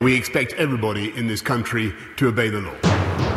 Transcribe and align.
We 0.00 0.14
expect 0.14 0.52
everybody 0.52 1.12
in 1.16 1.26
this 1.26 1.40
country 1.40 1.92
to 2.18 2.28
obey 2.28 2.50
the 2.50 2.60
law. 2.60 3.27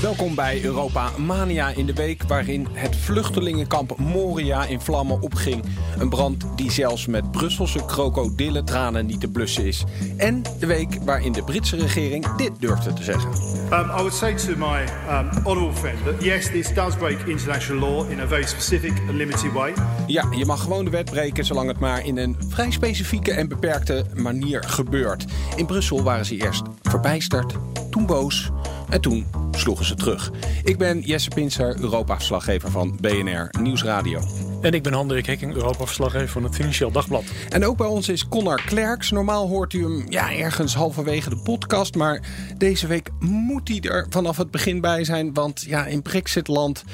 Welkom 0.00 0.34
bij 0.34 0.64
Europa 0.64 1.10
Mania 1.18 1.68
in 1.68 1.86
de 1.86 1.92
week 1.92 2.22
waarin 2.22 2.66
het 2.72 2.96
vluchtelingenkamp 2.96 3.98
Moria 3.98 4.64
in 4.64 4.80
vlammen 4.80 5.20
opging. 5.20 5.64
Een 5.98 6.08
brand 6.08 6.46
die 6.56 6.72
zelfs 6.72 7.06
met 7.06 7.30
Brusselse 7.30 7.84
krokodillentranen 7.84 9.06
niet 9.06 9.20
te 9.20 9.28
blussen 9.28 9.64
is. 9.64 9.84
En 10.16 10.42
de 10.58 10.66
week 10.66 10.98
waarin 11.04 11.32
de 11.32 11.42
Britse 11.42 11.76
regering 11.76 12.36
dit 12.36 12.50
durfde 12.58 12.92
te 12.92 13.02
zeggen. 13.02 13.30
Um, 13.72 13.90
I 13.90 13.94
would 13.94 14.14
say 14.14 14.34
to 14.34 14.56
my 14.56 14.84
um, 15.10 15.44
honourable 15.44 15.76
friend 15.76 16.04
that 16.04 16.22
yes, 16.22 16.46
this 16.50 16.74
does 16.74 16.96
break 16.96 17.26
international 17.26 17.90
law 17.90 18.10
in 18.10 18.20
a 18.20 18.26
very 18.26 18.46
specific 18.46 18.92
and 19.08 19.16
limited 19.16 19.52
way. 19.52 19.72
Ja, 20.06 20.24
je 20.30 20.46
mag 20.46 20.62
gewoon 20.62 20.84
de 20.84 20.90
wet 20.90 21.10
breken 21.10 21.44
zolang 21.44 21.68
het 21.68 21.78
maar 21.78 22.06
in 22.06 22.16
een 22.16 22.36
vrij 22.48 22.70
specifieke 22.70 23.32
en 23.32 23.48
beperkte 23.48 24.04
manier 24.14 24.62
gebeurt. 24.62 25.24
In 25.56 25.66
Brussel 25.66 26.02
waren 26.02 26.26
ze 26.26 26.36
eerst 26.36 26.62
verbijsterd, 26.82 27.54
toen 27.90 28.06
boos 28.06 28.50
en 28.88 29.00
toen 29.00 29.26
sloegen 29.56 29.84
ze 29.84 29.94
terug. 29.94 30.30
Ik 30.64 30.78
ben 30.78 31.00
Jesse 31.00 31.30
Pinser, 31.34 31.76
Europa-verslaggever 31.80 32.70
van 32.70 32.98
BNR 33.00 33.48
Nieuwsradio. 33.60 34.20
En 34.60 34.72
ik 34.72 34.82
ben 34.82 34.92
Hendrik 34.92 35.26
Hekking, 35.26 35.54
Europa-verslaggever 35.54 36.28
van 36.28 36.44
het 36.44 36.54
Financieel 36.54 36.90
Dagblad. 36.90 37.24
En 37.48 37.64
ook 37.64 37.76
bij 37.76 37.86
ons 37.86 38.08
is 38.08 38.28
Connor 38.28 38.62
Klerks. 38.66 39.10
Normaal 39.10 39.48
hoort 39.48 39.72
u 39.72 39.82
hem 39.82 40.04
ja, 40.08 40.32
ergens 40.32 40.74
halverwege 40.74 41.30
de 41.30 41.36
podcast. 41.36 41.94
Maar 41.94 42.20
deze 42.56 42.86
week 42.86 43.10
moet 43.20 43.68
hij 43.68 43.80
er 43.80 44.06
vanaf 44.10 44.36
het 44.36 44.50
begin 44.50 44.80
bij 44.80 45.04
zijn. 45.04 45.34
Want 45.34 45.62
ja, 45.62 45.86
in 45.86 46.02
Brexitland 46.02 46.84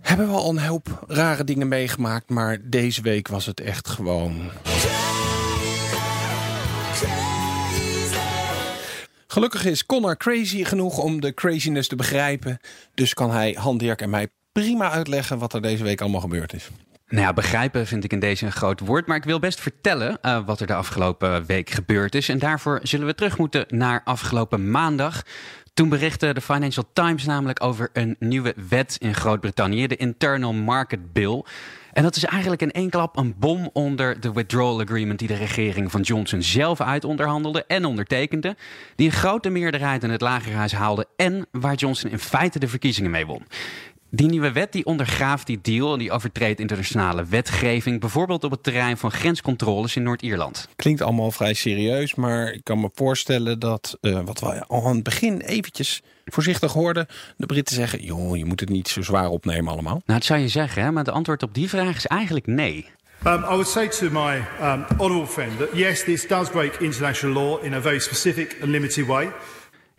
hebben 0.00 0.28
we 0.28 0.32
al 0.32 0.50
een 0.50 0.66
hoop 0.66 1.04
rare 1.06 1.44
dingen 1.44 1.68
meegemaakt. 1.68 2.30
Maar 2.30 2.58
deze 2.62 3.02
week 3.02 3.28
was 3.28 3.46
het 3.46 3.60
echt 3.60 3.88
gewoon... 3.88 4.50
Gelukkig 9.32 9.64
is 9.64 9.86
Connor 9.86 10.16
crazy 10.16 10.64
genoeg 10.64 10.98
om 10.98 11.20
de 11.20 11.34
craziness 11.34 11.88
te 11.88 11.96
begrijpen. 11.96 12.58
Dus 12.94 13.14
kan 13.14 13.30
hij 13.30 13.56
Han 13.58 13.78
Dirk 13.78 14.00
en 14.00 14.10
mij 14.10 14.28
prima 14.52 14.90
uitleggen 14.90 15.38
wat 15.38 15.54
er 15.54 15.62
deze 15.62 15.82
week 15.84 16.00
allemaal 16.00 16.20
gebeurd 16.20 16.52
is. 16.52 16.68
Nou 17.08 17.22
ja, 17.22 17.32
begrijpen 17.32 17.86
vind 17.86 18.04
ik 18.04 18.12
in 18.12 18.20
deze 18.20 18.46
een 18.46 18.52
groot 18.52 18.80
woord. 18.80 19.06
Maar 19.06 19.16
ik 19.16 19.24
wil 19.24 19.38
best 19.38 19.60
vertellen 19.60 20.18
uh, 20.22 20.46
wat 20.46 20.60
er 20.60 20.66
de 20.66 20.74
afgelopen 20.74 21.46
week 21.46 21.70
gebeurd 21.70 22.14
is. 22.14 22.28
En 22.28 22.38
daarvoor 22.38 22.80
zullen 22.82 23.06
we 23.06 23.14
terug 23.14 23.38
moeten 23.38 23.64
naar 23.68 24.00
afgelopen 24.04 24.70
maandag. 24.70 25.22
Toen 25.74 25.88
berichtte 25.88 26.34
de 26.34 26.40
Financial 26.40 26.90
Times 26.92 27.24
namelijk 27.24 27.64
over 27.64 27.90
een 27.92 28.16
nieuwe 28.18 28.54
wet 28.68 28.96
in 29.00 29.14
Groot-Brittannië, 29.14 29.86
de 29.86 29.96
Internal 29.96 30.52
Market 30.52 31.12
Bill. 31.12 31.44
En 31.92 32.02
dat 32.02 32.16
is 32.16 32.24
eigenlijk 32.24 32.62
in 32.62 32.70
één 32.70 32.90
klap 32.90 33.16
een 33.16 33.34
bom 33.38 33.70
onder 33.72 34.20
de 34.20 34.32
withdrawal 34.32 34.80
agreement 34.80 35.18
die 35.18 35.28
de 35.28 35.34
regering 35.34 35.90
van 35.90 36.00
Johnson 36.00 36.42
zelf 36.42 36.80
uitonderhandelde 36.80 37.64
en 37.66 37.84
ondertekende. 37.84 38.56
Die 38.96 39.06
een 39.06 39.12
grote 39.12 39.50
meerderheid 39.50 40.02
in 40.02 40.10
het 40.10 40.20
lagerhuis 40.20 40.72
haalde 40.72 41.06
en 41.16 41.46
waar 41.50 41.74
Johnson 41.74 42.10
in 42.10 42.18
feite 42.18 42.58
de 42.58 42.68
verkiezingen 42.68 43.10
mee 43.10 43.26
won. 43.26 43.46
Die 44.12 44.28
nieuwe 44.28 44.52
wet 44.52 44.72
die 44.72 44.84
ondergraaft 44.84 45.46
die 45.46 45.58
deal 45.62 45.92
en 45.92 45.98
die 45.98 46.12
overtreedt 46.12 46.60
internationale 46.60 47.24
wetgeving, 47.24 48.00
bijvoorbeeld 48.00 48.44
op 48.44 48.50
het 48.50 48.62
terrein 48.62 48.96
van 48.96 49.10
grenscontroles 49.10 49.96
in 49.96 50.02
Noord-Ierland. 50.02 50.68
Klinkt 50.76 51.00
allemaal 51.00 51.30
vrij 51.30 51.54
serieus, 51.54 52.14
maar 52.14 52.52
ik 52.52 52.64
kan 52.64 52.80
me 52.80 52.90
voorstellen 52.94 53.58
dat, 53.58 53.98
uh, 54.00 54.20
wat 54.24 54.40
we 54.40 54.66
al 54.66 54.86
aan 54.86 54.94
het 54.94 55.04
begin 55.04 55.40
eventjes 55.40 56.02
voorzichtig 56.24 56.72
hoorden, 56.72 57.06
de 57.36 57.46
Britten 57.46 57.74
zeggen, 57.74 58.02
joh, 58.02 58.36
je 58.36 58.44
moet 58.44 58.60
het 58.60 58.68
niet 58.68 58.88
zo 58.88 59.02
zwaar 59.02 59.28
opnemen 59.28 59.72
allemaal. 59.72 60.02
Nou, 60.06 60.18
dat 60.18 60.24
zou 60.24 60.40
je 60.40 60.48
zeggen, 60.48 60.82
hè? 60.82 60.92
maar 60.92 61.04
de 61.04 61.10
antwoord 61.10 61.42
op 61.42 61.54
die 61.54 61.68
vraag 61.68 61.96
is 61.96 62.06
eigenlijk 62.06 62.46
nee. 62.46 62.86
Um, 63.26 63.44
I 63.44 63.48
would 63.48 63.68
say 63.68 63.88
to 63.88 64.10
my 64.10 64.42
um, 64.62 64.84
honourable 64.98 65.26
friend 65.26 65.58
that 65.58 65.68
yes, 65.74 66.04
this 66.04 66.26
does 66.26 66.48
break 66.48 66.80
international 66.80 67.34
law 67.34 67.64
in 67.64 67.74
a 67.74 67.80
very 67.80 67.98
specific 67.98 68.56
and 68.62 68.70
limited 68.70 69.06
way. 69.06 69.28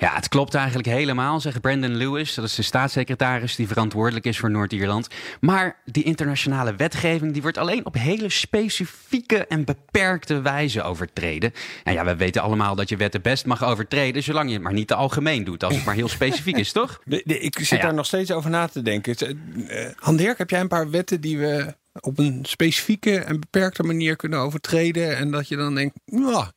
Ja, 0.01 0.15
het 0.15 0.27
klopt 0.27 0.53
eigenlijk 0.53 0.87
helemaal, 0.87 1.39
zegt 1.39 1.61
Brandon 1.61 1.95
Lewis. 1.95 2.33
Dat 2.33 2.45
is 2.45 2.55
de 2.55 2.61
staatssecretaris 2.61 3.55
die 3.55 3.67
verantwoordelijk 3.67 4.25
is 4.25 4.39
voor 4.39 4.51
Noord-Ierland. 4.51 5.07
Maar 5.39 5.81
die 5.85 6.03
internationale 6.03 6.75
wetgeving 6.75 7.33
die 7.33 7.41
wordt 7.41 7.57
alleen 7.57 7.85
op 7.85 7.93
hele 7.93 8.29
specifieke 8.29 9.47
en 9.47 9.65
beperkte 9.65 10.41
wijze 10.41 10.83
overtreden. 10.83 11.53
En 11.83 11.93
ja, 11.93 12.05
we 12.05 12.15
weten 12.15 12.41
allemaal 12.41 12.75
dat 12.75 12.89
je 12.89 12.95
wetten 12.97 13.21
best 13.21 13.45
mag 13.45 13.63
overtreden, 13.63 14.23
zolang 14.23 14.47
je 14.47 14.53
het 14.53 14.63
maar 14.63 14.73
niet 14.73 14.87
te 14.87 14.95
algemeen 14.95 15.43
doet. 15.43 15.63
Als 15.63 15.75
het 15.75 15.85
maar 15.85 15.95
heel 15.95 16.07
specifiek 16.19 16.57
is, 16.57 16.71
toch? 16.71 17.01
ik 17.23 17.59
zit 17.59 17.81
daar 17.81 17.93
nog 17.93 18.05
steeds 18.05 18.31
over 18.31 18.49
na 18.49 18.67
te 18.67 18.81
denken. 18.81 19.15
Uh, 19.55 19.89
Han 19.95 20.15
Dirk, 20.15 20.37
heb 20.37 20.49
jij 20.49 20.59
een 20.59 20.67
paar 20.67 20.89
wetten 20.89 21.21
die 21.21 21.37
we 21.37 21.75
op 21.99 22.19
een 22.19 22.45
specifieke 22.45 23.19
en 23.19 23.39
beperkte 23.39 23.83
manier 23.83 24.15
kunnen 24.15 24.39
overtreden? 24.39 25.17
En 25.17 25.31
dat 25.31 25.47
je 25.47 25.55
dan 25.55 25.75
denkt, 25.75 25.95
ja, 26.05 26.51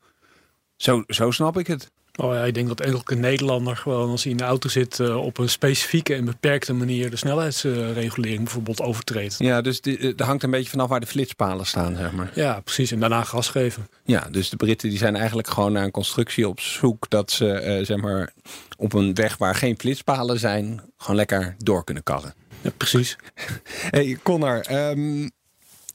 zo, 0.76 1.03
zo 1.06 1.31
snap 1.31 1.59
ik 1.59 1.66
het. 1.66 1.93
Oh 2.16 2.34
ja, 2.34 2.44
ik 2.44 2.54
denk 2.54 2.69
dat 2.69 2.80
elke 2.80 3.14
Nederlander 3.14 3.76
gewoon 3.76 4.10
als 4.10 4.22
hij 4.22 4.32
in 4.32 4.38
de 4.38 4.44
auto 4.44 4.69
zit 4.69 4.98
uh, 4.98 5.16
op 5.16 5.38
een 5.38 5.48
specifieke 5.48 6.14
en 6.14 6.25
beperkte 6.25 6.72
manier 6.72 7.10
de 7.10 7.16
snelheidsregulering 7.16 8.42
bijvoorbeeld 8.42 8.80
overtreedt. 8.80 9.34
Ja, 9.38 9.60
dus 9.60 9.80
er 10.16 10.25
hangt 10.25 10.42
een 10.42 10.50
beetje 10.50 10.70
vanaf 10.70 10.88
waar 10.88 11.00
de 11.00 11.06
flitspalen 11.06 11.66
staan, 11.66 11.97
zeg 11.97 12.12
maar. 12.12 12.30
Ja, 12.34 12.60
precies. 12.60 12.91
En 12.91 13.00
daarna 13.00 13.25
gas 13.25 13.48
geven. 13.48 13.88
Ja, 14.04 14.28
dus 14.30 14.48
de 14.48 14.56
Britten 14.56 14.88
die 14.88 14.98
zijn 14.98 15.16
eigenlijk 15.16 15.48
gewoon 15.48 15.72
naar 15.72 15.84
een 15.84 15.91
constructie 15.91 16.48
op 16.48 16.60
zoek 16.60 17.10
dat 17.10 17.30
ze 17.30 17.78
uh, 17.78 17.84
zeg 17.86 17.97
maar 17.97 18.32
op 18.76 18.92
een 18.92 19.14
weg 19.14 19.36
waar 19.36 19.54
geen 19.54 19.78
flitspalen 19.78 20.38
zijn, 20.38 20.81
gewoon 20.96 21.16
lekker 21.16 21.54
door 21.58 21.84
kunnen 21.84 22.02
karren. 22.02 22.34
Ja, 22.60 22.70
precies. 22.76 23.16
hey, 23.91 24.19
Connor, 24.22 24.91
um, 24.91 25.31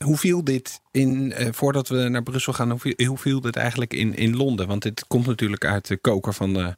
hoe 0.03 0.17
viel 0.17 0.43
dit 0.43 0.81
in, 0.91 1.33
uh, 1.39 1.47
voordat 1.51 1.87
we 1.87 2.07
naar 2.09 2.23
Brussel 2.23 2.53
gaan, 2.53 2.69
hoe 2.69 2.79
viel, 2.79 3.05
hoe 3.05 3.17
viel 3.17 3.41
dit 3.41 3.55
eigenlijk 3.55 3.93
in, 3.93 4.15
in 4.15 4.35
Londen? 4.35 4.67
Want 4.67 4.81
dit 4.81 5.07
komt 5.07 5.25
natuurlijk 5.25 5.65
uit 5.65 5.87
de 5.87 5.97
koker 5.97 6.33
van 6.33 6.53
de, 6.53 6.75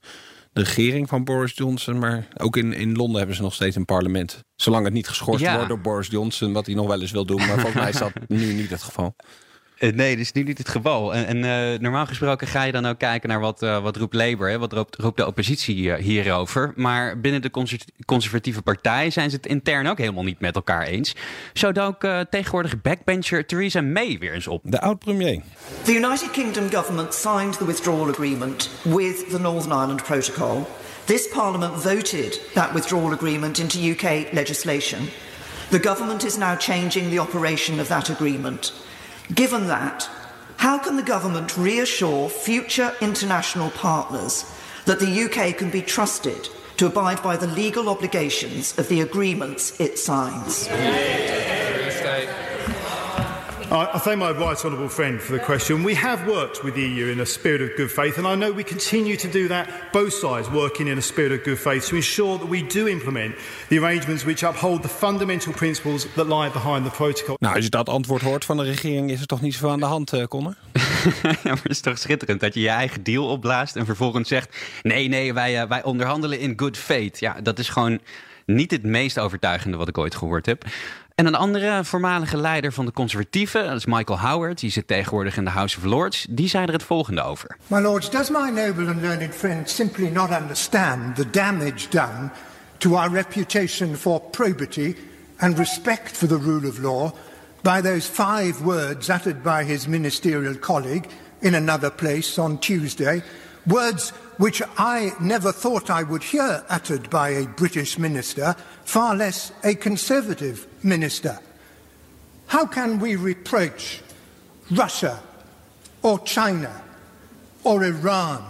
de 0.54 0.64
regering 0.64 1.10
van 1.10 1.24
Boris 1.24 1.54
Johnson. 1.56 2.00
Maar 2.00 2.28
ook 2.38 2.58
in, 2.58 2.74
in 2.74 2.96
Londen 2.96 3.18
hebben 3.18 3.36
ze 3.36 3.42
nog 3.42 3.54
steeds 3.54 3.76
een 3.76 3.86
parlement. 3.86 4.44
Zolang 4.56 4.86
het 4.86 4.94
niet 4.94 5.08
geschorst 5.08 5.52
wordt 5.52 5.68
door 5.68 5.82
Boris 5.82 6.08
Johnson, 6.08 6.54
wat 6.54 6.66
hij 6.66 6.76
nog 6.76 6.88
wel 6.88 7.02
eens 7.02 7.12
wil 7.12 7.26
doen. 7.26 7.38
Maar 7.38 7.60
volgens 7.60 7.74
mij 7.74 7.90
is 7.90 7.98
dat 7.98 8.12
nu 8.28 8.54
niet 8.54 8.70
het 8.70 8.84
geval. 8.84 9.16
Uh, 9.82 9.94
nee, 9.94 10.16
dat 10.16 10.26
is 10.26 10.32
nu 10.32 10.44
niet 10.44 10.58
het 10.58 10.70
geval. 10.70 11.14
En, 11.14 11.26
en 11.26 11.74
uh, 11.74 11.80
normaal 11.80 12.06
gesproken 12.06 12.48
ga 12.48 12.64
je 12.64 12.72
dan 12.72 12.86
ook 12.86 12.98
kijken 12.98 13.30
naar 13.30 13.40
wat, 13.40 13.64
uh, 13.64 13.82
wat 13.82 13.98
roept 13.98 14.14
Labour, 14.14 14.52
hè? 14.52 14.60
wat 14.60 14.74
roept, 14.74 14.96
roept 14.96 15.18
de 15.18 15.28
oppositie 15.28 15.96
hierover. 15.96 16.74
Maar 16.76 17.20
binnen 17.20 17.42
de 17.42 17.52
conservatieve 18.06 18.62
partij 18.62 19.10
zijn 19.10 19.30
ze 19.30 19.36
het 19.36 19.46
intern 19.46 19.88
ook 19.88 19.98
helemaal 19.98 20.24
niet 20.24 20.40
met 20.40 20.56
elkaar 20.56 20.84
eens. 20.84 21.16
Zo 21.54 21.72
dook 21.72 22.08
tegenwoordig 22.30 22.82
backbencher 22.82 23.46
Theresa 23.46 23.82
May 23.82 24.18
weer 24.20 24.34
eens 24.34 24.48
op. 24.48 24.62
De 24.64 24.82
oud-premier. 24.82 25.42
The 25.84 25.94
United 25.94 26.32
Kingdom 26.32 26.72
government 26.72 27.14
signed 27.14 27.58
the 27.58 27.66
withdrawal 27.66 28.10
agreement 28.10 28.70
with 28.84 29.30
the 29.30 29.40
Northern 29.40 29.72
Ireland 29.72 30.04
Protocol. 30.04 30.68
This 31.06 31.28
parliament 31.28 31.84
voted 31.84 32.42
that 32.54 32.74
withdrawal 32.74 33.12
agreement 33.12 33.60
into 33.60 33.80
UK 33.92 34.32
legislation. 34.32 35.00
The 35.70 35.80
government 35.80 36.26
is 36.26 36.38
now 36.38 36.56
changing 36.56 37.10
the 37.10 37.20
operation 37.20 37.80
of 37.80 37.88
that 37.88 38.10
agreement. 38.10 38.74
Given 39.34 39.68
that, 39.68 40.10
how 40.58 40.78
can 40.78 40.98
the 40.98 41.04
government 41.04 41.58
reassure 41.58 42.30
future 42.30 42.94
international 43.02 43.70
partners 43.72 44.46
that 44.86 45.00
the 45.00 45.24
UK 45.24 45.58
can 45.58 45.70
be 45.70 45.82
trusted 45.82 46.50
to 46.78 46.88
abide 46.88 47.22
by 47.24 47.38
the 47.38 47.48
legal 47.48 47.88
obligations 47.88 48.78
of 48.78 48.88
the 48.90 49.02
agreements 49.02 49.80
it 49.80 49.98
signs? 49.98 50.68
I 53.74 54.00
thank 54.00 54.20
my 54.20 54.32
right 54.32 54.66
honourable 54.66 54.90
friend 54.90 55.22
for 55.22 55.32
the 55.32 55.40
question. 55.40 55.86
We 55.86 55.96
have 55.96 56.28
worked 56.28 56.62
with 56.62 56.76
the 56.76 56.82
EU 56.82 57.08
in 57.08 57.22
a 57.22 57.26
spirit 57.26 57.62
of 57.62 57.70
good 57.78 57.90
faith, 57.90 58.18
and 58.18 58.28
I 58.28 58.36
know 58.36 58.52
we 58.52 58.66
continue 58.66 59.16
to 59.16 59.30
do 59.30 59.48
that, 59.48 59.94
both 59.94 60.14
sides 60.14 60.50
working 60.50 60.88
in 60.88 60.98
a 60.98 61.02
spirit 61.02 61.32
of 61.32 61.44
good 61.46 61.58
faith 61.58 61.88
to 61.88 61.96
ensure 61.96 62.38
that 62.38 62.50
we 62.50 62.64
do 62.64 62.90
implement 62.90 63.36
the 63.70 63.80
arrangements 63.80 64.26
which 64.26 64.44
uphold 64.44 64.84
the 64.84 64.90
fundamental 64.90 65.54
principles 65.54 66.06
that 66.16 66.28
lie 66.28 66.50
behind 66.50 66.86
the 66.86 66.92
protocol. 66.92 67.36
Nou, 67.40 67.56
als 67.56 67.64
je 67.64 67.70
dat 67.70 67.90
antwoord 67.90 68.22
hoort 68.22 68.46
van 68.46 68.58
de 68.58 68.64
regering, 68.64 69.12
is 69.12 69.22
er 69.22 69.28
toch 69.28 69.42
niet 69.42 69.54
zoveel 69.54 69.70
aan 69.70 69.80
de 69.80 69.86
hand, 69.86 70.14
uh, 70.14 70.24
Conor? 70.24 70.56
ja, 71.24 71.32
maar 71.44 71.62
het 71.64 71.72
is 71.72 71.82
toch 71.82 71.98
schitterend 71.98 72.40
dat 72.40 72.54
je 72.54 72.62
je 72.62 72.70
eigen 72.70 73.04
deal 73.04 73.28
opblaast 73.28 73.76
en 73.76 73.86
vervolgens 73.86 74.28
zegt: 74.28 74.56
nee, 74.82 75.08
nee, 75.08 75.34
wij, 75.34 75.62
uh, 75.62 75.70
wij 75.70 75.84
onderhandelen 75.84 76.40
in 76.40 76.54
good 76.56 76.78
faith. 76.78 77.20
Ja, 77.20 77.42
dat 77.42 77.60
is 77.60 77.70
gewoon 77.70 78.00
niet 78.46 78.72
het 78.72 78.84
meest 78.84 79.20
overtuigende 79.20 79.78
wat 79.78 79.88
ik 79.88 79.98
ooit 79.98 80.16
gehoord 80.16 80.46
heb. 80.46 80.66
En 81.16 81.26
een 81.26 81.36
andere 81.36 81.84
voormalige 81.84 82.38
leider 82.38 82.74
van 82.74 82.86
de 82.86 82.92
conservatieven, 82.92 83.66
dat 83.66 83.76
is 83.76 83.86
Michael 83.86 84.20
Howard, 84.20 84.60
die 84.60 84.72
zit 84.72 84.88
tegenwoordig 84.88 85.38
in 85.38 85.44
de 85.44 85.50
House 85.50 85.78
of 85.78 85.84
Lords, 85.84 86.26
die 86.30 86.50
zei 86.50 86.66
er 86.66 86.74
het 86.74 86.84
volgende 86.84 87.22
over. 87.22 87.58
My 87.68 87.80
lords, 87.80 88.10
does 88.10 88.30
my 88.30 88.50
noble 88.50 88.88
and 88.88 89.02
learned 89.02 89.36
friend 89.36 89.70
simply 89.70 90.10
not 90.10 90.30
understand 90.30 91.16
the 91.16 91.30
damage 91.30 91.90
done 91.90 92.30
to 92.78 92.96
our 92.96 93.12
reputation 93.12 93.98
for 93.98 94.22
probity 94.22 94.96
and 95.38 95.58
respect 95.58 96.18
for 96.18 96.28
the 96.28 96.40
rule 96.40 96.68
of 96.68 96.78
law 96.78 97.14
by 97.62 97.82
those 97.82 98.10
five 98.10 98.64
words 98.64 99.10
uttered 99.10 99.44
by 99.44 99.64
his 99.64 99.88
ministerial 99.88 100.56
colleague 100.56 101.08
in 101.42 101.56
another 101.56 101.92
place 101.92 102.42
on 102.42 102.58
Tuesday, 102.58 103.22
words 103.66 104.14
which 104.38 104.62
I 104.78 105.12
never 105.20 105.52
thought 105.52 105.90
I 105.90 106.04
would 106.04 106.24
hear 106.24 106.64
uttered 106.70 107.10
by 107.10 107.30
a 107.30 107.48
British 107.48 107.98
minister, 107.98 108.56
far 108.84 109.16
less 109.16 109.52
a 109.64 109.76
Conservative 109.76 110.66
minister. 110.84 111.40
How 112.48 112.66
can 112.66 113.00
we 113.00 113.16
reproach 113.16 114.02
Russia 114.72 115.20
or 116.02 116.20
China 116.20 116.82
or 117.64 117.84
Iran 117.84 118.44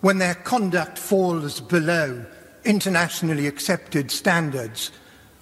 when 0.00 0.18
their 0.18 0.34
conduct 0.34 0.98
falls 0.98 1.60
below 1.60 2.24
internationally 2.64 3.46
accepted 3.46 4.10
standards, 4.10 4.90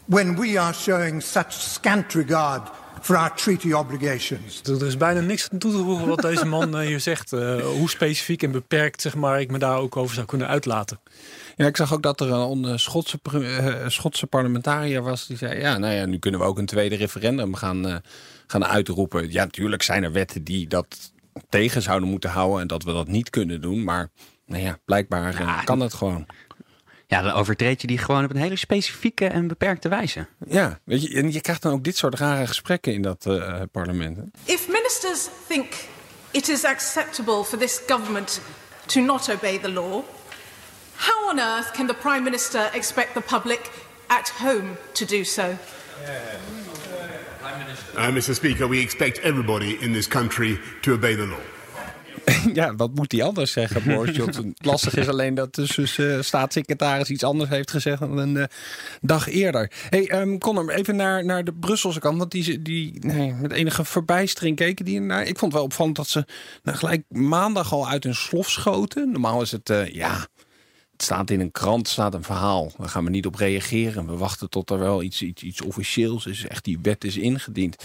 when 0.06 0.36
we 0.36 0.56
are 0.56 0.72
showing 0.72 1.20
such 1.20 1.56
scant 1.56 2.14
regard 2.14 2.62
for 3.04 3.16
our 3.16 3.34
treaty 3.34 3.72
obligations. 3.72 4.62
Er 4.62 4.86
is 4.86 4.96
bijna 4.96 5.20
niks 5.20 5.48
aan 5.50 5.58
toe 5.58 5.72
te 5.72 5.78
voegen 5.78 6.06
wat 6.06 6.22
deze 6.22 6.46
man 6.46 6.80
hier 6.80 7.00
zegt. 7.00 7.32
Uh, 7.32 7.66
hoe 7.66 7.90
specifiek 7.90 8.42
en 8.42 8.50
beperkt 8.50 9.00
zeg 9.00 9.14
maar, 9.14 9.40
ik 9.40 9.50
me 9.50 9.58
daar 9.58 9.78
ook 9.78 9.96
over 9.96 10.14
zou 10.14 10.26
kunnen 10.26 10.48
uitlaten. 10.48 11.00
Ja, 11.56 11.66
ik 11.66 11.76
zag 11.76 11.94
ook 11.94 12.02
dat 12.02 12.20
er 12.20 12.30
een 12.30 12.78
Schotse, 12.78 13.18
uh, 13.32 13.74
Schotse 13.86 14.26
parlementariër 14.26 15.02
was 15.02 15.26
die 15.26 15.36
zei: 15.36 15.60
Ja, 15.60 15.78
nou 15.78 15.94
ja, 15.94 16.06
nu 16.06 16.18
kunnen 16.18 16.40
we 16.40 16.46
ook 16.46 16.58
een 16.58 16.66
tweede 16.66 16.96
referendum 16.96 17.54
gaan, 17.54 17.86
uh, 17.86 17.96
gaan 18.46 18.64
uitroepen. 18.64 19.32
Ja, 19.32 19.44
natuurlijk 19.44 19.82
zijn 19.82 20.04
er 20.04 20.12
wetten 20.12 20.44
die 20.44 20.68
dat 20.68 21.12
tegen 21.48 21.82
zouden 21.82 22.08
moeten 22.08 22.30
houden 22.30 22.60
en 22.60 22.66
dat 22.66 22.82
we 22.82 22.92
dat 22.92 23.08
niet 23.08 23.30
kunnen 23.30 23.60
doen. 23.60 23.84
Maar 23.84 24.10
nou 24.46 24.62
ja, 24.62 24.78
blijkbaar 24.84 25.42
ja, 25.42 25.62
kan 25.62 25.80
het 25.80 25.94
gewoon. 25.94 26.26
Ja, 27.06 27.22
dan 27.22 27.32
overtreed 27.32 27.80
je 27.80 27.86
die 27.86 27.98
gewoon 27.98 28.24
op 28.24 28.30
een 28.30 28.36
hele 28.36 28.56
specifieke 28.56 29.26
en 29.26 29.46
beperkte 29.46 29.88
wijze. 29.88 30.26
Ja, 30.48 30.78
weet 30.84 31.02
je, 31.02 31.14
en 31.14 31.32
je 31.32 31.40
krijgt 31.40 31.62
dan 31.62 31.72
ook 31.72 31.84
dit 31.84 31.96
soort 31.96 32.14
rare 32.14 32.46
gesprekken 32.46 32.92
in 32.92 33.02
dat 33.02 33.24
uh, 33.28 33.60
parlement. 33.72 34.18
If 34.44 34.68
ministers 34.68 35.28
think 35.48 35.66
it 36.30 36.48
is 36.48 36.64
acceptable 36.64 37.44
for 37.44 37.58
this 37.58 37.80
government 37.86 38.40
to 38.86 39.00
not 39.00 39.30
obey 39.30 39.58
the 39.58 39.72
law, 39.72 40.02
how 40.96 41.30
on 41.30 41.38
earth 41.38 41.70
can 41.70 41.86
the 41.86 41.94
prime 41.94 42.22
minister 42.22 42.70
expect 42.72 43.14
the 43.14 43.20
public 43.20 43.60
at 44.06 44.32
home 44.38 44.76
to 44.92 45.04
do 45.04 45.24
so? 45.24 45.42
Uh, 47.96 48.10
Mr. 48.10 48.34
Speaker, 48.34 48.66
we 48.66 48.80
expect 48.80 49.18
everybody 49.18 49.78
in 49.80 49.92
this 49.92 50.08
country 50.08 50.58
to 50.82 50.92
obey 50.92 51.14
the 51.14 51.26
law. 51.26 51.53
ja, 52.52 52.74
wat 52.74 52.94
moet 52.94 53.12
hij 53.12 53.22
anders 53.22 53.52
zeggen, 53.52 53.82
Boris 53.84 54.16
Johnson? 54.16 54.54
Lastig 54.56 54.96
is 54.96 55.08
alleen 55.08 55.34
dat 55.34 55.54
de 55.54 55.72
dus, 55.74 55.98
uh, 55.98 56.20
staatssecretaris 56.20 57.10
iets 57.10 57.24
anders 57.24 57.50
heeft 57.50 57.70
gezegd 57.70 58.00
dan 58.00 58.18
een 58.18 58.34
uh, 58.34 58.44
dag 59.00 59.28
eerder. 59.28 59.70
hey, 59.88 60.20
um, 60.20 60.38
Connor, 60.38 60.70
even 60.70 60.96
naar, 60.96 61.24
naar 61.24 61.44
de 61.44 61.52
Brusselse 61.52 62.00
kant. 62.00 62.18
Want 62.18 62.30
die, 62.30 62.62
die 62.62 62.98
nee, 63.00 63.32
met 63.32 63.52
enige 63.52 63.84
verbijstering 63.84 64.56
keken 64.56 64.84
die 64.84 65.00
naar. 65.00 65.26
Ik 65.26 65.38
vond 65.38 65.52
wel 65.52 65.62
opvallend 65.62 65.96
dat 65.96 66.08
ze 66.08 66.24
nou, 66.62 66.78
gelijk 66.78 67.04
maandag 67.08 67.72
al 67.72 67.88
uit 67.88 68.04
hun 68.04 68.14
slof 68.14 68.50
schoten. 68.50 69.10
Normaal 69.10 69.42
is 69.42 69.52
het, 69.52 69.70
uh, 69.70 69.88
ja, 69.88 70.26
het 70.94 71.02
staat 71.02 71.30
in 71.30 71.40
een 71.40 71.52
krant, 71.52 71.88
staat 71.88 72.14
een 72.14 72.22
verhaal. 72.22 72.72
Daar 72.78 72.88
gaan 72.88 73.04
we 73.04 73.10
niet 73.10 73.26
op 73.26 73.34
reageren. 73.34 74.06
We 74.06 74.16
wachten 74.16 74.50
tot 74.50 74.70
er 74.70 74.78
wel 74.78 75.02
iets, 75.02 75.22
iets, 75.22 75.42
iets 75.42 75.60
officieels 75.60 76.26
is. 76.26 76.46
Echt 76.46 76.64
die 76.64 76.78
wet 76.82 77.04
is 77.04 77.16
ingediend. 77.16 77.84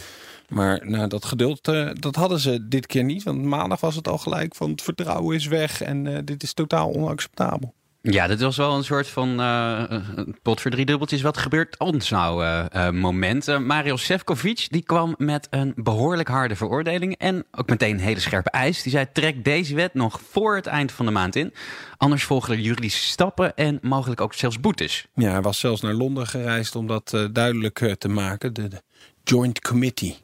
Maar 0.50 0.90
nou, 0.90 1.08
dat 1.08 1.26
geduld 1.26 1.68
uh, 1.68 1.92
dat 1.94 2.16
hadden 2.16 2.40
ze 2.40 2.68
dit 2.68 2.86
keer 2.86 3.04
niet. 3.04 3.24
Want 3.24 3.44
maandag 3.44 3.80
was 3.80 3.96
het 3.96 4.08
al 4.08 4.18
gelijk 4.18 4.56
van 4.56 4.70
het 4.70 4.82
vertrouwen 4.82 5.36
is 5.36 5.46
weg. 5.46 5.82
En 5.82 6.06
uh, 6.06 6.18
dit 6.26 6.44
is 6.44 6.54
totaal 6.54 6.94
onacceptabel. 6.94 7.74
Ja, 8.02 8.28
dit 8.28 8.42
was 8.42 8.58
wel 8.58 8.76
een 8.76 8.84
soort 8.84 9.08
van 9.08 9.40
uh, 9.42 9.84
pot 10.42 10.62
voor 10.62 10.72
drie 10.72 10.86
dubbeltjes. 10.86 11.22
Wat 11.22 11.38
gebeurt 11.38 11.80
ons 11.80 12.10
nou 12.10 12.44
uh? 12.44 13.60
Mario 13.60 13.96
Sefcovic 13.96 14.68
die 14.70 14.84
kwam 14.84 15.16
met 15.18 15.48
een 15.50 15.74
behoorlijk 15.76 16.28
harde 16.28 16.56
veroordeling. 16.56 17.18
En 17.18 17.46
ook 17.52 17.70
meteen 17.70 17.94
een 17.94 18.00
hele 18.00 18.20
scherpe 18.20 18.50
eis. 18.50 18.84
Die 18.84 18.92
zei, 18.92 19.06
trek 19.14 19.44
deze 19.44 19.76
wet 19.76 19.94
nog 19.94 20.22
voor 20.30 20.56
het 20.56 20.66
eind 20.66 20.92
van 20.92 21.06
de 21.06 21.12
maand 21.12 21.36
in. 21.36 21.54
Anders 21.98 22.24
volgen 22.24 22.54
er 22.54 22.60
juridische 22.60 23.04
stappen 23.04 23.56
en 23.56 23.80
mogelijk 23.82 24.22
ook 24.22 24.34
zelfs 24.34 24.60
boetes. 24.60 25.08
Ja, 25.14 25.32
hij 25.32 25.42
was 25.42 25.60
zelfs 25.60 25.82
naar 25.82 25.94
Londen 25.94 26.28
gereisd 26.28 26.76
om 26.76 26.88
dat 26.88 27.28
duidelijk 27.32 27.96
te 27.98 28.08
maken. 28.08 28.54
De, 28.54 28.68
de 28.68 28.82
Joint 29.24 29.62
Committee. 29.62 30.18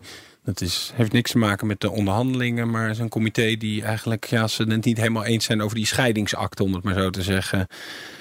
Dat 0.46 0.62
is, 0.62 0.92
heeft 0.94 1.12
niks 1.12 1.32
te 1.32 1.38
maken 1.38 1.68
met 1.68 1.82
de 1.82 1.92
onderhandelingen, 1.92 2.70
maar 2.70 3.00
een 3.00 3.10
comité 3.10 3.56
die 3.56 3.84
eigenlijk, 3.84 4.26
ja, 4.26 4.48
ze 4.48 4.64
het 4.64 4.86
niet 4.86 4.98
helemaal 4.98 5.26
eens 5.26 5.46
zijn 5.46 5.62
over 5.62 5.76
die 5.76 5.86
scheidingsakte, 5.86 6.64
om 6.64 6.74
het 6.74 6.84
maar 6.84 6.94
zo 6.94 7.10
te 7.10 7.22
zeggen. 7.22 7.68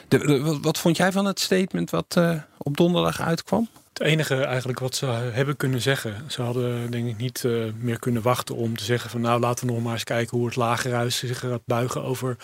De, 0.08 0.58
wat, 0.62 0.78
vond 0.78 0.96
jij 0.96 1.12
van 1.12 1.24
het 1.24 1.40
statement 1.40 1.90
wat 1.90 2.14
uh, 2.18 2.40
op 2.58 2.76
donderdag 2.76 3.20
uitkwam? 3.20 3.68
Het 3.88 4.02
enige 4.02 4.34
eigenlijk 4.34 4.78
wat 4.78 4.94
ze 4.94 5.06
hebben 5.06 5.56
kunnen 5.56 5.80
zeggen. 5.80 6.24
Ze 6.26 6.42
hadden 6.42 6.90
denk 6.90 7.08
ik 7.08 7.16
niet 7.16 7.42
uh, 7.46 7.64
meer 7.78 7.98
kunnen 7.98 8.22
wachten 8.22 8.54
om 8.54 8.76
te 8.76 8.84
zeggen 8.84 9.10
van 9.10 9.20
nou 9.20 9.40
laten 9.40 9.66
we 9.66 9.72
nog 9.72 9.82
maar 9.82 9.92
eens 9.92 10.04
kijken 10.04 10.36
hoe 10.36 10.46
het 10.46 10.56
lagerhuis 10.56 11.16
zich 11.16 11.38
gaat 11.38 11.64
buigen 11.64 12.02
over 12.02 12.36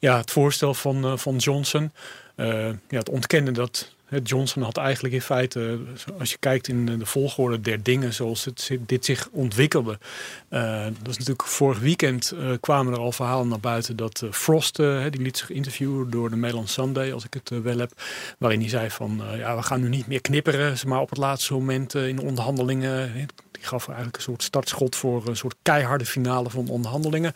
ja, 0.00 0.16
het 0.16 0.30
voorstel 0.30 0.74
van, 0.74 1.04
uh, 1.04 1.16
van 1.16 1.36
Johnson. 1.36 1.92
ja, 2.36 2.74
het 2.88 3.08
ontkennen 3.08 3.54
dat 3.54 3.93
Johnson 4.22 4.62
had 4.62 4.76
eigenlijk 4.76 5.14
in 5.14 5.20
feite, 5.20 5.78
als 6.18 6.30
je 6.30 6.36
kijkt 6.40 6.68
in 6.68 6.86
de 6.86 7.06
volgorde 7.06 7.60
der 7.60 7.82
dingen 7.82 8.14
zoals 8.14 8.44
het, 8.44 8.70
dit 8.80 9.04
zich 9.04 9.28
ontwikkelde. 9.32 9.98
Uh, 10.50 10.84
dat 10.84 11.08
is 11.08 11.18
natuurlijk 11.18 11.48
vorig 11.48 11.78
weekend 11.78 12.32
uh, 12.34 12.50
kwamen 12.60 12.92
er 12.92 12.98
al 12.98 13.12
verhalen 13.12 13.48
naar 13.48 13.60
buiten 13.60 13.96
dat 13.96 14.20
uh, 14.24 14.32
Frost, 14.32 14.76
die 14.76 15.20
liet 15.20 15.38
zich 15.38 15.50
interviewen 15.50 16.10
door 16.10 16.30
de 16.30 16.36
Mail 16.36 16.66
Sunday, 16.66 17.12
als 17.12 17.24
ik 17.24 17.34
het 17.34 17.62
wel 17.62 17.78
heb. 17.78 17.92
Waarin 18.38 18.60
hij 18.60 18.68
zei 18.68 18.90
van, 18.90 19.22
ja 19.36 19.56
we 19.56 19.62
gaan 19.62 19.80
nu 19.80 19.88
niet 19.88 20.06
meer 20.06 20.20
knipperen, 20.20 20.76
maar 20.86 21.00
op 21.00 21.08
het 21.08 21.18
laatste 21.18 21.52
moment 21.52 21.94
in 21.94 22.20
onderhandelingen. 22.20 23.12
Die 23.50 23.64
gaf 23.64 23.86
eigenlijk 23.86 24.16
een 24.16 24.22
soort 24.22 24.42
startschot 24.42 24.96
voor 24.96 25.28
een 25.28 25.36
soort 25.36 25.56
keiharde 25.62 26.06
finale 26.06 26.50
van 26.50 26.68
onderhandelingen. 26.68 27.32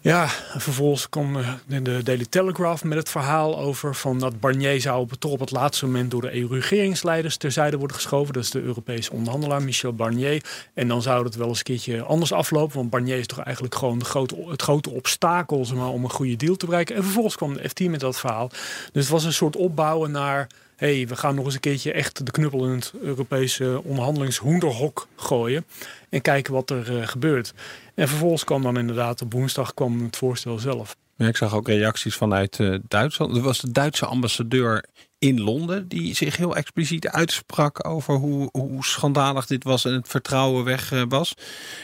Ja, 0.00 0.28
vervolgens 0.56 1.08
kwam 1.08 1.36
de 1.66 2.02
Daily 2.02 2.26
Telegraph 2.28 2.84
met 2.84 2.98
het 2.98 3.08
verhaal 3.08 3.58
over 3.58 3.94
van 3.94 4.18
dat 4.18 4.40
Barnier 4.40 4.80
zou 4.80 5.08
toch 5.18 5.32
op 5.32 5.40
het 5.40 5.50
laatste 5.50 5.86
moment 5.86 6.10
door 6.10 6.20
de 6.20 6.34
EU-regeringsleiders 6.34 7.36
terzijde 7.36 7.76
worden 7.76 7.96
geschoven. 7.96 8.34
Dat 8.34 8.42
is 8.42 8.50
de 8.50 8.60
Europese 8.60 9.12
onderhandelaar 9.12 9.62
Michel 9.62 9.92
Barnier. 9.92 10.44
En 10.74 10.88
dan 10.88 11.02
zou 11.02 11.24
het 11.24 11.34
wel 11.34 11.48
eens 11.48 11.58
een 11.58 11.64
keertje 11.64 12.02
anders 12.02 12.32
aflopen, 12.32 12.76
want 12.76 12.90
Barnier 12.90 13.18
is 13.18 13.26
toch 13.26 13.40
eigenlijk 13.40 13.74
gewoon 13.74 14.04
grote, 14.04 14.44
het 14.48 14.62
grote 14.62 14.90
obstakel 14.90 15.64
zeg 15.64 15.76
maar, 15.76 15.88
om 15.88 16.04
een 16.04 16.10
goede 16.10 16.36
deal 16.36 16.56
te 16.56 16.66
bereiken. 16.66 16.96
En 16.96 17.02
vervolgens 17.02 17.36
kwam 17.36 17.54
de 17.54 17.68
FT 17.68 17.80
met 17.80 18.00
dat 18.00 18.18
verhaal. 18.18 18.48
Dus 18.92 19.02
het 19.02 19.08
was 19.08 19.24
een 19.24 19.32
soort 19.32 19.56
opbouwen 19.56 20.10
naar 20.10 20.46
hey, 20.78 21.06
we 21.06 21.16
gaan 21.16 21.34
nog 21.34 21.44
eens 21.44 21.54
een 21.54 21.60
keertje 21.60 21.92
echt 21.92 22.26
de 22.26 22.30
knuppel 22.30 22.64
in 22.64 22.70
het 22.70 22.92
Europese 23.02 23.80
onderhandelingshoenderhok 23.84 25.08
gooien. 25.16 25.64
En 26.08 26.22
kijken 26.22 26.52
wat 26.52 26.70
er 26.70 26.90
uh, 26.90 27.06
gebeurt. 27.06 27.54
En 27.94 28.08
vervolgens 28.08 28.44
kwam 28.44 28.62
dan 28.62 28.78
inderdaad 28.78 29.22
op 29.22 29.32
woensdag 29.32 29.74
kwam 29.74 30.02
het 30.02 30.16
voorstel 30.16 30.58
zelf. 30.58 30.96
Ja, 31.16 31.26
ik 31.26 31.36
zag 31.36 31.54
ook 31.54 31.68
reacties 31.68 32.14
vanuit 32.14 32.58
uh, 32.58 32.78
Duitsland. 32.88 33.36
Er 33.36 33.42
was 33.42 33.60
de 33.60 33.72
Duitse 33.72 34.06
ambassadeur 34.06 34.84
in 35.18 35.40
Londen 35.40 35.88
die 35.88 36.14
zich 36.14 36.36
heel 36.36 36.56
expliciet 36.56 37.08
uitsprak 37.08 37.86
over 37.86 38.14
hoe, 38.14 38.48
hoe 38.52 38.84
schandalig 38.84 39.46
dit 39.46 39.64
was 39.64 39.84
en 39.84 39.92
het 39.92 40.08
vertrouwen 40.08 40.64
weg 40.64 40.92
uh, 40.92 41.02
was. 41.08 41.34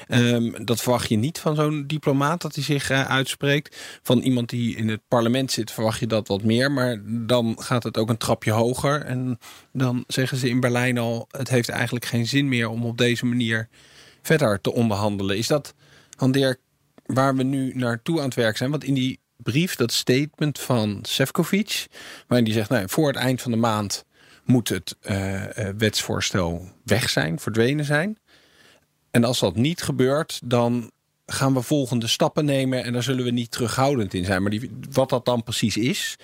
Um, 0.09 0.65
dat 0.65 0.81
verwacht 0.81 1.09
je 1.09 1.17
niet 1.17 1.39
van 1.39 1.55
zo'n 1.55 1.87
diplomaat 1.87 2.43
dat 2.43 2.55
hij 2.55 2.65
zich 2.65 2.91
uh, 2.91 3.11
uitspreekt. 3.11 3.99
Van 4.03 4.19
iemand 4.19 4.49
die 4.49 4.77
in 4.77 4.89
het 4.89 5.01
parlement 5.09 5.53
zit 5.53 5.71
verwacht 5.71 6.01
je 6.01 6.07
dat 6.07 6.29
wat 6.29 6.43
meer. 6.43 6.73
Maar 6.73 7.03
dan 7.05 7.57
gaat 7.59 7.83
het 7.83 7.97
ook 7.97 8.09
een 8.09 8.17
trapje 8.17 8.51
hoger. 8.51 9.03
En 9.03 9.39
dan 9.73 10.05
zeggen 10.07 10.39
ze 10.39 10.49
in 10.49 10.61
Berlijn 10.61 10.99
al: 10.99 11.27
het 11.31 11.49
heeft 11.49 11.69
eigenlijk 11.69 12.05
geen 12.05 12.27
zin 12.27 12.49
meer 12.49 12.69
om 12.69 12.85
op 12.85 12.99
deze 12.99 13.27
manier 13.27 13.69
verder 14.23 14.61
te 14.61 14.73
onderhandelen. 14.73 15.37
Is 15.37 15.47
dat, 15.47 15.75
waar 17.07 17.37
we 17.37 17.43
nu 17.43 17.73
naartoe 17.75 18.19
aan 18.19 18.25
het 18.25 18.35
werk 18.35 18.57
zijn? 18.57 18.71
Want 18.71 18.85
in 18.85 18.95
die 18.95 19.23
brief, 19.37 19.77
dat 19.77 19.93
statement 19.93 20.59
van 20.59 20.99
Sefcovic, 21.03 21.87
waarin 22.27 22.47
die 22.47 22.55
zegt, 22.55 22.71
nou, 22.71 22.89
voor 22.89 23.07
het 23.07 23.17
eind 23.17 23.43
van 23.43 23.51
de 23.51 23.57
maand 23.57 24.05
moet 24.45 24.69
het 24.69 24.97
uh, 25.03 25.45
wetsvoorstel 25.79 26.69
weg 26.85 27.11
zijn, 27.11 27.39
verdwenen 27.39 27.85
zijn. 27.85 28.19
En 29.11 29.25
als 29.25 29.41
dat 29.41 29.57
niet 29.57 29.83
gebeurt, 29.83 30.41
dan 30.45 30.91
gaan 31.27 31.55
we 31.55 31.63
volgende 31.63 32.07
stappen 32.07 32.45
nemen 32.45 32.85
en 32.85 32.93
daar 32.93 33.03
zullen 33.03 33.25
we 33.25 33.31
niet 33.31 33.51
terughoudend 33.51 34.15
in 34.15 34.25
zijn. 34.25 34.43
Maar 34.43 34.51
die, 34.51 34.71
wat 34.91 35.09
dat 35.09 35.25
dan 35.25 35.43
precies 35.43 35.77
is, 35.77 36.17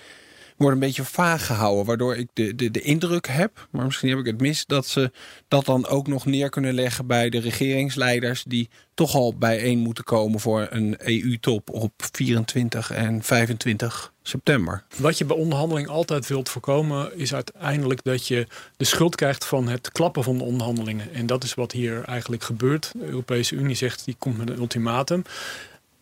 wordt 0.61 0.75
een 0.75 0.87
beetje 0.87 1.03
vaag 1.03 1.45
gehouden. 1.45 1.85
Waardoor 1.85 2.15
ik 2.15 2.27
de, 2.33 2.55
de, 2.55 2.71
de 2.71 2.81
indruk 2.81 3.27
heb, 3.27 3.67
maar 3.71 3.85
misschien 3.85 4.09
heb 4.09 4.19
ik 4.19 4.25
het 4.25 4.41
mis, 4.41 4.65
dat 4.65 4.87
ze 4.87 5.11
dat 5.47 5.65
dan 5.65 5.87
ook 5.87 6.07
nog 6.07 6.25
neer 6.25 6.49
kunnen 6.49 6.73
leggen 6.73 7.07
bij 7.07 7.29
de 7.29 7.39
regeringsleiders. 7.39 8.43
die 8.43 8.69
toch 8.93 9.15
al 9.15 9.35
bijeen 9.37 9.79
moeten 9.79 10.03
komen 10.03 10.39
voor 10.39 10.67
een 10.69 10.95
EU-top 10.97 11.69
op 11.69 11.91
24 12.13 12.91
en 12.91 13.23
25 13.23 14.13
september. 14.23 14.83
Wat 14.97 15.17
je 15.17 15.25
bij 15.25 15.37
onderhandeling 15.37 15.87
altijd 15.87 16.27
wilt 16.27 16.49
voorkomen, 16.49 17.17
is 17.17 17.33
uiteindelijk 17.33 18.03
dat 18.03 18.27
je 18.27 18.47
de 18.77 18.85
schuld 18.85 19.15
krijgt 19.15 19.45
van 19.45 19.67
het 19.67 19.91
klappen 19.91 20.23
van 20.23 20.37
de 20.37 20.43
onderhandelingen. 20.43 21.13
En 21.13 21.25
dat 21.25 21.43
is 21.43 21.53
wat 21.53 21.71
hier 21.71 22.03
eigenlijk 22.03 22.43
gebeurt. 22.43 22.91
De 22.95 23.05
Europese 23.05 23.55
Unie 23.55 23.75
zegt 23.75 24.05
die 24.05 24.15
komt 24.19 24.37
met 24.37 24.49
een 24.49 24.57
ultimatum. 24.57 25.23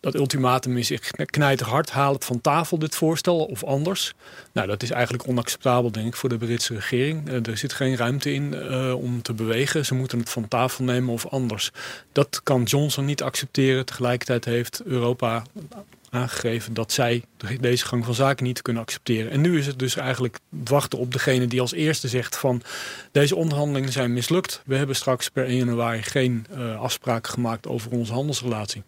Dat 0.00 0.14
ultimatum 0.14 0.76
is 0.76 0.90
ik 0.90 1.12
knijterhard, 1.26 1.90
haal 1.90 2.12
het 2.12 2.24
van 2.24 2.40
tafel 2.40 2.78
dit 2.78 2.94
voorstel 2.94 3.44
of 3.44 3.64
anders. 3.64 4.12
Nou, 4.52 4.66
dat 4.66 4.82
is 4.82 4.90
eigenlijk 4.90 5.28
onacceptabel 5.28 5.90
denk 5.90 6.06
ik 6.06 6.16
voor 6.16 6.28
de 6.28 6.38
Britse 6.38 6.74
regering. 6.74 7.28
Uh, 7.28 7.46
er 7.46 7.56
zit 7.58 7.72
geen 7.72 7.96
ruimte 7.96 8.32
in 8.32 8.54
uh, 8.54 8.94
om 8.94 9.22
te 9.22 9.32
bewegen. 9.32 9.86
Ze 9.86 9.94
moeten 9.94 10.18
het 10.18 10.30
van 10.30 10.48
tafel 10.48 10.84
nemen 10.84 11.12
of 11.12 11.26
anders. 11.26 11.70
Dat 12.12 12.40
kan 12.42 12.62
Johnson 12.62 13.04
niet 13.04 13.22
accepteren. 13.22 13.86
Tegelijkertijd 13.86 14.44
heeft 14.44 14.82
Europa 14.84 15.42
aangegeven 16.10 16.74
dat 16.74 16.92
zij 16.92 17.24
deze 17.60 17.86
gang 17.86 18.04
van 18.04 18.14
zaken 18.14 18.44
niet 18.44 18.62
kunnen 18.62 18.82
accepteren. 18.82 19.30
En 19.30 19.40
nu 19.40 19.58
is 19.58 19.66
het 19.66 19.78
dus 19.78 19.96
eigenlijk 19.96 20.38
wachten 20.48 20.98
op 20.98 21.12
degene 21.12 21.46
die 21.46 21.60
als 21.60 21.72
eerste 21.72 22.08
zegt 22.08 22.36
van 22.36 22.62
deze 23.12 23.36
onderhandelingen 23.36 23.92
zijn 23.92 24.12
mislukt. 24.12 24.62
We 24.64 24.76
hebben 24.76 24.96
straks 24.96 25.28
per 25.28 25.44
1 25.44 25.56
januari 25.56 26.02
geen 26.02 26.46
uh, 26.56 26.80
afspraken 26.80 27.32
gemaakt 27.32 27.66
over 27.66 27.90
onze 27.90 28.12
handelsrelatie. 28.12 28.82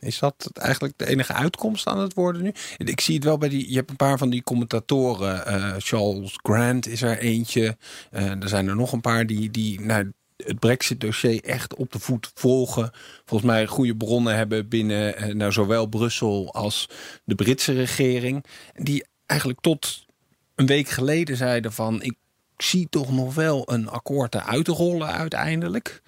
Is 0.00 0.18
dat 0.18 0.50
eigenlijk 0.54 0.94
de 0.96 1.06
enige 1.06 1.32
uitkomst 1.32 1.86
aan 1.86 1.98
het 1.98 2.14
worden 2.14 2.42
nu? 2.42 2.52
Ik 2.76 3.00
zie 3.00 3.14
het 3.14 3.24
wel 3.24 3.38
bij 3.38 3.48
die. 3.48 3.70
Je 3.70 3.76
hebt 3.76 3.90
een 3.90 3.96
paar 3.96 4.18
van 4.18 4.30
die 4.30 4.42
commentatoren. 4.42 5.44
Uh, 5.48 5.74
Charles 5.78 6.38
Grant 6.42 6.86
is 6.86 7.02
er 7.02 7.18
eentje. 7.18 7.76
Uh, 8.12 8.42
er 8.42 8.48
zijn 8.48 8.68
er 8.68 8.76
nog 8.76 8.92
een 8.92 9.00
paar 9.00 9.26
die, 9.26 9.50
die 9.50 9.80
nou, 9.80 10.12
het 10.36 10.58
Brexit-dossier 10.58 11.44
echt 11.44 11.74
op 11.74 11.92
de 11.92 11.98
voet 11.98 12.30
volgen. 12.34 12.90
Volgens 13.24 13.50
mij 13.50 13.66
goede 13.66 13.96
bronnen 13.96 14.36
hebben 14.36 14.68
binnen 14.68 15.28
uh, 15.28 15.34
nou, 15.34 15.52
zowel 15.52 15.86
Brussel 15.86 16.54
als 16.54 16.88
de 17.24 17.34
Britse 17.34 17.72
regering. 17.72 18.44
Die 18.74 19.04
eigenlijk 19.26 19.60
tot 19.60 20.06
een 20.54 20.66
week 20.66 20.88
geleden 20.88 21.36
zeiden 21.36 21.72
van 21.72 22.02
ik 22.02 22.14
zie 22.56 22.88
toch 22.88 23.12
nog 23.12 23.34
wel 23.34 23.72
een 23.72 23.88
akkoord 23.88 24.34
eruit 24.34 24.68
rollen 24.68 25.12
uiteindelijk. 25.12 26.02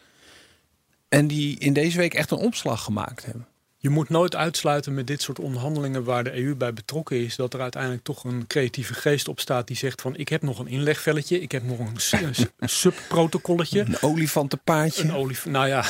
En 1.09 1.27
die 1.27 1.59
in 1.59 1.73
deze 1.73 1.99
week 1.99 2.15
echt 2.15 2.31
een 2.31 2.39
opslag 2.39 2.85
gemaakt 2.85 3.25
hebben. 3.25 3.47
Je 3.83 3.91
moet 3.91 4.09
nooit 4.09 4.37
uitsluiten 4.37 4.95
met 4.95 5.07
dit 5.07 5.23
soort 5.23 5.39
onderhandelingen 5.39 6.05
waar 6.05 6.25
de 6.25 6.35
EU 6.35 6.55
bij 6.55 6.73
betrokken 6.73 7.25
is, 7.25 7.37
dat 7.37 7.55
er 7.55 7.61
uiteindelijk 7.61 8.03
toch 8.03 8.25
een 8.25 8.47
creatieve 8.47 8.95
geest 8.95 9.29
op 9.29 9.41
staat 9.41 9.67
die 9.67 9.77
zegt 9.77 10.01
van 10.01 10.17
ik 10.17 10.29
heb 10.29 10.43
nog 10.43 10.59
een 10.59 10.67
inlegvelletje, 10.67 11.41
ik 11.41 11.53
heb 11.53 11.63
nog 11.63 11.79
een, 11.79 12.35
subprotocolletje. 12.69 13.81
Een 13.81 14.03
olifantenpaadje. 14.03 15.03
Een 15.03 15.13
olif 15.13 15.47
nou 15.47 15.67
ja. 15.67 15.85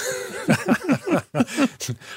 uh, 1.32 1.46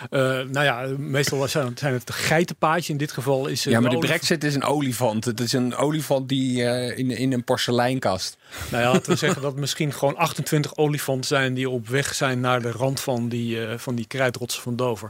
nou 0.10 0.64
ja, 0.64 0.88
meestal 0.98 1.48
zijn 1.48 1.76
het 1.80 2.12
geitenpaadje. 2.12 2.92
In 2.92 2.98
dit 2.98 3.12
geval 3.12 3.48
is 3.48 3.64
Ja, 3.64 3.80
maar 3.80 3.90
de 3.90 3.98
brexit 3.98 4.44
is 4.44 4.56
een 4.56 4.64
olifant. 4.64 5.26
Het 5.26 5.40
is 5.40 5.54
een 5.54 5.76
olifant 5.76 6.30
die 6.30 6.62
uh, 6.62 6.98
in, 6.98 7.12
in 7.12 7.34
een 7.34 7.44
porseleinkast. 7.44 8.38
Nou 8.72 8.84
ja, 8.84 8.92
laten 8.92 9.12
we 9.12 9.18
zeggen 9.18 9.42
dat 9.42 9.56
misschien 9.56 9.94
gewoon 9.94 10.16
28 10.16 10.78
olifanten 10.78 11.28
zijn 11.28 11.54
die 11.54 11.70
op 11.70 11.88
weg 11.88 12.14
zijn 12.14 12.40
naar 12.40 12.62
de 12.62 12.72
rand 12.72 13.00
van 13.00 13.30
die, 13.30 13.56
uh, 13.56 13.74
van 13.78 13.96
die 13.96 14.08
krijtrotsen 14.08 14.62
van 14.62 14.76
Dover. 14.76 15.10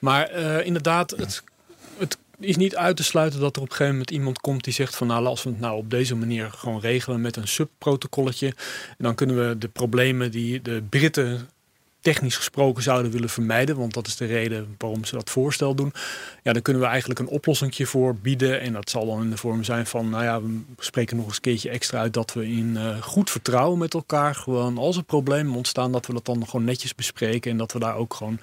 Maar 0.00 0.30
inderdaad, 0.64 1.10
het, 1.10 1.42
het 1.98 2.18
is 2.38 2.56
niet 2.56 2.76
uit 2.76 2.96
te 2.96 3.02
sluiten 3.02 3.40
dat 3.40 3.56
er 3.56 3.62
op 3.62 3.68
een 3.68 3.74
gegeven 3.74 3.92
moment 3.92 4.10
iemand 4.10 4.40
komt 4.40 4.64
die 4.64 4.72
zegt 4.72 4.96
van 4.96 5.06
nou 5.06 5.26
als 5.26 5.42
we 5.42 5.50
het 5.50 5.60
nou 5.60 5.76
op 5.76 5.90
deze 5.90 6.14
manier 6.14 6.50
gewoon 6.50 6.80
regelen 6.80 7.20
met 7.20 7.36
een 7.36 7.48
subprotocolletje, 7.48 8.54
dan 8.98 9.14
kunnen 9.14 9.48
we 9.48 9.58
de 9.58 9.68
problemen 9.68 10.30
die 10.30 10.62
de 10.62 10.82
Britten 10.88 11.48
technisch 12.12 12.36
gesproken 12.36 12.82
zouden 12.82 13.10
willen 13.10 13.28
vermijden, 13.28 13.76
want 13.76 13.94
dat 13.94 14.06
is 14.06 14.16
de 14.16 14.24
reden 14.24 14.74
waarom 14.78 15.04
ze 15.04 15.14
dat 15.14 15.30
voorstel 15.30 15.74
doen. 15.74 15.92
Ja, 16.42 16.52
dan 16.52 16.62
kunnen 16.62 16.82
we 16.82 16.88
eigenlijk 16.88 17.20
een 17.20 17.28
oplossing 17.28 17.88
voor 17.88 18.14
bieden. 18.14 18.60
En 18.60 18.72
dat 18.72 18.90
zal 18.90 19.06
dan 19.06 19.22
in 19.22 19.30
de 19.30 19.36
vorm 19.36 19.64
zijn 19.64 19.86
van, 19.86 20.10
nou 20.10 20.24
ja, 20.24 20.42
we 20.42 20.60
spreken 20.78 21.16
nog 21.16 21.26
eens 21.26 21.34
een 21.34 21.40
keertje 21.40 21.70
extra 21.70 21.98
uit 21.98 22.12
dat 22.12 22.32
we 22.32 22.48
in 22.48 22.74
uh, 22.74 23.02
goed 23.02 23.30
vertrouwen 23.30 23.78
met 23.78 23.94
elkaar 23.94 24.34
gewoon 24.34 24.78
als 24.78 24.96
er 24.96 25.02
problemen 25.02 25.54
ontstaan, 25.54 25.92
dat 25.92 26.06
we 26.06 26.12
dat 26.12 26.24
dan 26.24 26.46
gewoon 26.48 26.64
netjes 26.64 26.94
bespreken. 26.94 27.50
En 27.50 27.56
dat 27.56 27.72
we 27.72 27.78
daar 27.78 27.96
ook 27.96 28.14
gewoon 28.14 28.38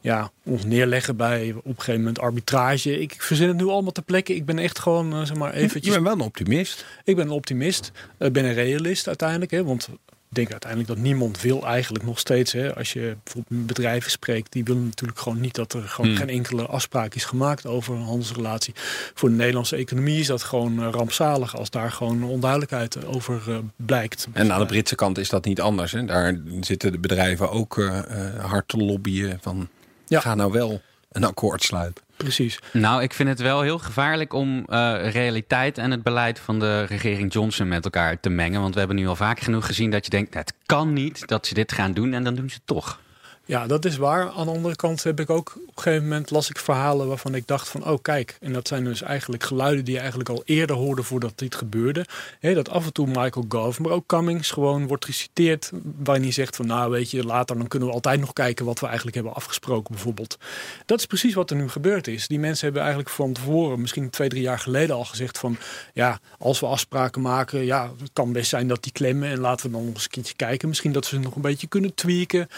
ja, 0.00 0.30
ons 0.42 0.64
neerleggen 0.64 1.16
bij 1.16 1.52
op 1.56 1.64
een 1.66 1.74
gegeven 1.76 2.00
moment 2.00 2.18
arbitrage. 2.18 3.00
Ik 3.00 3.14
verzin 3.18 3.48
het 3.48 3.56
nu 3.56 3.66
allemaal 3.66 3.92
ter 3.92 4.02
plekke. 4.02 4.34
Ik 4.34 4.44
ben 4.44 4.58
echt 4.58 4.78
gewoon, 4.78 5.14
uh, 5.14 5.26
zeg 5.26 5.36
maar, 5.36 5.52
eventjes... 5.52 5.84
Je 5.84 5.90
bent 5.90 6.04
wel 6.04 6.12
een 6.12 6.20
optimist. 6.20 6.84
Ik 7.04 7.16
ben 7.16 7.24
een 7.24 7.32
optimist. 7.32 7.92
Ik 8.18 8.26
uh, 8.26 8.32
ben 8.32 8.44
een 8.44 8.54
realist 8.54 9.06
uiteindelijk. 9.06 9.50
Hè, 9.50 9.64
want 9.64 9.88
denk 10.28 10.50
uiteindelijk 10.50 10.90
dat 10.90 11.02
niemand 11.02 11.40
wil 11.40 11.66
eigenlijk 11.66 12.04
nog 12.04 12.18
steeds. 12.18 12.52
Hè, 12.52 12.74
als 12.74 12.92
je 12.92 13.16
bijvoorbeeld 13.24 13.66
bedrijven 13.66 14.10
spreekt, 14.10 14.52
die 14.52 14.64
willen 14.64 14.84
natuurlijk 14.84 15.18
gewoon 15.18 15.40
niet 15.40 15.54
dat 15.54 15.72
er 15.72 15.82
gewoon 15.82 16.10
hmm. 16.10 16.18
geen 16.18 16.28
enkele 16.28 16.66
afspraak 16.66 17.14
is 17.14 17.24
gemaakt 17.24 17.66
over 17.66 17.94
een 17.94 18.02
handelsrelatie. 18.02 18.74
Voor 19.14 19.28
de 19.28 19.34
Nederlandse 19.34 19.76
economie 19.76 20.20
is 20.20 20.26
dat 20.26 20.42
gewoon 20.42 20.80
uh, 20.80 20.88
rampzalig 20.90 21.56
als 21.56 21.70
daar 21.70 21.92
gewoon 21.92 22.22
onduidelijkheid 22.22 23.06
over 23.06 23.42
uh, 23.48 23.58
blijkt. 23.76 24.28
En 24.32 24.52
aan 24.52 24.60
de 24.60 24.66
Britse 24.66 24.94
kant 24.94 25.18
is 25.18 25.28
dat 25.28 25.44
niet 25.44 25.60
anders. 25.60 25.92
Hè? 25.92 26.04
Daar 26.04 26.40
zitten 26.60 26.92
de 26.92 26.98
bedrijven 26.98 27.50
ook 27.50 27.76
uh, 27.76 28.00
hard 28.38 28.68
te 28.68 28.76
lobbyen 28.76 29.38
van 29.40 29.68
ja. 30.06 30.20
ga 30.20 30.34
nou 30.34 30.52
wel 30.52 30.80
een 31.16 31.24
akkoord 31.24 31.62
sluiten. 31.62 32.04
Precies. 32.16 32.58
Nou, 32.72 33.02
ik 33.02 33.12
vind 33.12 33.28
het 33.28 33.40
wel 33.40 33.60
heel 33.60 33.78
gevaarlijk 33.78 34.32
om 34.32 34.66
uh, 34.68 35.10
realiteit 35.10 35.78
en 35.78 35.90
het 35.90 36.02
beleid 36.02 36.38
van 36.38 36.58
de 36.58 36.82
regering 36.82 37.32
Johnson 37.32 37.68
met 37.68 37.84
elkaar 37.84 38.20
te 38.20 38.28
mengen. 38.28 38.60
Want 38.60 38.72
we 38.72 38.78
hebben 38.78 38.96
nu 38.96 39.06
al 39.06 39.16
vaak 39.16 39.40
genoeg 39.40 39.66
gezien 39.66 39.90
dat 39.90 40.04
je 40.04 40.10
denkt, 40.10 40.34
het 40.34 40.52
kan 40.66 40.92
niet 40.92 41.28
dat 41.28 41.46
ze 41.46 41.54
dit 41.54 41.72
gaan 41.72 41.92
doen 41.92 42.12
en 42.12 42.24
dan 42.24 42.34
doen 42.34 42.48
ze 42.48 42.54
het 42.54 42.66
toch. 42.66 43.00
Ja, 43.48 43.66
dat 43.66 43.84
is 43.84 43.96
waar. 43.96 44.30
Aan 44.30 44.46
de 44.46 44.52
andere 44.52 44.76
kant 44.76 45.02
heb 45.02 45.20
ik 45.20 45.30
ook 45.30 45.52
op 45.56 45.76
een 45.76 45.82
gegeven 45.82 46.02
moment 46.02 46.30
las 46.30 46.50
ik 46.50 46.58
verhalen 46.58 47.08
waarvan 47.08 47.34
ik 47.34 47.46
dacht 47.46 47.68
van 47.68 47.86
oh 47.86 47.98
kijk, 48.02 48.36
en 48.40 48.52
dat 48.52 48.68
zijn 48.68 48.84
dus 48.84 49.02
eigenlijk 49.02 49.44
geluiden 49.44 49.84
die 49.84 49.94
je 49.94 50.00
eigenlijk 50.00 50.28
al 50.28 50.42
eerder 50.44 50.76
hoorde 50.76 51.02
voordat 51.02 51.32
dit 51.38 51.54
gebeurde. 51.54 52.06
dat 52.40 52.68
af 52.68 52.86
en 52.86 52.92
toe 52.92 53.06
Michael 53.06 53.44
Gove, 53.48 53.82
maar 53.82 53.92
ook 53.92 54.06
Cummings 54.06 54.50
gewoon 54.50 54.86
wordt 54.86 55.04
geciteerd 55.04 55.70
waarin 55.96 56.22
hij 56.24 56.32
zegt 56.32 56.56
van 56.56 56.66
nou 56.66 56.90
weet 56.90 57.10
je, 57.10 57.24
later 57.24 57.58
dan 57.58 57.68
kunnen 57.68 57.88
we 57.88 57.94
altijd 57.94 58.20
nog 58.20 58.32
kijken 58.32 58.64
wat 58.64 58.80
we 58.80 58.86
eigenlijk 58.86 59.16
hebben 59.16 59.34
afgesproken 59.34 59.94
bijvoorbeeld. 59.94 60.38
Dat 60.86 60.98
is 60.98 61.06
precies 61.06 61.34
wat 61.34 61.50
er 61.50 61.56
nu 61.56 61.68
gebeurd 61.68 62.06
is. 62.06 62.28
Die 62.28 62.38
mensen 62.38 62.64
hebben 62.64 62.82
eigenlijk 62.82 63.12
van 63.12 63.32
tevoren, 63.32 63.80
misschien 63.80 64.10
twee, 64.10 64.28
drie 64.28 64.42
jaar 64.42 64.58
geleden 64.58 64.96
al 64.96 65.04
gezegd 65.04 65.38
van 65.38 65.56
ja, 65.92 66.20
als 66.38 66.60
we 66.60 66.66
afspraken 66.66 67.22
maken, 67.22 67.64
ja, 67.64 67.90
het 68.00 68.10
kan 68.12 68.32
best 68.32 68.48
zijn 68.48 68.68
dat 68.68 68.82
die 68.82 68.92
klemmen 68.92 69.28
en 69.28 69.40
laten 69.40 69.66
we 69.66 69.72
dan 69.72 69.84
nog 69.84 69.94
eens 69.94 70.04
een 70.04 70.10
keertje 70.10 70.36
kijken. 70.36 70.68
Misschien 70.68 70.92
dat 70.92 71.06
ze 71.06 71.18
nog 71.18 71.34
een 71.34 71.42
beetje 71.42 71.66
kunnen 71.66 71.94
tweaken 71.94 72.48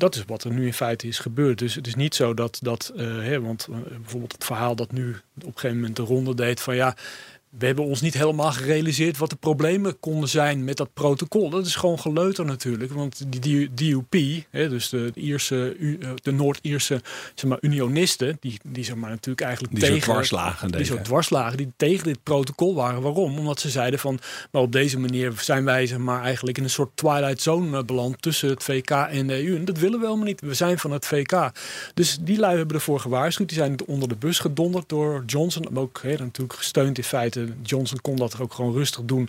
dat 0.00 0.14
is 0.14 0.24
wat 0.26 0.44
er 0.44 0.52
nu 0.52 0.66
in 0.66 0.74
feite 0.74 1.06
is 1.06 1.18
gebeurd. 1.18 1.58
Dus 1.58 1.74
het 1.74 1.86
is 1.86 1.94
niet 1.94 2.14
zo 2.14 2.34
dat, 2.34 2.58
dat 2.62 2.92
uh, 2.96 3.02
hè, 3.02 3.40
want 3.40 3.66
uh, 3.70 3.76
bijvoorbeeld 3.76 4.32
het 4.32 4.44
verhaal 4.44 4.76
dat 4.76 4.92
nu 4.92 5.10
op 5.10 5.46
een 5.46 5.52
gegeven 5.52 5.76
moment 5.76 5.96
de 5.96 6.02
ronde 6.02 6.34
deed 6.34 6.60
van 6.60 6.76
ja, 6.76 6.96
we 7.58 7.66
hebben 7.66 7.84
ons 7.84 8.00
niet 8.00 8.14
helemaal 8.14 8.52
gerealiseerd 8.52 9.18
wat 9.18 9.30
de 9.30 9.36
problemen 9.36 10.00
konden 10.00 10.28
zijn 10.28 10.64
met 10.64 10.76
dat 10.76 10.94
protocol. 10.94 11.50
Dat 11.50 11.66
is 11.66 11.74
gewoon 11.74 11.98
geleuter 11.98 12.44
natuurlijk. 12.44 12.92
Want 12.92 13.22
die 13.28 13.74
DUP, 13.74 14.44
hè, 14.50 14.68
dus 14.68 14.88
de, 14.88 15.10
Ierse, 15.14 15.76
eh, 15.80 16.10
de 16.22 16.32
Noord-Ierse 16.32 17.00
zeg 17.34 17.50
maar, 17.50 17.58
unionisten, 17.60 18.36
die, 18.40 18.58
die 18.62 18.84
zeg 18.84 18.94
maar, 18.94 19.10
natuurlijk 19.10 19.46
eigenlijk 19.46 19.74
die 19.74 19.84
tegen. 19.84 20.02
Zo 20.02 20.12
dwarslagen 20.12 20.70
die 20.70 20.84
zo 20.84 21.00
dwarslagen, 21.02 21.56
die 21.56 21.72
tegen 21.76 22.04
dit 22.04 22.22
protocol 22.22 22.74
waren. 22.74 23.02
Waarom? 23.02 23.38
Omdat 23.38 23.60
ze 23.60 23.70
zeiden 23.70 23.98
van, 23.98 24.18
maar 24.50 24.62
op 24.62 24.72
deze 24.72 24.98
manier 24.98 25.32
zijn 25.40 25.64
wij 25.64 25.86
zeg 25.86 25.98
maar, 25.98 26.22
eigenlijk 26.22 26.58
in 26.58 26.64
een 26.64 26.70
soort 26.70 26.90
twilight 26.94 27.40
zone 27.40 27.78
eh, 27.78 27.84
beland 27.84 28.22
tussen 28.22 28.48
het 28.48 28.62
VK 28.62 28.90
en 28.90 29.26
de 29.26 29.46
EU. 29.46 29.56
En 29.56 29.64
dat 29.64 29.78
willen 29.78 29.98
we 29.98 30.04
helemaal 30.06 30.26
niet. 30.26 30.40
We 30.40 30.54
zijn 30.54 30.78
van 30.78 30.90
het 30.90 31.06
VK. 31.06 31.50
Dus 31.94 32.18
die 32.20 32.38
lui 32.38 32.56
hebben 32.56 32.76
ervoor 32.76 33.00
gewaarschuwd. 33.00 33.48
Die 33.48 33.58
zijn 33.58 33.76
onder 33.86 34.08
de 34.08 34.16
bus 34.16 34.38
gedonderd 34.38 34.88
door 34.88 35.22
Johnson. 35.26 35.76
Ook 35.76 36.00
hè, 36.02 36.16
natuurlijk 36.16 36.58
gesteund 36.58 36.98
in 36.98 37.04
feite 37.04 37.39
Johnson 37.62 38.00
kon 38.00 38.16
dat 38.16 38.40
ook 38.40 38.54
gewoon 38.54 38.72
rustig 38.72 39.04
doen. 39.04 39.28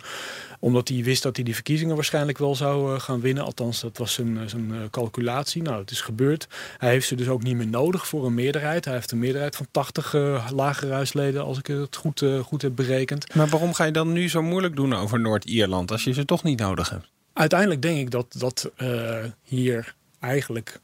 Omdat 0.59 0.87
hij 0.87 1.03
wist 1.03 1.23
dat 1.23 1.35
hij 1.35 1.45
die 1.45 1.53
verkiezingen 1.53 1.95
waarschijnlijk 1.95 2.37
wel 2.37 2.55
zou 2.55 2.93
eh, 2.93 3.01
gaan 3.01 3.21
winnen. 3.21 3.43
Althans, 3.43 3.81
dat 3.81 3.97
was 3.97 4.13
zijn, 4.13 4.37
eh, 4.37 4.47
zijn 4.47 4.71
eh, 4.71 4.77
calculatie. 4.91 5.61
Nou, 5.61 5.79
het 5.79 5.91
is 5.91 6.01
gebeurd. 6.01 6.47
Hij 6.77 6.89
heeft 6.89 7.07
ze 7.07 7.15
dus 7.15 7.27
ook 7.27 7.43
niet 7.43 7.55
meer 7.55 7.67
nodig 7.67 8.07
voor 8.07 8.25
een 8.25 8.33
meerderheid. 8.33 8.85
Hij 8.85 8.93
heeft 8.93 9.11
een 9.11 9.19
meerderheid 9.19 9.55
van 9.55 9.67
80 9.71 10.13
uh, 10.13 10.49
lagerhuisleden, 10.53 11.43
als 11.43 11.57
ik 11.57 11.67
het 11.67 11.95
goed, 11.95 12.21
uh, 12.21 12.39
goed 12.39 12.61
heb 12.61 12.75
berekend. 12.75 13.35
Maar 13.35 13.47
waarom 13.47 13.73
ga 13.73 13.83
je 13.83 13.91
dan 13.91 14.13
nu 14.13 14.29
zo 14.29 14.41
moeilijk 14.41 14.75
doen 14.75 14.93
over 14.93 15.19
Noord-Ierland 15.19 15.91
als 15.91 16.03
je 16.03 16.13
ze 16.13 16.25
toch 16.25 16.43
niet 16.43 16.59
nodig 16.59 16.89
hebt? 16.89 17.09
Uiteindelijk 17.33 17.81
denk 17.81 17.97
ik 17.97 18.11
dat, 18.11 18.25
dat 18.37 18.71
uh, 18.77 19.15
hier 19.43 19.95
eigenlijk 20.19 20.79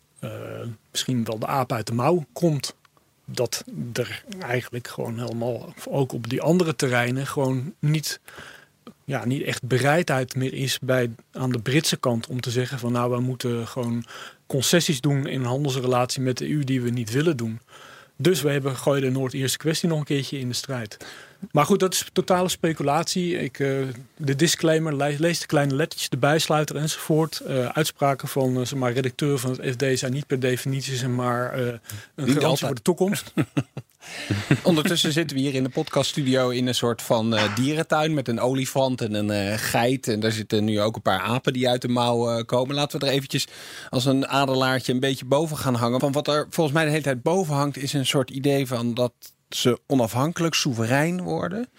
misschien 0.91 1.23
wel 1.23 1.39
de 1.39 1.47
aap 1.47 1.71
uit 1.71 1.87
de 1.87 1.93
mouw 1.93 2.25
komt 2.33 2.75
dat 3.29 3.63
er 3.93 4.23
eigenlijk 4.39 4.87
gewoon 4.87 5.19
helemaal, 5.19 5.73
ook 5.89 6.13
op 6.13 6.29
die 6.29 6.41
andere 6.41 6.75
terreinen, 6.75 7.27
gewoon 7.27 7.73
niet, 7.79 8.19
ja, 9.03 9.25
niet 9.25 9.43
echt 9.43 9.63
bereidheid 9.63 10.35
meer 10.35 10.53
is 10.53 10.79
bij, 10.79 11.11
aan 11.31 11.51
de 11.51 11.59
Britse 11.59 11.97
kant 11.97 12.27
om 12.27 12.41
te 12.41 12.51
zeggen 12.51 12.79
van 12.79 12.91
nou, 12.91 13.11
we 13.11 13.19
moeten 13.19 13.67
gewoon 13.67 14.05
concessies 14.45 15.01
doen 15.01 15.27
in 15.27 15.39
een 15.39 15.45
handelsrelatie 15.45 16.21
met 16.21 16.37
de 16.37 16.49
EU 16.49 16.63
die 16.63 16.81
we 16.81 16.89
niet 16.89 17.11
willen 17.11 17.37
doen. 17.37 17.59
Dus 18.17 18.41
we 18.41 18.49
hebben 18.49 18.75
gooien 18.75 19.01
de 19.01 19.09
Noord-Ierse 19.09 19.57
kwestie 19.57 19.89
nog 19.89 19.99
een 19.99 20.05
keertje 20.05 20.39
in 20.39 20.47
de 20.47 20.53
strijd. 20.53 20.97
Maar 21.51 21.65
goed, 21.65 21.79
dat 21.79 21.93
is 21.93 22.05
totale 22.13 22.49
speculatie. 22.49 23.39
Ik, 23.39 23.59
uh, 23.59 23.87
de 24.17 24.35
disclaimer, 24.35 24.95
lees 25.19 25.39
de 25.39 25.45
kleine 25.45 25.75
lettertjes, 25.75 26.09
de 26.09 26.17
bijsluiter 26.17 26.75
enzovoort. 26.75 27.41
Uh, 27.47 27.65
uitspraken 27.65 28.27
van 28.27 28.49
uh, 28.49 28.65
zeg 28.65 28.79
maar, 28.79 28.91
redacteur 28.91 29.37
van 29.37 29.51
het 29.51 29.71
FD 29.71 29.99
zijn 29.99 30.13
niet 30.13 30.27
per 30.27 30.39
definitie 30.39 30.95
zeg 30.95 31.09
maar, 31.09 31.59
een 32.15 32.31
garantie 32.31 32.65
voor 32.65 32.75
de 32.75 32.81
toekomst. 32.81 33.33
Ondertussen 34.63 35.11
zitten 35.11 35.37
we 35.37 35.43
hier 35.43 35.53
in 35.53 35.63
de 35.63 35.69
podcaststudio 35.69 36.49
in 36.49 36.67
een 36.67 36.75
soort 36.75 37.01
van 37.01 37.33
uh, 37.33 37.55
dierentuin 37.55 38.13
met 38.13 38.27
een 38.27 38.39
olifant 38.39 39.01
en 39.01 39.13
een 39.13 39.49
uh, 39.49 39.57
geit. 39.57 40.07
En 40.07 40.19
daar 40.19 40.31
zitten 40.31 40.63
nu 40.63 40.81
ook 40.81 40.95
een 40.95 41.01
paar 41.01 41.19
apen 41.19 41.53
die 41.53 41.69
uit 41.69 41.81
de 41.81 41.87
mouw 41.87 42.37
uh, 42.37 42.43
komen. 42.45 42.75
Laten 42.75 42.99
we 42.99 43.05
er 43.05 43.11
eventjes 43.11 43.47
als 43.89 44.05
een 44.05 44.27
adelaartje 44.27 44.93
een 44.93 44.99
beetje 44.99 45.25
boven 45.25 45.57
gaan 45.57 45.75
hangen. 45.75 45.99
Van 45.99 46.11
wat 46.11 46.27
er 46.27 46.47
volgens 46.49 46.75
mij 46.75 46.85
de 46.85 46.91
hele 46.91 47.03
tijd 47.03 47.21
boven 47.21 47.55
hangt 47.55 47.77
is 47.77 47.93
een 47.93 48.05
soort 48.05 48.29
idee 48.29 48.67
van 48.67 48.93
dat 48.93 49.13
ze 49.49 49.79
onafhankelijk, 49.87 50.53
soeverein 50.53 51.21
worden. 51.21 51.69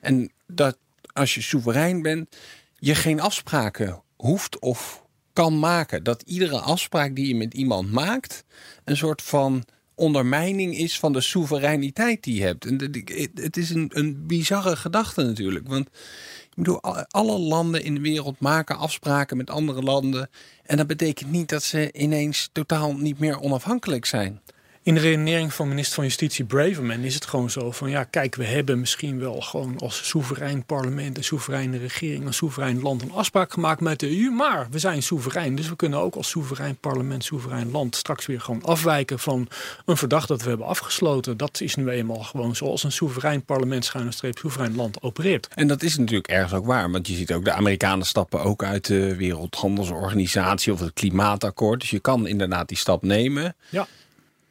En 0.00 0.32
dat 0.46 0.76
als 1.12 1.34
je 1.34 1.42
soeverein 1.42 2.02
bent, 2.02 2.36
je 2.78 2.94
geen 2.94 3.20
afspraken 3.20 4.02
hoeft 4.16 4.58
of 4.58 5.06
kan 5.32 5.58
maken. 5.58 6.04
Dat 6.04 6.22
iedere 6.22 6.60
afspraak 6.60 7.16
die 7.16 7.28
je 7.28 7.34
met 7.34 7.54
iemand 7.54 7.92
maakt, 7.92 8.44
een 8.84 8.96
soort 8.96 9.22
van 9.22 9.64
ondermijning 9.94 10.76
is 10.76 10.98
van 10.98 11.12
de 11.12 11.20
soevereiniteit 11.20 12.22
die 12.22 12.34
je 12.34 12.42
hebt. 12.42 12.64
En 12.64 13.02
het 13.34 13.56
is 13.56 13.70
een, 13.70 13.90
een 13.94 14.26
bizarre 14.26 14.76
gedachte 14.76 15.22
natuurlijk. 15.22 15.68
Want 15.68 15.86
ik 15.86 16.54
bedoel, 16.54 16.82
alle 17.08 17.38
landen 17.38 17.84
in 17.84 17.94
de 17.94 18.00
wereld 18.00 18.40
maken 18.40 18.76
afspraken 18.76 19.36
met 19.36 19.50
andere 19.50 19.82
landen. 19.82 20.30
En 20.62 20.76
dat 20.76 20.86
betekent 20.86 21.30
niet 21.30 21.48
dat 21.48 21.62
ze 21.62 21.92
ineens 21.92 22.48
totaal 22.52 22.96
niet 22.96 23.18
meer 23.18 23.40
onafhankelijk 23.40 24.04
zijn 24.04 24.40
in 24.88 24.94
de 24.94 25.00
redenering 25.00 25.54
van 25.54 25.68
minister 25.68 25.94
van 25.94 26.04
Justitie 26.04 26.44
Braverman 26.44 27.00
is 27.00 27.14
het 27.14 27.26
gewoon 27.26 27.50
zo 27.50 27.70
van 27.70 27.90
ja, 27.90 28.04
kijk, 28.04 28.34
we 28.34 28.44
hebben 28.44 28.80
misschien 28.80 29.18
wel 29.18 29.40
gewoon 29.40 29.78
als 29.78 30.08
soeverein 30.08 30.64
parlement, 30.64 31.16
een 31.16 31.24
soevereine 31.24 31.78
regering, 31.78 32.26
een 32.26 32.34
soeverein 32.34 32.80
land 32.80 33.02
een 33.02 33.12
afspraak 33.12 33.52
gemaakt 33.52 33.80
met 33.80 34.00
de 34.00 34.20
EU, 34.20 34.30
maar 34.30 34.66
we 34.70 34.78
zijn 34.78 35.02
soeverein, 35.02 35.54
dus 35.54 35.68
we 35.68 35.76
kunnen 35.76 35.98
ook 35.98 36.14
als 36.14 36.28
soeverein 36.28 36.76
parlement, 36.76 37.24
soeverein 37.24 37.70
land 37.70 37.96
straks 37.96 38.26
weer 38.26 38.40
gewoon 38.40 38.62
afwijken 38.64 39.18
van 39.18 39.48
een 39.84 39.96
verdacht 39.96 40.28
dat 40.28 40.42
we 40.42 40.48
hebben 40.48 40.66
afgesloten. 40.66 41.36
Dat 41.36 41.60
is 41.60 41.74
nu 41.74 41.88
eenmaal 41.88 42.22
gewoon 42.22 42.56
zoals 42.56 42.84
een 42.84 42.92
soeverein 42.92 43.44
parlement, 43.44 43.84
schuine 43.84 44.12
streep, 44.12 44.38
soeverein 44.38 44.76
land 44.76 45.02
opereert. 45.02 45.48
En 45.54 45.68
dat 45.68 45.82
is 45.82 45.96
natuurlijk 45.98 46.28
ergens 46.28 46.52
ook 46.52 46.66
waar, 46.66 46.90
want 46.90 47.06
je 47.08 47.14
ziet 47.14 47.32
ook 47.32 47.44
de 47.44 47.52
Amerikanen 47.52 48.06
stappen 48.06 48.42
ook 48.42 48.62
uit 48.62 48.86
de 48.86 49.16
Wereldhandelsorganisatie 49.16 50.72
of 50.72 50.80
het 50.80 50.92
Klimaatakkoord. 50.92 51.80
Dus 51.80 51.90
je 51.90 52.00
kan 52.00 52.26
inderdaad 52.26 52.68
die 52.68 52.76
stap 52.76 53.02
nemen. 53.02 53.56
Ja. 53.70 53.86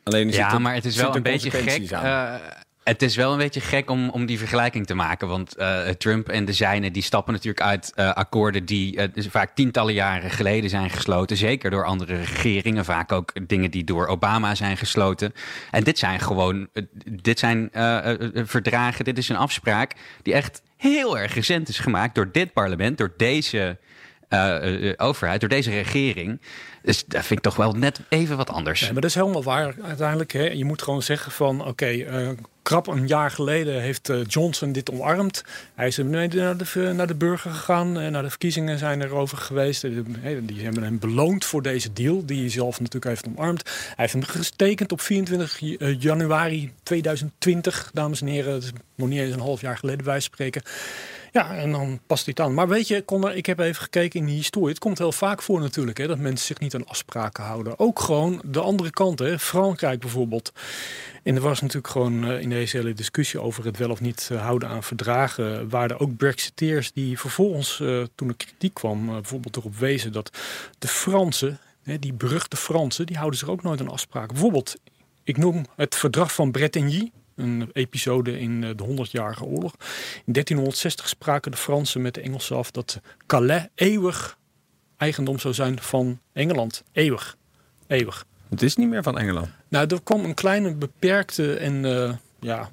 Alleen 0.07 0.31
ja, 0.31 0.59
maar 0.59 0.73
het 0.73 0.85
is 0.85 0.95
wel 0.95 1.15
een 1.15 1.23
beetje 1.23 1.51
gek. 1.51 1.91
Uh, 1.91 2.33
het 2.83 3.01
is 3.01 3.15
wel 3.15 3.31
een 3.31 3.37
beetje 3.37 3.61
gek 3.61 3.89
om, 3.89 4.09
om 4.09 4.25
die 4.25 4.37
vergelijking 4.37 4.85
te 4.85 4.93
maken. 4.93 5.27
Want 5.27 5.57
uh, 5.57 5.87
Trump 5.87 6.29
en 6.29 6.45
de 6.45 6.53
zijnen 6.53 6.93
die 6.93 7.03
stappen 7.03 7.33
natuurlijk 7.33 7.61
uit 7.61 7.91
uh, 7.95 8.13
akkoorden 8.13 8.65
die 8.65 9.11
dus 9.11 9.27
vaak 9.27 9.55
tientallen 9.55 9.93
jaren 9.93 10.31
geleden 10.31 10.69
zijn 10.69 10.89
gesloten. 10.89 11.37
Zeker 11.37 11.69
door 11.69 11.85
andere 11.85 12.21
regeringen. 12.21 12.85
Vaak 12.85 13.11
ook 13.11 13.47
dingen 13.47 13.71
die 13.71 13.83
door 13.83 14.07
Obama 14.07 14.55
zijn 14.55 14.77
gesloten. 14.77 15.33
En 15.71 15.83
dit 15.83 15.99
zijn 15.99 16.19
gewoon 16.19 16.67
dit 17.11 17.39
zijn, 17.39 17.69
verdragen. 18.33 19.05
Dit 19.05 19.17
is 19.17 19.29
een 19.29 19.35
afspraak 19.35 19.93
die 20.21 20.33
echt 20.33 20.61
heel 20.77 21.17
erg 21.17 21.33
recent 21.33 21.69
is 21.69 21.79
gemaakt 21.79 22.15
door 22.15 22.31
dit 22.31 22.53
parlement, 22.53 22.97
door 22.97 23.13
deze 23.17 23.77
uh, 24.29 24.93
overheid, 24.97 25.39
door 25.39 25.49
deze 25.49 25.71
regering. 25.71 26.41
Dus 26.81 27.05
dat 27.05 27.25
vind 27.25 27.39
ik 27.39 27.45
toch 27.45 27.55
wel 27.55 27.71
net 27.71 27.99
even 28.09 28.37
wat 28.37 28.49
anders. 28.49 28.81
maar 28.81 28.93
dat 28.93 29.03
is 29.03 29.15
helemaal 29.15 29.43
waar 29.43 29.75
uiteindelijk. 29.83 30.31
Hè. 30.31 30.43
Je 30.43 30.65
moet 30.65 30.81
gewoon 30.81 31.01
zeggen 31.01 31.31
van 31.31 31.59
oké, 31.59 31.69
okay, 31.69 32.35
krap 32.61 32.87
een 32.87 33.07
jaar 33.07 33.31
geleden 33.31 33.81
heeft 33.81 34.11
Johnson 34.27 34.71
dit 34.71 34.91
omarmd. 34.91 35.43
Hij 35.75 35.87
is 35.87 35.97
naar 35.97 36.29
de, 36.29 36.93
naar 36.95 37.07
de 37.07 37.15
burger 37.15 37.51
gegaan. 37.51 37.91
Naar 37.91 38.21
de 38.21 38.29
verkiezingen 38.29 38.77
zijn 38.77 39.01
er 39.01 39.13
over 39.13 39.37
geweest. 39.37 39.81
Die 39.81 40.63
hebben 40.63 40.83
hem 40.83 40.99
beloond 40.99 41.45
voor 41.45 41.61
deze 41.61 41.93
deal, 41.93 42.25
die 42.25 42.39
hij 42.39 42.49
zelf 42.49 42.79
natuurlijk 42.79 43.05
heeft 43.05 43.27
omarmd. 43.27 43.63
Hij 43.63 43.93
heeft 43.95 44.13
hem 44.13 44.23
gestekend 44.23 44.91
op 44.91 45.01
24 45.01 45.59
januari 45.99 46.71
2020, 46.83 47.89
dames 47.93 48.21
en 48.21 48.27
heren. 48.27 48.51
Dat 48.51 48.63
is 48.63 48.71
nog 48.95 49.07
niet 49.07 49.19
eens 49.19 49.33
een 49.33 49.39
half 49.39 49.61
jaar 49.61 49.77
geleden, 49.77 50.05
wij 50.05 50.19
spreken. 50.19 50.61
Ja, 51.37 51.55
en 51.55 51.71
dan 51.71 51.99
past 52.07 52.25
dit 52.25 52.39
aan. 52.39 52.53
Maar 52.53 52.67
weet 52.67 52.87
je, 52.87 53.03
ik 53.33 53.45
heb 53.45 53.59
even 53.59 53.81
gekeken 53.81 54.19
in 54.19 54.25
die 54.25 54.35
historie. 54.35 54.69
Het 54.69 54.79
komt 54.79 54.97
heel 54.97 55.11
vaak 55.11 55.41
voor 55.41 55.59
natuurlijk, 55.59 55.97
hè, 55.97 56.07
dat 56.07 56.17
mensen 56.17 56.45
zich 56.45 56.59
niet 56.59 56.75
aan 56.75 56.87
afspraken 56.87 57.43
houden. 57.43 57.79
Ook 57.79 57.99
gewoon 57.99 58.41
de 58.45 58.59
andere 58.59 58.89
kant, 58.89 59.19
hè. 59.19 59.39
Frankrijk 59.39 59.99
bijvoorbeeld. 59.99 60.53
En 61.23 61.35
er 61.35 61.41
was 61.41 61.61
natuurlijk 61.61 61.87
gewoon 61.87 62.31
uh, 62.31 62.41
in 62.41 62.49
deze 62.49 62.77
hele 62.77 62.93
discussie 62.93 63.41
over 63.41 63.65
het 63.65 63.77
wel 63.77 63.89
of 63.89 64.01
niet 64.01 64.29
uh, 64.31 64.41
houden 64.41 64.69
aan 64.69 64.83
verdragen, 64.83 65.69
waren 65.69 65.89
er 65.89 65.99
ook 65.99 66.17
Brexiteers 66.17 66.91
die 66.91 67.19
vervolgens, 67.19 67.79
uh, 67.79 68.03
toen 68.15 68.27
er 68.27 68.35
kritiek 68.35 68.73
kwam, 68.73 69.05
bijvoorbeeld 69.05 69.55
erop 69.55 69.75
wezen 69.75 70.11
dat 70.11 70.37
de 70.79 70.87
Fransen, 70.87 71.59
die 71.99 72.13
beruchte 72.13 72.57
Fransen, 72.57 73.05
die 73.05 73.17
houden 73.17 73.39
zich 73.39 73.49
ook 73.49 73.63
nooit 73.63 73.79
aan 73.79 73.89
afspraken. 73.89 74.33
Bijvoorbeeld, 74.33 74.75
ik 75.23 75.37
noem 75.37 75.65
het 75.75 75.95
verdrag 75.95 76.33
van 76.33 76.51
Bretigny, 76.51 77.11
een 77.37 77.69
episode 77.73 78.39
in 78.39 78.63
eh, 78.63 78.69
de 78.75 78.85
100-jarige 78.85 79.43
oorlog. 79.43 79.73
In 80.25 80.33
1360 80.33 81.07
spraken 81.07 81.51
de 81.51 81.57
Fransen 81.57 82.01
met 82.01 82.13
de 82.13 82.21
Engelsen 82.21 82.57
af 82.57 82.71
dat 82.71 82.99
Calais 83.25 83.67
eeuwig 83.75 84.37
eigendom 84.97 85.39
zou 85.39 85.53
zijn 85.53 85.79
van 85.79 86.19
Engeland. 86.33 86.83
Eeuwig. 86.91 87.37
Eeuwig. 87.87 88.25
Het 88.49 88.61
is 88.61 88.75
niet 88.75 88.89
meer 88.89 89.03
van 89.03 89.17
Engeland. 89.17 89.49
Nou, 89.67 89.87
er 89.87 90.03
kwam 90.03 90.23
een 90.23 90.33
kleine 90.33 90.73
beperkte 90.73 91.55
en 91.55 91.83
uh, 91.83 92.13
ja, 92.39 92.69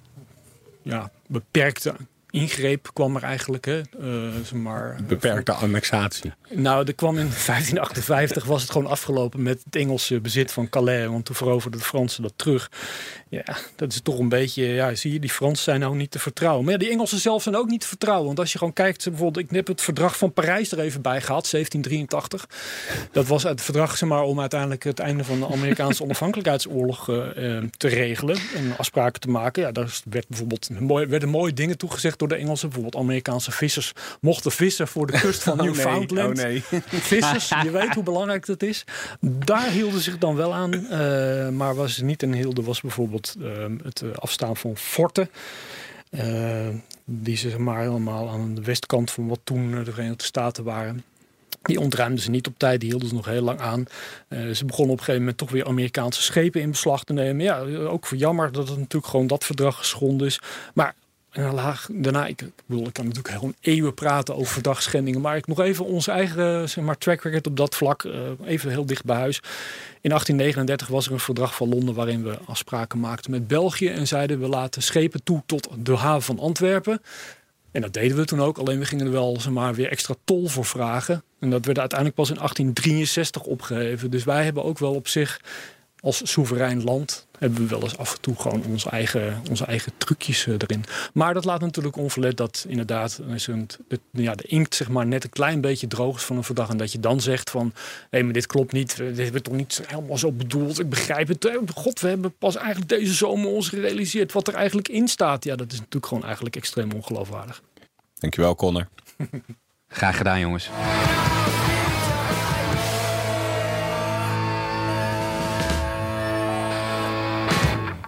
ja, 0.83 1.11
beperkte 1.27 1.95
ingreep 2.35 2.91
kwam 2.93 3.17
er 3.17 3.23
eigenlijk. 3.23 3.65
Hè, 3.65 3.81
uh, 4.01 4.53
maar, 4.53 4.97
Beperkte 5.07 5.53
annexatie. 5.53 6.33
Nou, 6.51 6.87
er 6.87 6.95
kwam 6.95 7.19
in 7.19 7.29
1558 7.47 8.45
was 8.45 8.63
het 8.63 8.71
gewoon 8.71 8.91
afgelopen 8.91 9.43
met 9.43 9.63
het 9.65 9.77
Engelse 9.77 10.21
bezit 10.21 10.53
van 10.53 10.69
Calais. 10.69 11.07
Want 11.07 11.25
toen 11.25 11.35
veroverden 11.35 11.81
de 11.81 11.87
Fransen 11.87 12.23
dat 12.23 12.33
terug. 12.37 12.71
Ja, 13.29 13.57
dat 13.77 13.93
is 13.93 14.01
toch 14.01 14.19
een 14.19 14.29
beetje, 14.29 14.65
ja, 14.65 14.95
zie 14.95 15.13
je, 15.13 15.21
die 15.21 15.31
Fransen 15.31 15.65
zijn 15.65 15.81
nou 15.81 15.97
niet 15.97 16.11
te 16.11 16.19
vertrouwen. 16.19 16.65
Maar 16.65 16.73
ja, 16.73 16.79
die 16.79 16.91
Engelsen 16.91 17.19
zelf 17.19 17.43
zijn 17.43 17.57
ook 17.57 17.69
niet 17.69 17.81
te 17.81 17.87
vertrouwen. 17.87 18.27
Want 18.27 18.39
als 18.39 18.53
je 18.53 18.59
gewoon 18.59 18.73
kijkt, 18.73 19.05
bijvoorbeeld, 19.05 19.45
ik 19.45 19.57
heb 19.57 19.67
het 19.67 19.83
verdrag 19.83 20.17
van 20.19 20.33
Parijs 20.33 20.73
er 20.73 20.79
even 20.79 21.03
bij 21.03 21.21
gehad, 21.21 21.51
1783. 21.51 22.49
Dat 23.13 23.27
was 23.27 23.43
het 23.43 23.63
verdrag, 23.63 23.97
zeg 23.97 24.09
maar, 24.09 24.23
om 24.23 24.41
uiteindelijk 24.41 24.85
het 24.85 24.99
einde 24.99 25.25
van 25.25 25.41
de 25.41 25.47
Amerikaanse 25.47 26.03
onafhankelijkheidsoorlog 26.05 27.09
uh, 27.09 27.27
te 27.77 27.89
regelen 27.89 28.37
en 28.55 28.77
afspraken 28.77 29.21
te 29.21 29.31
maken. 29.31 29.63
Ja, 29.63 29.73
daar 29.73 30.01
werd 30.11 30.29
bijvoorbeeld 30.29 30.81
mooi, 30.81 31.07
werden 31.07 31.29
mooie 31.29 31.53
dingen 31.53 31.79
toegezegd 31.79 32.23
door 32.29 32.39
de 32.39 32.45
Engelsen. 32.45 32.69
Bijvoorbeeld 32.69 33.03
Amerikaanse 33.03 33.51
vissers 33.51 33.93
mochten 34.21 34.53
vissen 34.53 34.89
voor 34.89 35.07
de 35.07 35.21
kust 35.21 35.43
van 35.43 35.57
Newfoundland. 35.65 36.39
Oh 36.39 36.45
nee, 36.45 36.63
oh 36.65 36.71
nee. 36.71 37.01
Vissers, 37.01 37.49
je 37.63 37.71
weet 37.71 37.95
hoe 37.95 38.03
belangrijk 38.03 38.47
dat 38.47 38.63
is. 38.63 38.85
Daar 39.21 39.71
hielden 39.71 40.01
zich 40.01 40.19
dan 40.19 40.37
wel 40.37 40.55
aan. 40.55 40.75
Uh, 40.75 41.49
maar 41.49 41.75
was 41.75 41.99
niet 41.99 42.23
in 42.23 42.33
hielden 42.33 42.65
was 42.65 42.81
bijvoorbeeld 42.81 43.35
uh, 43.39 43.67
het 43.83 44.03
eh, 44.03 44.09
afstaan 44.15 44.57
van 44.57 44.77
forten. 44.77 45.31
Uh, 46.11 46.69
die 47.05 47.37
ze 47.37 47.59
maar 47.59 47.81
helemaal 47.81 48.29
aan 48.29 48.55
de 48.55 48.63
westkant 48.63 49.11
van 49.11 49.29
wat 49.29 49.41
toen 49.45 49.85
de 49.85 49.93
Verenigde 49.93 50.25
Staten 50.25 50.65
waren. 50.65 51.05
Die 51.63 51.81
ontruimden 51.81 52.23
ze 52.23 52.31
niet 52.31 52.47
op 52.47 52.55
tijd, 52.57 52.81
die 52.81 52.89
hielden 52.89 53.09
ze 53.09 53.15
nog 53.15 53.27
heel 53.27 53.43
lang 53.43 53.61
aan. 53.61 53.85
Uh, 54.29 54.51
ze 54.51 54.65
begonnen 54.65 54.93
op 54.93 54.99
een 54.99 55.05
gegeven 55.05 55.21
moment 55.21 55.39
toch 55.39 55.51
weer 55.51 55.67
Amerikaanse 55.67 56.23
schepen 56.23 56.61
in 56.61 56.71
beslag 56.71 57.05
te 57.05 57.13
nemen. 57.13 57.45
Ja, 57.45 57.59
ook 57.87 58.07
voor 58.07 58.17
jammer 58.17 58.53
dat 58.53 58.69
het 58.69 58.79
natuurlijk 58.79 59.11
gewoon 59.11 59.27
dat 59.27 59.45
verdrag 59.45 59.77
geschonden 59.77 60.27
is. 60.27 60.41
Maar 60.75 60.95
en 61.35 61.55
laag, 61.55 61.89
daarna, 61.93 62.27
ik, 62.27 62.45
bedoel, 62.67 62.87
ik 62.87 62.93
kan 62.93 63.07
natuurlijk 63.07 63.35
gewoon 63.35 63.55
eeuwen 63.61 63.95
praten 63.95 64.37
over 64.37 64.53
verdachtschendingen. 64.53 65.21
Maar 65.21 65.37
ik 65.37 65.47
nog 65.47 65.61
even 65.61 65.85
onze 65.85 66.11
eigen 66.11 66.69
zeg 66.69 66.85
maar, 66.85 66.99
track 66.99 67.23
record 67.23 67.47
op 67.47 67.57
dat 67.57 67.75
vlak. 67.75 68.03
Uh, 68.03 68.13
even 68.45 68.71
heel 68.71 68.87
dicht 68.87 69.05
bij 69.05 69.17
huis. 69.17 69.37
In 70.01 70.11
1839 70.11 70.89
was 70.89 71.07
er 71.07 71.13
een 71.13 71.21
verdrag 71.21 71.55
van 71.55 71.69
Londen 71.69 71.95
waarin 71.95 72.23
we 72.23 72.39
afspraken 72.47 73.01
maakten 73.01 73.31
met 73.31 73.47
België. 73.47 73.89
En 73.89 74.07
zeiden 74.07 74.41
we 74.41 74.49
laten 74.49 74.83
schepen 74.83 75.23
toe 75.23 75.43
tot 75.47 75.69
de 75.79 75.97
haven 75.97 76.23
van 76.23 76.39
Antwerpen. 76.39 77.01
En 77.71 77.81
dat 77.81 77.93
deden 77.93 78.17
we 78.17 78.25
toen 78.25 78.43
ook. 78.43 78.59
Alleen 78.59 78.79
we 78.79 78.87
gingen 78.87 79.07
er 79.07 79.13
wel 79.13 79.41
zeg 79.41 79.53
maar, 79.53 79.75
weer 79.75 79.91
extra 79.91 80.15
tol 80.25 80.49
voor 80.49 80.65
vragen. 80.65 81.23
En 81.39 81.51
dat 81.51 81.65
werd 81.65 81.79
uiteindelijk 81.79 82.19
pas 82.19 82.31
in 82.31 82.37
1863 82.37 83.43
opgeheven. 83.43 84.11
Dus 84.11 84.25
wij 84.25 84.45
hebben 84.45 84.65
ook 84.65 84.79
wel 84.79 84.95
op 84.95 85.09
zich 85.09 85.41
als 86.05 86.31
soeverein 86.31 86.85
land 86.85 87.27
hebben 87.39 87.63
we 87.63 87.69
wel 87.69 87.83
eens 87.83 87.99
af 87.99 88.15
en 88.15 88.21
toe 88.21 88.37
gewoon 88.37 88.65
onze 88.65 88.91
eigen, 88.91 89.43
onze 89.51 89.65
eigen 89.65 89.93
trucjes 89.99 90.47
eh, 90.47 90.55
erin. 90.59 90.85
Maar 91.13 91.35
dat 91.35 91.45
laat 91.45 91.61
natuurlijk 91.61 91.97
onverlet 91.97 92.37
dat 92.37 92.65
inderdaad 92.69 93.21
is 93.35 93.47
het, 93.47 93.79
ja, 94.11 94.35
de 94.35 94.43
inkt 94.43 94.75
zeg 94.75 94.89
maar, 94.89 95.07
net 95.07 95.25
een 95.25 95.31
klein 95.31 95.61
beetje 95.61 95.87
droog 95.87 96.17
is 96.17 96.23
van 96.23 96.37
een 96.37 96.45
verdrag. 96.45 96.69
En 96.69 96.77
dat 96.77 96.93
je 96.93 97.01
dan 97.01 97.21
zegt 97.21 97.51
van, 97.51 97.73
hé, 97.75 97.81
hey, 98.11 98.23
maar 98.23 98.33
dit 98.33 98.47
klopt 98.47 98.73
niet. 98.73 98.97
Dit 98.97 99.17
hebben 99.17 99.33
we 99.33 99.41
toch 99.41 99.55
niet 99.55 99.83
helemaal 99.87 100.19
zo 100.19 100.33
bedoeld. 100.33 100.81
Ik 100.81 100.89
begrijp 100.89 101.29
het. 101.29 101.45
Eh, 101.45 101.57
God, 101.75 102.01
we 102.01 102.09
hebben 102.09 102.39
pas 102.39 102.57
eigenlijk 102.57 102.89
deze 102.89 103.13
zomer 103.13 103.49
ons 103.49 103.69
gerealiseerd 103.69 104.33
wat 104.33 104.49
er 104.49 104.55
eigenlijk 104.55 104.89
in 104.89 105.09
staat. 105.09 105.45
Ja, 105.45 105.57
dat 105.57 105.73
is 105.73 105.79
natuurlijk 105.79 106.07
gewoon 106.07 106.25
eigenlijk 106.25 106.57
extreem 106.57 106.93
ongeloofwaardig. 106.93 107.63
Dankjewel, 108.19 108.55
Connor. 108.55 108.89
Graag 109.89 110.17
gedaan, 110.17 110.41
jongens. 110.41 110.71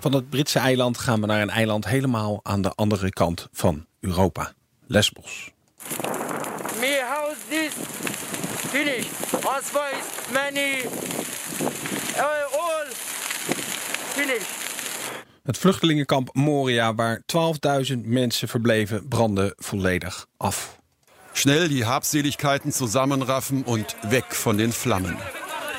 Van 0.06 0.14
het 0.14 0.30
Britse 0.30 0.58
eiland 0.58 0.98
gaan 0.98 1.20
we 1.20 1.26
naar 1.26 1.42
een 1.42 1.50
eiland 1.50 1.86
helemaal 1.86 2.40
aan 2.42 2.62
de 2.62 2.70
andere 2.74 3.10
kant 3.10 3.48
van 3.52 3.86
Europa. 4.00 4.52
Lesbos. 4.86 5.50
Me 6.80 7.04
house. 7.08 7.70
As 9.46 9.70
many 10.32 10.84
uh, 12.16 12.22
all 12.52 12.86
finish. 14.14 14.42
Het 15.42 15.58
vluchtelingenkamp 15.58 16.34
Moria, 16.34 16.94
waar 16.94 17.22
12.000 17.90 17.96
mensen 18.02 18.48
verbleven, 18.48 19.08
brandde 19.08 19.54
volledig 19.56 20.26
af. 20.36 20.80
Schnell 21.32 21.68
die 21.68 21.84
Habseligkeiten 21.84 22.72
zusammenraffen 22.72 23.64
und 23.64 23.96
weg 24.08 24.24
von 24.34 24.56
den 24.56 24.72
Flammen. 24.72 25.16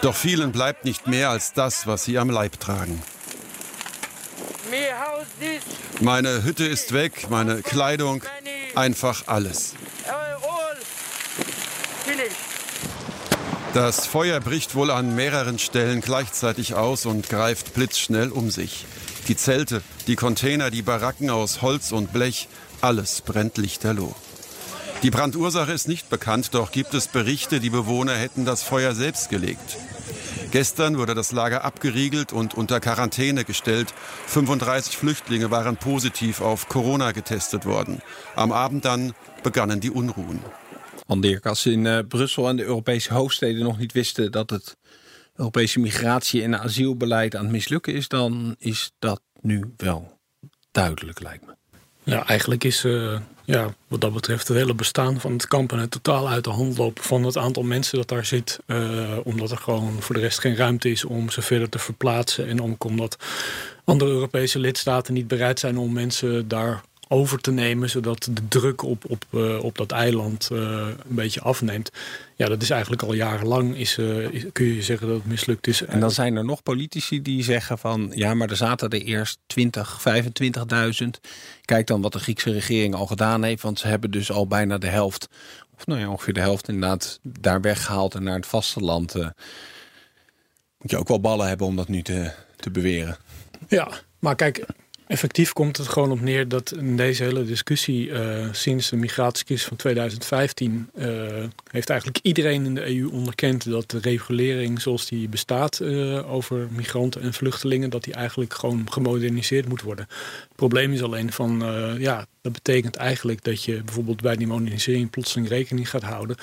Doch 0.02 0.16
vielen 0.16 0.52
bleibt 0.52 0.84
nicht 0.84 1.06
mehr 1.06 1.30
als 1.30 1.54
das, 1.54 1.86
was 1.86 2.04
sie 2.04 2.20
am 2.20 2.30
Leib 2.30 2.60
tragen. 2.60 3.02
Meine 6.02 6.44
Hütte 6.44 6.66
ist 6.66 6.94
weg, 6.94 7.28
meine 7.30 7.62
Kleidung, 7.62 8.24
einfach 8.76 9.24
alles. 9.28 9.74
Das 13.74 14.08
Feuer 14.08 14.40
bricht 14.40 14.76
wohl 14.76 14.92
an 14.92 15.16
mehreren 15.16 15.60
Stellen 15.60 16.02
gleichzeitig 16.02 16.74
aus 16.76 17.06
und 17.06 17.30
greift 17.30 17.74
blitzschnell 17.74 18.32
um 18.32 18.50
sich. 18.50 18.86
Die 19.28 19.36
Zelte, 19.36 19.82
die 20.08 20.16
Container, 20.16 20.72
die 20.72 20.82
Baracken 20.82 21.30
aus 21.30 21.62
Holz 21.62 21.92
und 21.92 22.14
Blech, 22.14 22.48
alles 22.82 23.22
brennt 23.22 23.58
lichterloh. 23.58 24.16
Die 25.04 25.12
Brandursache 25.12 25.72
ist 25.72 25.88
nicht 25.88 26.10
bekannt, 26.10 26.50
doch 26.54 26.72
gibt 26.72 26.94
es 26.94 27.08
Berichte, 27.08 27.60
die 27.60 27.70
Bewohner 27.70 28.16
hätten 28.16 28.46
das 28.46 28.64
Feuer 28.64 28.96
selbst 28.96 29.30
gelegt. 29.30 29.78
Gestern 30.52 30.98
wurde 30.98 31.14
das 31.14 31.32
Lager 31.32 31.64
abgeriegelt 31.64 32.32
und 32.34 32.54
unter 32.56 32.80
Quarantäne 32.80 33.44
gestellt. 33.44 33.94
35 34.28 34.98
Flüchtlinge 34.98 35.52
waren 35.52 35.78
positiv 35.78 36.42
auf 36.42 36.68
Corona 36.70 37.12
getestet 37.12 37.66
worden. 37.66 38.02
Am 38.36 38.52
Abend 38.52 38.86
dann 38.86 39.14
begannen 39.44 39.80
die 39.80 39.92
Unruhen. 39.92 40.40
Dirk, 41.22 41.46
als 41.46 41.66
in 41.66 41.86
uh, 41.86 42.04
Brussel 42.08 42.50
en 42.50 42.58
de 42.58 42.64
Europese 42.64 43.14
hoofdsteden 43.14 43.64
nog 43.64 43.78
niet 43.78 43.94
wisten 43.94 44.32
dat 44.32 44.50
het 44.50 44.78
Europese 45.36 45.80
migratie- 45.80 46.44
en 46.44 46.60
asielbeleid 46.60 47.36
aan 47.36 47.44
het 47.44 47.52
mislukken 47.52 47.94
is, 47.94 48.08
dan 48.08 48.56
is 48.60 48.92
dat 49.00 49.22
nu 49.42 49.74
wel 49.78 50.20
duidelijk, 50.72 51.22
lijkt 51.22 51.46
me. 51.46 51.56
Ja, 52.08 52.28
eigenlijk 52.28 52.64
is 52.64 52.84
uh, 52.84 53.20
ja, 53.46 53.74
wat 53.88 54.02
dat 54.02 54.14
betreft 54.14 54.48
het 54.48 54.58
hele 54.58 54.74
bestaan 54.74 55.20
van 55.20 55.32
het 55.32 55.48
kamp 55.48 55.72
en 55.72 55.80
het 55.80 55.92
totaal 55.92 56.30
uit 56.30 56.44
de 56.44 56.50
hand 56.50 56.78
lopen 56.78 57.04
van 57.04 57.24
het 57.24 57.38
aantal 57.38 57.64
mensen 57.64 57.98
dat 57.98 58.08
daar 58.08 58.26
zit. 58.26 58.60
Uh, 58.68 59.18
omdat 59.24 59.52
er 59.52 59.58
gewoon 59.58 60.02
voor 60.02 60.16
de 60.16 60.22
rest 60.22 60.40
geen 60.40 60.56
ruimte 60.56 60.90
is 60.90 61.06
om 61.06 61.30
ze 61.30 61.42
verder 61.42 61.70
te 61.70 61.80
verplaatsen. 61.80 62.48
En 62.48 62.62
ook 62.62 62.84
omdat 62.84 63.18
andere 63.84 64.12
Europese 64.12 64.60
lidstaten 64.60 65.14
niet 65.14 65.28
bereid 65.28 65.60
zijn 65.60 65.78
om 65.78 65.94
mensen 65.94 66.48
daar 66.48 66.82
over 67.08 67.40
te 67.40 67.52
nemen, 67.52 67.90
zodat 67.90 68.30
de 68.32 68.48
druk 68.48 68.82
op, 68.82 69.04
op, 69.10 69.26
uh, 69.32 69.64
op 69.64 69.78
dat 69.78 69.92
eiland 69.92 70.50
uh, 70.52 70.60
een 70.88 71.16
beetje 71.16 71.42
afneemt. 71.42 71.92
Ja, 72.36 72.48
dat 72.48 72.62
is 72.62 72.70
eigenlijk 72.70 73.02
al 73.02 73.14
jarenlang, 73.14 73.78
is, 73.78 73.98
uh, 73.98 74.34
is, 74.34 74.46
kun 74.52 74.66
je 74.66 74.82
zeggen 74.82 75.08
dat 75.08 75.18
het 75.18 75.26
mislukt 75.26 75.68
is. 75.68 75.82
En 75.82 76.00
dan 76.00 76.12
zijn 76.12 76.36
er 76.36 76.46
nog 76.46 76.64
politici 76.64 77.22
die 77.22 77.44
zeggen 77.44 77.78
van... 77.78 78.12
ja, 78.16 78.34
maar 78.34 78.50
er 78.50 78.56
zaten 78.56 78.90
er 78.90 79.02
eerst 79.02 79.40
20, 79.46 80.04
25.000. 81.04 81.08
Kijk 81.66 81.88
dan 81.88 82.02
wat 82.02 82.14
de 82.14 82.20
Griekse 82.20 82.52
regering 82.52 82.96
al 82.96 83.06
gedaan 83.06 83.44
heeft... 83.44 83.62
want 83.62 83.80
ze 83.80 83.88
hebben 83.88 84.12
dus 84.12 84.32
al 84.32 84.48
bijna 84.48 84.78
de 84.78 84.88
helft... 84.88 85.28
of 85.76 85.86
nou 85.86 86.00
ja, 86.00 86.10
ongeveer 86.10 86.34
de 86.34 86.40
helft 86.40 86.68
inderdaad 86.68 87.20
daar 87.24 87.62
weggehaald... 87.62 88.16
en 88.16 88.24
naar 88.24 88.36
het 88.36 88.48
vasteland. 88.48 89.14
moet 89.14 90.92
je 90.92 90.98
ook 90.98 91.08
wel 91.08 91.22
ballen 91.22 91.48
hebben 91.48 91.68
om 91.68 91.76
dat 91.76 91.88
nu 91.88 92.02
te, 92.02 92.32
te 92.56 92.72
beweren. 92.72 93.18
Ja, 93.68 93.90
maar 94.20 94.36
kijk... 94.36 94.66
Effectief 95.08 95.54
komt 95.54 95.78
het 95.78 95.88
gewoon 95.88 96.12
op 96.12 96.22
neer 96.22 96.48
dat 96.48 96.74
in 96.78 96.98
deze 96.98 97.24
hele 97.24 97.44
discussie 97.44 98.08
uh, 98.08 98.48
sinds 98.52 98.90
de 98.90 98.96
migratiecrisis 98.96 99.68
van 99.68 99.78
2015 99.78 100.90
uh, 100.96 101.06
heeft 101.72 101.90
eigenlijk 101.90 102.20
iedereen 102.22 102.66
in 102.66 102.76
de 102.76 102.96
EU 102.96 103.10
onderkend 103.12 103.70
dat 103.70 103.92
de 103.92 104.00
regulering 104.00 104.82
zoals 104.82 105.06
die 105.06 105.30
bestaat 105.30 105.80
uh, 105.80 106.34
over 106.34 106.68
migranten 106.72 107.22
en 107.22 107.34
vluchtelingen, 107.34 107.90
dat 107.90 108.04
die 108.04 108.14
eigenlijk 108.14 108.54
gewoon 108.54 108.92
gemoderniseerd 108.92 109.68
moet 109.68 109.82
worden. 109.82 110.06
Het 110.10 110.56
probleem 110.56 110.94
is 110.94 111.04
alleen 111.04 111.32
van 111.32 111.64
ja, 112.00 112.26
dat 112.48 112.64
betekent 112.64 112.96
eigenlijk 112.96 113.44
dat 113.44 113.64
je 113.64 113.82
bijvoorbeeld 113.84 114.22
bij 114.22 114.36
die 114.36 114.48
modernisering 114.48 115.10
plotseling 115.10 115.48
rekening 115.48 115.90
gaat 115.90 116.04
houden 116.04 116.36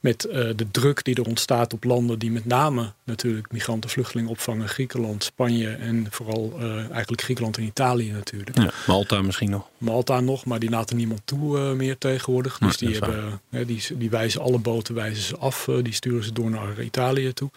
met 0.00 0.26
uh, 0.26 0.32
de 0.32 0.70
druk 0.70 1.04
die 1.04 1.14
er 1.14 1.26
ontstaat 1.26 1.72
op 1.72 1.84
landen 1.84 2.18
die 2.18 2.30
met 2.30 2.46
name 2.46 2.92
natuurlijk 3.04 3.52
migranten, 3.52 3.90
vluchtelingen 3.90 4.30
opvangen. 4.30 4.68
Griekenland, 4.68 5.24
Spanje 5.24 5.68
en 5.68 6.06
vooral 6.10 6.52
uh, 6.58 6.90
eigenlijk 6.90 7.22
Griekenland 7.22 7.56
en 7.56 7.62
Italië 7.62 8.10
natuurlijk. 8.10 8.56
Ja, 8.56 8.70
Malta 8.86 9.22
misschien 9.22 9.50
nog. 9.50 9.66
Malta 9.78 10.20
nog, 10.20 10.44
maar 10.44 10.58
die 10.58 10.70
laten 10.70 10.96
niemand 10.96 11.20
toe 11.24 11.58
uh, 11.58 11.72
meer 11.72 11.98
tegenwoordig. 11.98 12.58
Dus 12.58 12.76
die, 12.76 12.98
hebben, 12.98 13.40
die, 13.66 13.82
die 13.94 14.10
wijzen 14.10 14.40
alle 14.40 14.58
boten 14.58 14.94
wijzen 14.94 15.22
ze 15.22 15.36
af. 15.36 15.68
die 15.82 15.92
sturen 15.92 16.24
ze 16.24 16.32
door 16.32 16.50
naar 16.50 16.82
Italië 16.82 17.32
toe. 17.32 17.50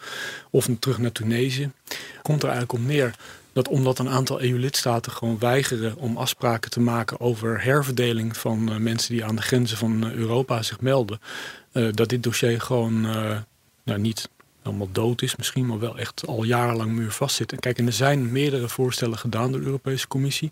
Of 0.50 0.68
terug 0.78 0.98
naar 0.98 1.12
Tunesië. 1.12 1.70
Komt 2.22 2.42
er 2.42 2.48
eigenlijk 2.48 2.78
om 2.78 2.86
neer 2.86 3.14
dat 3.56 3.68
omdat 3.68 3.98
een 3.98 4.08
aantal 4.08 4.42
EU-lidstaten 4.42 5.12
gewoon 5.12 5.38
weigeren 5.38 5.96
om 5.96 6.16
afspraken 6.16 6.70
te 6.70 6.80
maken 6.80 7.20
over 7.20 7.62
herverdeling 7.62 8.36
van 8.36 8.72
uh, 8.72 8.76
mensen 8.76 9.12
die 9.12 9.24
aan 9.24 9.36
de 9.36 9.42
grenzen 9.42 9.76
van 9.76 10.04
uh, 10.04 10.12
Europa 10.12 10.62
zich 10.62 10.80
melden, 10.80 11.20
uh, 11.72 11.88
dat 11.92 12.08
dit 12.08 12.22
dossier 12.22 12.60
gewoon 12.60 13.00
nou, 13.84 14.00
niet 14.00 14.28
helemaal 14.62 14.88
dood 14.92 15.22
is 15.22 15.36
misschien, 15.36 15.66
maar 15.66 15.78
wel 15.78 15.98
echt 15.98 16.26
al 16.26 16.42
jarenlang 16.42 16.92
muurvast 16.92 17.36
zit. 17.36 17.54
Kijk, 17.60 17.78
en 17.78 17.86
er 17.86 17.92
zijn 17.92 18.32
meerdere 18.32 18.68
voorstellen 18.68 19.18
gedaan 19.18 19.50
door 19.50 19.60
de 19.60 19.66
Europese 19.66 20.08
Commissie 20.08 20.50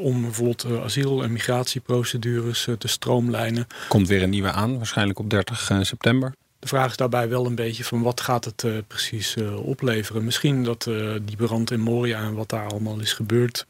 om 0.00 0.22
bijvoorbeeld 0.22 0.66
asiel- 0.82 1.22
en 1.22 1.32
migratieprocedures 1.32 2.68
te 2.78 2.88
stroomlijnen. 2.88 3.66
Komt 3.88 4.08
weer 4.08 4.22
een 4.22 4.30
nieuwe 4.30 4.52
aan, 4.52 4.76
waarschijnlijk 4.76 5.18
op 5.18 5.30
30 5.30 5.70
september. 5.82 6.34
De 6.58 6.68
vraag 6.68 6.90
is 6.90 6.96
daarbij 6.96 7.28
wel 7.28 7.46
een 7.46 7.54
beetje 7.54 7.84
van 7.84 8.02
wat 8.02 8.20
gaat 8.20 8.44
het 8.44 8.62
uh, 8.62 8.78
precies 8.86 9.36
uh, 9.36 9.66
opleveren. 9.66 10.24
Misschien 10.24 10.64
dat 10.64 10.86
uh, 10.86 11.14
die 11.22 11.36
brand 11.36 11.70
in 11.70 11.80
Moria 11.80 12.20
en 12.20 12.34
wat 12.34 12.48
daar 12.48 12.66
allemaal 12.66 13.00
is 13.00 13.12
gebeurd... 13.12 13.66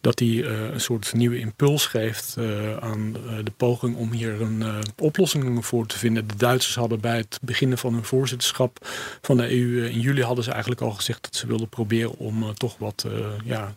dat 0.00 0.16
die 0.16 0.46
een 0.46 0.80
soort 0.80 1.12
nieuwe 1.14 1.38
impuls 1.38 1.86
geeft 1.86 2.36
aan 2.80 3.12
de 3.44 3.52
poging 3.56 3.96
om 3.96 4.12
hier 4.12 4.40
een 4.40 4.82
oplossing 4.98 5.66
voor 5.66 5.86
te 5.86 5.98
vinden. 5.98 6.28
De 6.28 6.36
Duitsers 6.36 6.74
hadden 6.74 7.00
bij 7.00 7.16
het 7.16 7.38
beginnen 7.42 7.78
van 7.78 7.92
hun 7.94 8.04
voorzitterschap 8.04 8.88
van 9.22 9.36
de 9.36 9.50
EU 9.50 9.86
in 9.86 10.00
juli... 10.00 10.22
hadden 10.22 10.44
ze 10.44 10.50
eigenlijk 10.50 10.80
al 10.80 10.90
gezegd 10.90 11.22
dat 11.22 11.36
ze 11.36 11.46
wilden 11.46 11.68
proberen 11.68 12.18
om 12.18 12.54
toch 12.54 12.78
wat 12.78 13.06
ja, 13.44 13.74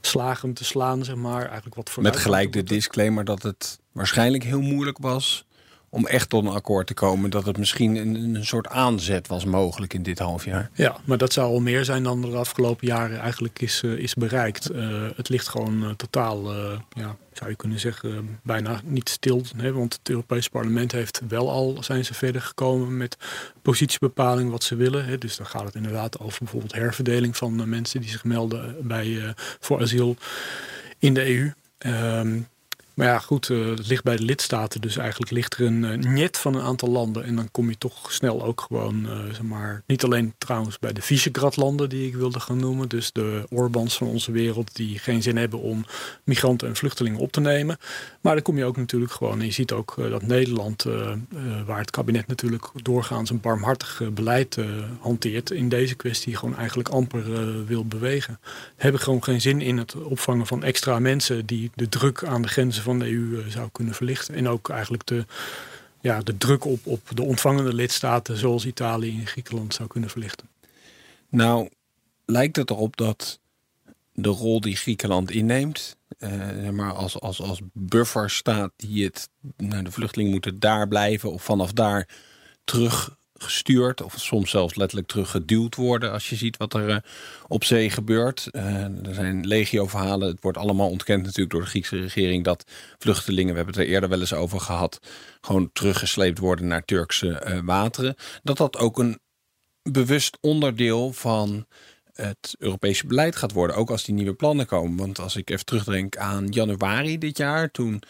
slagen 0.00 0.52
te 0.52 0.64
slaan, 0.64 1.04
zeg 1.04 1.16
maar. 1.16 1.44
Eigenlijk 1.44 1.74
wat 1.74 1.96
Met 2.00 2.16
gelijk 2.16 2.52
de 2.52 2.62
disclaimer 2.62 3.24
dat 3.24 3.42
het 3.42 3.78
waarschijnlijk 3.92 4.44
heel 4.44 4.60
moeilijk 4.60 4.98
was 4.98 5.45
om 5.88 6.06
echt 6.06 6.28
tot 6.28 6.44
een 6.44 6.50
akkoord 6.50 6.86
te 6.86 6.94
komen. 6.94 7.30
Dat 7.30 7.46
het 7.46 7.58
misschien 7.58 7.96
een, 7.96 8.44
soort 8.44 8.68
aanzet 8.68 9.26
was 9.26 9.44
mogelijk 9.44 9.94
in 9.94 10.02
dit 10.02 10.18
half 10.18 10.44
jaar. 10.44 10.70
Ja, 10.74 10.96
maar 11.04 11.18
dat 11.18 11.32
zou 11.32 11.52
al 11.52 11.60
meer 11.60 11.84
zijn 11.84 12.02
dan 12.02 12.20
de 12.20 12.36
afgelopen 12.36 12.86
jaren 12.86 13.20
eigenlijk 13.20 13.60
is, 13.60 13.82
uh, 13.82 13.98
is 13.98 14.14
bereikt. 14.14 14.70
Uh, 14.70 15.08
het 15.16 15.28
ligt 15.28 15.48
gewoon 15.48 15.82
uh, 15.82 15.90
totaal, 15.90 16.52
ja, 16.88 17.16
zou 17.32 17.50
je 17.50 17.56
kunnen 17.56 17.80
zeggen, 17.80 18.38
bijna 18.42 18.80
niet 18.84 19.08
stil. 19.08 19.42
Hè, 19.56 19.72
want 19.72 19.92
het 19.92 20.08
Europese 20.08 20.50
parlement 20.50 20.92
heeft 20.92 21.20
wel 21.28 21.50
al, 21.50 21.76
zijn 21.80 22.04
ze 22.04 22.14
verder 22.14 22.42
gekomen 22.42 22.96
met 22.96 23.16
positiebepaling 23.62 24.50
wat 24.50 24.64
ze 24.64 24.76
willen. 24.76 25.04
Hè. 25.04 25.18
Dus 25.18 25.36
dan 25.36 25.46
gaat 25.46 25.64
het 25.64 25.74
inderdaad 25.74 26.20
over 26.20 26.38
bijvoorbeeld 26.38 26.74
herverdeling 26.74 27.36
van 27.36 27.68
mensen 27.68 28.00
die 28.00 28.10
zich 28.10 28.24
melden 28.24 28.76
bij, 28.86 29.34
voor 29.60 29.80
asiel 29.80 30.16
in 30.98 31.14
de 31.14 31.26
EU. 31.26 31.52
Um, 31.78 32.46
maar 32.96 33.06
ja, 33.06 33.18
goed, 33.18 33.48
uh, 33.48 33.68
het 33.68 33.86
ligt 33.86 34.04
bij 34.04 34.16
de 34.16 34.22
lidstaten. 34.22 34.80
Dus 34.80 34.96
eigenlijk 34.96 35.30
ligt 35.30 35.54
er 35.54 35.66
een 35.66 35.82
uh, 35.82 36.12
net 36.12 36.38
van 36.38 36.54
een 36.54 36.62
aantal 36.62 36.88
landen. 36.88 37.24
En 37.24 37.36
dan 37.36 37.50
kom 37.50 37.68
je 37.68 37.78
toch 37.78 38.12
snel 38.12 38.44
ook 38.44 38.60
gewoon, 38.60 39.04
uh, 39.04 39.24
zeg 39.24 39.42
maar... 39.42 39.82
Niet 39.86 40.04
alleen 40.04 40.34
trouwens 40.38 40.78
bij 40.78 40.92
de 40.92 41.02
Visegrad-landen 41.02 41.88
die 41.88 42.06
ik 42.06 42.14
wilde 42.14 42.40
gaan 42.40 42.60
noemen. 42.60 42.88
Dus 42.88 43.12
de 43.12 43.44
Orbans 43.48 43.96
van 43.96 44.06
onze 44.06 44.32
wereld 44.32 44.76
die 44.76 44.98
geen 44.98 45.22
zin 45.22 45.36
hebben 45.36 45.60
om 45.60 45.84
migranten 46.24 46.68
en 46.68 46.76
vluchtelingen 46.76 47.20
op 47.20 47.32
te 47.32 47.40
nemen. 47.40 47.78
Maar 48.20 48.34
dan 48.34 48.42
kom 48.42 48.56
je 48.56 48.64
ook 48.64 48.76
natuurlijk 48.76 49.12
gewoon... 49.12 49.40
En 49.40 49.46
je 49.46 49.52
ziet 49.52 49.72
ook 49.72 49.94
dat 50.10 50.22
Nederland, 50.22 50.84
waar 51.66 51.78
het 51.78 51.90
kabinet 51.90 52.26
natuurlijk 52.26 52.70
doorgaans 52.82 53.30
een 53.30 53.40
barmhartig 53.40 54.02
beleid 54.12 54.58
hanteert... 55.00 55.50
in 55.50 55.68
deze 55.68 55.94
kwestie 55.94 56.36
gewoon 56.36 56.56
eigenlijk 56.56 56.88
amper 56.88 57.64
wil 57.66 57.86
bewegen. 57.86 58.40
Hebben 58.76 59.00
gewoon 59.00 59.24
geen 59.24 59.40
zin 59.40 59.60
in 59.60 59.78
het 59.78 59.94
opvangen 59.94 60.46
van 60.46 60.62
extra 60.62 60.98
mensen... 60.98 61.46
die 61.46 61.70
de 61.74 61.88
druk 61.88 62.24
aan 62.24 62.42
de 62.42 62.48
grenzen 62.48 62.82
van 62.86 62.98
de 62.98 63.12
EU 63.12 63.50
zou 63.50 63.68
kunnen 63.72 63.94
verlichten. 63.94 64.34
En 64.34 64.48
ook 64.48 64.68
eigenlijk 64.68 65.06
de, 65.06 65.24
ja, 66.00 66.20
de 66.20 66.36
druk 66.36 66.64
op, 66.64 66.86
op 66.86 67.00
de 67.14 67.22
ontvangende 67.22 67.74
lidstaten 67.74 68.36
zoals 68.36 68.66
Italië 68.66 69.18
en 69.18 69.26
Griekenland 69.26 69.74
zou 69.74 69.88
kunnen 69.88 70.10
verlichten. 70.10 70.48
Nou, 71.28 71.68
lijkt 72.24 72.56
het 72.56 72.70
erop 72.70 72.96
dat 72.96 73.40
de 74.12 74.28
rol 74.28 74.60
die 74.60 74.76
Griekenland 74.76 75.30
inneemt, 75.30 75.96
uh, 76.18 76.68
maar 76.70 76.92
als, 76.92 77.20
als, 77.20 77.40
als 77.40 77.60
buffer 77.72 78.30
staat 78.30 78.72
die 78.76 79.04
het, 79.04 79.28
nou, 79.56 79.82
de 79.82 79.90
vluchtelingen 79.90 80.32
moeten 80.32 80.60
daar 80.60 80.88
blijven 80.88 81.32
of 81.32 81.42
vanaf 81.42 81.72
daar 81.72 82.08
terug 82.64 83.16
gestuurd 83.38 84.02
of 84.02 84.14
soms 84.18 84.50
zelfs 84.50 84.74
letterlijk 84.74 85.08
teruggeduwd 85.08 85.74
worden 85.74 86.12
als 86.12 86.28
je 86.28 86.36
ziet 86.36 86.56
wat 86.56 86.74
er 86.74 86.88
uh, 86.88 86.96
op 87.48 87.64
zee 87.64 87.90
gebeurt. 87.90 88.48
Uh, 88.52 88.82
er 89.06 89.14
zijn 89.14 89.46
legio-verhalen. 89.46 90.28
Het 90.28 90.42
wordt 90.42 90.58
allemaal 90.58 90.88
ontkend 90.90 91.22
natuurlijk 91.22 91.50
door 91.50 91.62
de 91.62 91.68
Griekse 91.68 92.00
regering 92.00 92.44
dat 92.44 92.64
vluchtelingen, 92.98 93.50
we 93.50 93.56
hebben 93.56 93.74
het 93.74 93.84
er 93.84 93.90
eerder 93.90 94.08
wel 94.08 94.20
eens 94.20 94.32
over 94.32 94.60
gehad, 94.60 95.00
gewoon 95.40 95.70
teruggesleept 95.72 96.38
worden 96.38 96.66
naar 96.66 96.84
Turkse 96.84 97.42
uh, 97.46 97.58
wateren. 97.64 98.14
Dat 98.42 98.56
dat 98.56 98.78
ook 98.78 98.98
een 98.98 99.18
bewust 99.82 100.38
onderdeel 100.40 101.12
van 101.12 101.66
het 102.12 102.54
Europese 102.58 103.06
beleid 103.06 103.36
gaat 103.36 103.52
worden, 103.52 103.76
ook 103.76 103.90
als 103.90 104.04
die 104.04 104.14
nieuwe 104.14 104.34
plannen 104.34 104.66
komen. 104.66 104.96
Want 104.96 105.18
als 105.18 105.36
ik 105.36 105.50
even 105.50 105.64
terugdenk 105.64 106.16
aan 106.16 106.46
januari 106.48 107.18
dit 107.18 107.36
jaar, 107.36 107.70
toen 107.70 108.02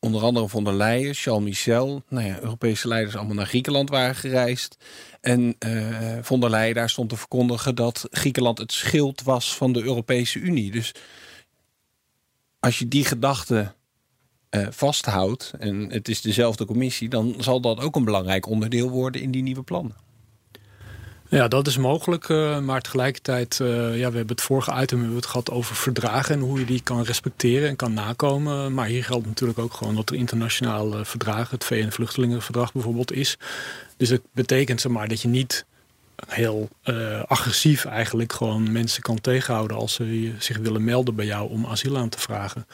onder 0.00 0.22
andere 0.22 0.48
von 0.48 0.64
der 0.64 0.74
Leyen, 0.74 1.14
Charles 1.14 1.44
Michel, 1.44 2.02
nou 2.08 2.26
ja, 2.26 2.40
Europese 2.40 2.88
leiders 2.88 3.16
allemaal 3.16 3.34
naar 3.34 3.46
Griekenland 3.46 3.90
waren 3.90 4.14
gereisd. 4.14 4.76
En 5.20 5.56
uh, 5.66 6.18
von 6.22 6.40
der 6.40 6.50
Leyen 6.50 6.74
daar 6.74 6.90
stond 6.90 7.08
te 7.08 7.16
verkondigen 7.16 7.74
dat 7.74 8.06
Griekenland 8.10 8.58
het 8.58 8.72
schild 8.72 9.22
was 9.22 9.56
van 9.56 9.72
de 9.72 9.82
Europese 9.82 10.38
Unie. 10.38 10.70
Dus 10.70 10.94
als 12.60 12.78
je 12.78 12.88
die 12.88 13.04
gedachte 13.04 13.74
uh, 14.50 14.66
vasthoudt, 14.70 15.52
en 15.58 15.90
het 15.90 16.08
is 16.08 16.20
dezelfde 16.20 16.64
commissie, 16.64 17.08
dan 17.08 17.34
zal 17.38 17.60
dat 17.60 17.80
ook 17.80 17.96
een 17.96 18.04
belangrijk 18.04 18.46
onderdeel 18.46 18.90
worden 18.90 19.22
in 19.22 19.30
die 19.30 19.42
nieuwe 19.42 19.62
plannen. 19.62 20.07
Ja, 21.30 21.48
dat 21.48 21.66
is 21.66 21.76
mogelijk. 21.76 22.28
Uh, 22.28 22.58
maar 22.58 22.80
tegelijkertijd, 22.80 23.58
uh, 23.62 23.68
ja, 23.98 24.10
we 24.10 24.16
hebben 24.16 24.36
het 24.36 24.40
vorige 24.40 24.70
item 24.70 24.98
hebben 24.98 25.08
we 25.08 25.20
het 25.20 25.26
gehad 25.26 25.50
over 25.50 25.76
verdragen 25.76 26.34
en 26.34 26.40
hoe 26.40 26.58
je 26.58 26.64
die 26.64 26.82
kan 26.82 27.02
respecteren 27.02 27.68
en 27.68 27.76
kan 27.76 27.92
nakomen. 27.92 28.74
Maar 28.74 28.86
hier 28.86 29.04
geldt 29.04 29.26
natuurlijk 29.26 29.58
ook 29.58 29.72
gewoon 29.72 29.94
dat 29.94 30.10
er 30.10 30.16
internationaal 30.16 31.04
verdragen, 31.04 31.54
het 31.54 31.64
VN-vluchtelingenverdrag 31.64 32.72
bijvoorbeeld, 32.72 33.12
is. 33.12 33.38
Dus 33.96 34.08
dat 34.08 34.20
betekent 34.32 34.80
zeg 34.80 34.92
maar 34.92 35.08
dat 35.08 35.22
je 35.22 35.28
niet 35.28 35.66
heel 36.26 36.68
agressief 37.26 37.84
eigenlijk 37.84 38.32
gewoon 38.32 38.72
mensen 38.72 39.02
kan 39.02 39.20
tegenhouden 39.20 39.76
als 39.76 39.94
ze 39.94 40.32
zich 40.38 40.56
willen 40.56 40.84
melden 40.84 41.14
bij 41.14 41.26
jou 41.26 41.50
om 41.50 41.66
asiel 41.66 41.96
aan 41.96 42.08
te 42.08 42.18
vragen. 42.18 42.66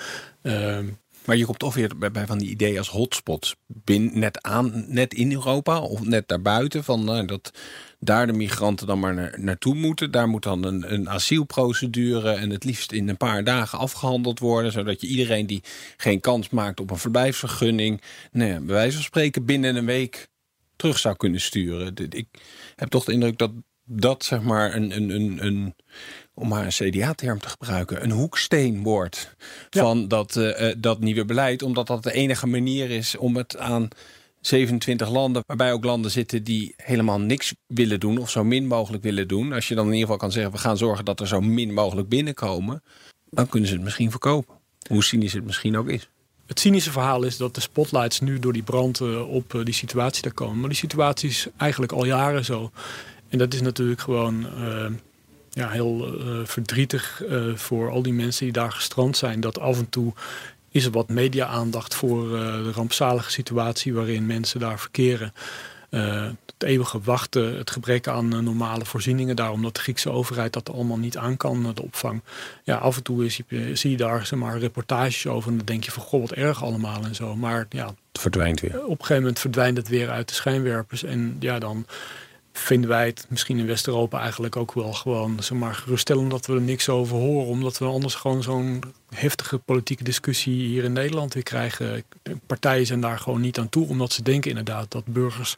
Uh, 0.43 0.79
maar 1.25 1.37
je 1.37 1.45
komt 1.45 1.59
toch 1.59 1.75
weer 1.75 1.91
bij, 1.99 2.27
van 2.27 2.39
die 2.39 2.51
ideeën 2.51 2.79
als 2.79 2.89
hotspots. 2.89 3.55
Net, 3.85 4.43
aan, 4.43 4.85
net 4.89 5.15
in 5.15 5.33
Europa 5.33 5.81
of 5.81 6.05
net 6.05 6.29
daarbuiten. 6.29 6.85
Van, 6.85 7.27
dat 7.27 7.51
daar 8.05 8.27
de 8.27 8.33
migranten 8.33 8.87
dan 8.87 8.99
maar 8.99 9.15
naar, 9.15 9.35
naartoe 9.41 9.75
moeten. 9.75 10.11
Daar 10.11 10.29
moet 10.29 10.43
dan 10.43 10.65
een, 10.65 10.93
een 10.93 11.11
asielprocedure 11.11 12.31
en 12.33 12.51
het 12.51 12.65
liefst 12.65 12.93
in 12.93 13.09
een 13.09 13.17
paar 13.17 13.45
dagen 13.45 13.79
afgehandeld 13.79 14.39
worden. 14.39 14.73
Zodat 14.73 15.01
je 15.01 15.07
iedereen 15.07 15.47
die 15.47 15.63
geen 15.97 16.21
kans 16.21 16.49
maakt 16.49 16.81
op 16.81 16.91
een 16.91 16.99
verblijfsvergunning... 16.99 18.03
Nee, 18.33 18.51
nou 18.51 18.65
bij 18.65 18.75
wijze 18.75 18.95
van 18.95 19.05
spreken 19.05 19.45
binnen 19.45 19.77
een 19.77 19.87
week 19.87 20.29
terug 20.77 20.99
zou 20.99 21.17
kunnen 21.17 21.41
sturen. 21.41 21.95
Ik 22.11 22.27
heb 22.77 22.89
toch 22.89 23.05
de 23.05 23.13
indruk 23.13 23.39
dat 23.39 23.51
dat 23.87 24.25
zeg 24.25 24.43
maar 24.43 24.75
een, 24.75 24.97
een, 24.97 25.11
een, 25.11 25.47
een 25.47 25.75
om 26.35 26.49
maar 26.49 26.65
een 26.65 26.91
CDA-term 26.91 27.41
te 27.41 27.49
gebruiken, 27.49 28.03
een 28.03 28.11
hoeksteen 28.11 28.83
wordt 28.83 29.37
van 29.71 30.09
dat, 30.09 30.37
uh, 30.37 30.73
dat 30.79 31.01
nieuwe 31.01 31.25
beleid. 31.25 31.63
Omdat 31.63 31.87
dat 31.87 32.03
de 32.03 32.13
enige 32.13 32.47
manier 32.47 32.91
is 32.91 33.17
om 33.17 33.37
het 33.37 33.57
aan 33.57 33.89
27 34.47 35.11
landen, 35.11 35.43
waarbij 35.47 35.73
ook 35.73 35.85
landen 35.85 36.11
zitten 36.11 36.45
die 36.45 36.75
helemaal 36.77 37.21
niks 37.21 37.55
willen 37.67 38.01
doen 38.01 38.19
of 38.19 38.31
zo 38.31 38.45
min 38.45 38.67
mogelijk 38.67 39.03
willen 39.03 39.29
doen. 39.29 39.53
Als 39.53 39.69
je 39.69 39.75
dan 39.75 39.85
in 39.85 39.93
ieder 39.93 40.05
geval 40.05 40.21
kan 40.21 40.33
zeggen, 40.33 40.53
we 40.53 40.59
gaan 40.59 40.77
zorgen 40.77 41.05
dat 41.05 41.21
er 41.21 41.27
zo 41.27 41.41
min 41.41 41.75
mogelijk 41.75 42.09
binnenkomen, 42.09 42.83
dan 43.31 43.49
kunnen 43.49 43.69
ze 43.69 43.75
het 43.75 43.85
misschien 43.85 44.11
verkopen. 44.11 44.55
Hoe 44.89 45.05
cynisch 45.05 45.33
het 45.33 45.45
misschien 45.45 45.77
ook 45.77 45.89
is. 45.89 46.09
Het 46.47 46.61
cynische 46.61 46.91
verhaal 46.91 47.23
is 47.23 47.37
dat 47.37 47.55
de 47.55 47.61
spotlights 47.61 48.21
nu 48.21 48.39
door 48.39 48.53
die 48.53 48.63
brand 48.63 49.01
op 49.21 49.61
die 49.65 49.75
situatie 49.75 50.23
daar 50.23 50.33
komen. 50.33 50.61
Maar 50.61 50.69
die 50.69 50.79
situatie 50.79 51.29
is 51.29 51.47
eigenlijk 51.57 51.93
al 51.93 52.05
jaren 52.05 52.45
zo. 52.45 52.71
En 53.29 53.39
dat 53.39 53.55
is 53.55 53.61
natuurlijk 53.61 54.01
gewoon 54.01 54.47
uh, 54.59 54.87
ja, 55.51 55.69
heel 55.69 56.19
verdrietig 56.45 57.23
voor 57.55 57.91
al 57.91 58.03
die 58.03 58.13
mensen 58.13 58.45
die 58.45 58.53
daar 58.53 58.73
gestrand 58.73 59.17
zijn. 59.17 59.41
Dat 59.41 59.59
af 59.59 59.79
en 59.79 59.89
toe 59.89 60.13
is 60.75 60.85
er 60.85 60.91
wat 60.91 61.09
media-aandacht 61.09 61.95
voor 61.95 62.29
de 62.29 62.73
rampzalige 62.73 63.31
situatie 63.31 63.95
waarin 63.95 64.27
mensen 64.27 64.61
daar 64.61 64.81
verkeren. 64.81 65.33
het 65.91 66.55
eeuwige 66.59 67.01
wachten, 67.01 67.57
het 67.57 67.71
gebrek 67.71 68.09
aan 68.09 68.29
normale 68.29 68.85
voorzieningen 68.85 69.37
daar, 69.37 69.51
omdat 69.51 69.75
de 69.75 69.81
Griekse 69.81 70.11
overheid 70.11 70.53
dat 70.53 70.73
allemaal 70.73 70.97
niet 70.97 71.17
aan 71.17 71.37
kan, 71.37 71.73
de 71.75 71.83
opvang. 71.83 72.23
Ja, 72.65 72.77
af 72.77 72.97
en 72.97 73.03
toe 73.03 73.25
is, 73.25 73.41
zie 73.73 73.91
je 73.91 73.97
daar 73.97 74.27
zeg 74.27 74.39
maar, 74.39 74.59
reportages 74.59 75.27
over 75.27 75.51
en 75.51 75.57
dan 75.57 75.67
denk 75.67 75.85
je 75.85 75.91
van 75.91 76.03
goh, 76.03 76.21
wat 76.21 76.33
erg 76.33 76.63
allemaal 76.63 77.05
en 77.05 77.15
zo. 77.15 77.37
Maar 77.37 77.67
ja, 77.69 77.87
het 77.87 78.21
verdwijnt 78.21 78.61
weer. 78.61 78.85
Op 78.85 78.91
een 78.91 78.97
gegeven 78.97 79.17
moment 79.17 79.39
verdwijnt 79.39 79.77
het 79.77 79.89
weer 79.89 80.11
uit 80.11 80.29
de 80.29 80.35
schijnwerpers 80.35 81.03
en 81.03 81.37
ja, 81.41 81.59
dan 81.59 81.87
vinden 82.53 82.91
wij 82.91 83.07
het 83.07 83.27
misschien 83.29 83.59
in 83.59 83.67
West-Europa 83.67 84.21
eigenlijk 84.21 84.57
ook 84.57 84.73
wel 84.73 84.93
gewoon 84.93 85.37
zeg 85.43 85.59
maar, 85.59 85.75
geruststellend 85.75 86.31
dat 86.31 86.47
we 86.47 86.55
er 86.55 86.61
niks 86.61 86.89
over 86.89 87.17
horen. 87.17 87.49
Omdat 87.49 87.79
we 87.79 87.85
anders 87.85 88.15
gewoon 88.15 88.43
zo'n 88.43 88.83
heftige 89.15 89.59
politieke 89.59 90.05
discussie 90.05 90.55
hier 90.55 90.85
in 90.85 90.93
Nederland 90.93 91.35
weer 91.35 91.43
krijgen. 91.43 92.05
Partijen 92.47 92.87
zijn 92.87 93.01
daar 93.01 93.19
gewoon 93.19 93.41
niet 93.41 93.59
aan 93.59 93.69
toe, 93.69 93.89
omdat 93.89 94.13
ze 94.13 94.23
denken 94.23 94.51
inderdaad 94.51 94.91
dat 94.91 95.07
burgers 95.07 95.57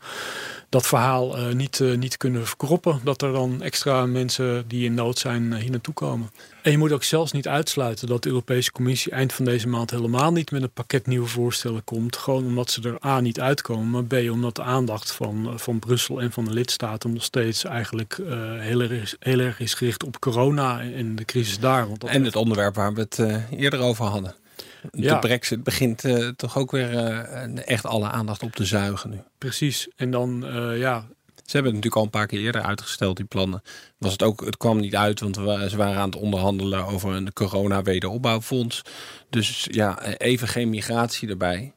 dat 0.68 0.86
verhaal 0.86 1.38
uh, 1.38 1.54
niet, 1.54 1.78
uh, 1.78 1.96
niet 1.96 2.16
kunnen 2.16 2.46
verkroppen. 2.46 3.00
Dat 3.04 3.22
er 3.22 3.32
dan 3.32 3.62
extra 3.62 4.06
mensen 4.06 4.64
die 4.68 4.84
in 4.84 4.94
nood 4.94 5.18
zijn 5.18 5.42
uh, 5.42 5.58
hier 5.58 5.70
naartoe 5.70 5.94
komen. 5.94 6.30
En 6.62 6.70
je 6.70 6.78
moet 6.78 6.92
ook 6.92 7.04
zelfs 7.04 7.32
niet 7.32 7.48
uitsluiten 7.48 8.08
dat 8.08 8.22
de 8.22 8.28
Europese 8.28 8.72
Commissie 8.72 9.12
eind 9.12 9.32
van 9.32 9.44
deze 9.44 9.68
maand 9.68 9.90
helemaal 9.90 10.32
niet 10.32 10.50
met 10.50 10.62
een 10.62 10.70
pakket 10.70 11.06
nieuwe 11.06 11.26
voorstellen 11.26 11.84
komt. 11.84 12.16
Gewoon 12.16 12.44
omdat 12.44 12.70
ze 12.70 12.82
er 12.82 13.06
A 13.06 13.20
niet 13.20 13.40
uitkomen, 13.40 13.90
maar 13.90 14.04
B 14.04 14.30
omdat 14.30 14.56
de 14.56 14.62
aandacht 14.62 15.12
van, 15.12 15.52
van 15.56 15.78
Brussel 15.78 16.20
en 16.20 16.32
van 16.32 16.44
de 16.44 16.50
lidstaten 16.50 17.12
nog 17.12 17.22
steeds 17.22 17.64
eigenlijk 17.64 18.18
heel, 18.58 18.80
erg, 18.80 19.16
heel 19.18 19.38
erg 19.38 19.60
is 19.60 19.74
gericht 19.74 20.04
op 20.04 20.20
corona 20.20 20.80
en 20.80 21.16
de 21.16 21.24
crisis 21.24 21.58
daar. 21.58 21.88
Want 21.88 22.04
en 22.04 22.24
het 22.24 22.36
onderwerp 22.36 22.74
waar 22.74 22.94
we 22.94 23.00
het 23.00 23.18
eerder 23.50 23.80
over 23.80 24.04
hadden. 24.04 24.34
De 24.90 25.18
brexit 25.18 25.62
begint 25.62 26.04
uh, 26.04 26.28
toch 26.28 26.58
ook 26.58 26.70
weer 26.70 26.92
uh, 26.92 27.68
echt 27.68 27.86
alle 27.86 28.08
aandacht 28.08 28.42
op 28.42 28.52
te 28.52 28.64
zuigen 28.64 29.10
nu. 29.10 29.20
Precies. 29.38 29.88
En 29.96 30.10
dan, 30.10 30.44
uh, 30.46 30.78
ja... 30.78 31.06
Ze 31.36 31.52
hebben 31.52 31.74
het 31.74 31.84
natuurlijk 31.84 31.96
al 31.96 32.02
een 32.02 32.20
paar 32.20 32.36
keer 32.36 32.46
eerder 32.46 32.62
uitgesteld, 32.62 33.16
die 33.16 33.26
plannen. 33.26 33.62
Was 33.98 34.12
het, 34.12 34.22
ook, 34.22 34.44
het 34.44 34.56
kwam 34.56 34.80
niet 34.80 34.96
uit, 34.96 35.20
want 35.20 35.36
we, 35.36 35.66
ze 35.70 35.76
waren 35.76 35.96
aan 35.96 36.08
het 36.08 36.18
onderhandelen 36.18 36.86
over 36.86 37.14
een 37.14 37.32
corona-wederopbouwfonds. 37.32 38.82
Dus 39.30 39.66
ja, 39.70 40.02
even 40.16 40.48
geen 40.48 40.70
migratie 40.70 41.28
erbij. 41.28 41.72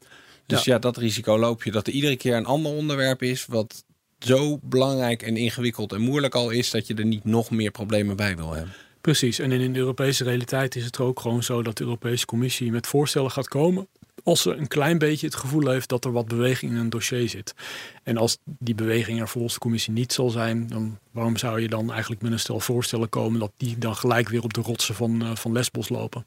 Dus 0.46 0.64
ja. 0.64 0.72
ja, 0.72 0.78
dat 0.78 0.96
risico 0.96 1.38
loop 1.38 1.62
je. 1.62 1.70
Dat 1.70 1.86
er 1.86 1.92
iedere 1.92 2.16
keer 2.16 2.36
een 2.36 2.46
ander 2.46 2.72
onderwerp 2.72 3.22
is 3.22 3.46
wat 3.46 3.84
zo 4.18 4.58
belangrijk 4.62 5.22
en 5.22 5.36
ingewikkeld 5.36 5.92
en 5.92 6.00
moeilijk 6.00 6.34
al 6.34 6.50
is... 6.50 6.70
dat 6.70 6.86
je 6.86 6.94
er 6.94 7.06
niet 7.06 7.24
nog 7.24 7.50
meer 7.50 7.70
problemen 7.70 8.16
bij 8.16 8.36
wil 8.36 8.52
hebben. 8.52 8.74
Precies, 9.00 9.38
en 9.38 9.52
in 9.52 9.72
de 9.72 9.78
Europese 9.78 10.24
realiteit 10.24 10.76
is 10.76 10.84
het 10.84 10.98
ook 10.98 11.20
gewoon 11.20 11.42
zo 11.42 11.62
dat 11.62 11.76
de 11.76 11.84
Europese 11.84 12.26
Commissie 12.26 12.70
met 12.70 12.86
voorstellen 12.86 13.30
gaat 13.30 13.48
komen. 13.48 13.88
Als 14.22 14.42
ze 14.42 14.54
een 14.54 14.68
klein 14.68 14.98
beetje 14.98 15.26
het 15.26 15.34
gevoel 15.34 15.68
heeft 15.68 15.88
dat 15.88 16.04
er 16.04 16.12
wat 16.12 16.28
beweging 16.28 16.72
in 16.72 16.78
een 16.78 16.90
dossier 16.90 17.28
zit. 17.28 17.54
En 18.02 18.16
als 18.16 18.38
die 18.44 18.74
beweging 18.74 19.20
er 19.20 19.28
volgens 19.28 19.54
de 19.54 19.60
commissie 19.60 19.92
niet 19.92 20.12
zal 20.12 20.30
zijn, 20.30 20.66
dan 20.66 20.98
waarom 21.10 21.36
zou 21.36 21.60
je 21.60 21.68
dan 21.68 21.92
eigenlijk 21.92 22.22
met 22.22 22.32
een 22.32 22.38
stel 22.38 22.60
voorstellen 22.60 23.08
komen 23.08 23.40
dat 23.40 23.52
die 23.56 23.78
dan 23.78 23.96
gelijk 23.96 24.28
weer 24.28 24.42
op 24.42 24.54
de 24.54 24.60
rotsen 24.60 24.94
van, 24.94 25.22
uh, 25.22 25.36
van 25.36 25.52
Lesbos 25.52 25.88
lopen? 25.88 26.26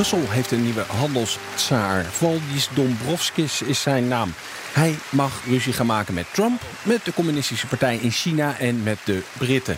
Brussel 0.00 0.30
heeft 0.30 0.50
een 0.50 0.62
nieuwe 0.62 0.84
handelstsaar. 0.86 2.04
Valdis 2.04 2.68
Dombrovskis 2.74 3.62
is 3.62 3.82
zijn 3.82 4.08
naam. 4.08 4.34
Hij 4.72 4.98
mag 5.10 5.44
ruzie 5.46 5.72
gaan 5.72 5.86
maken 5.86 6.14
met 6.14 6.26
Trump, 6.32 6.62
met 6.82 7.04
de 7.04 7.12
communistische 7.12 7.66
partij 7.66 7.96
in 7.96 8.10
China 8.10 8.58
en 8.58 8.82
met 8.82 8.98
de 9.04 9.22
Britten. 9.38 9.76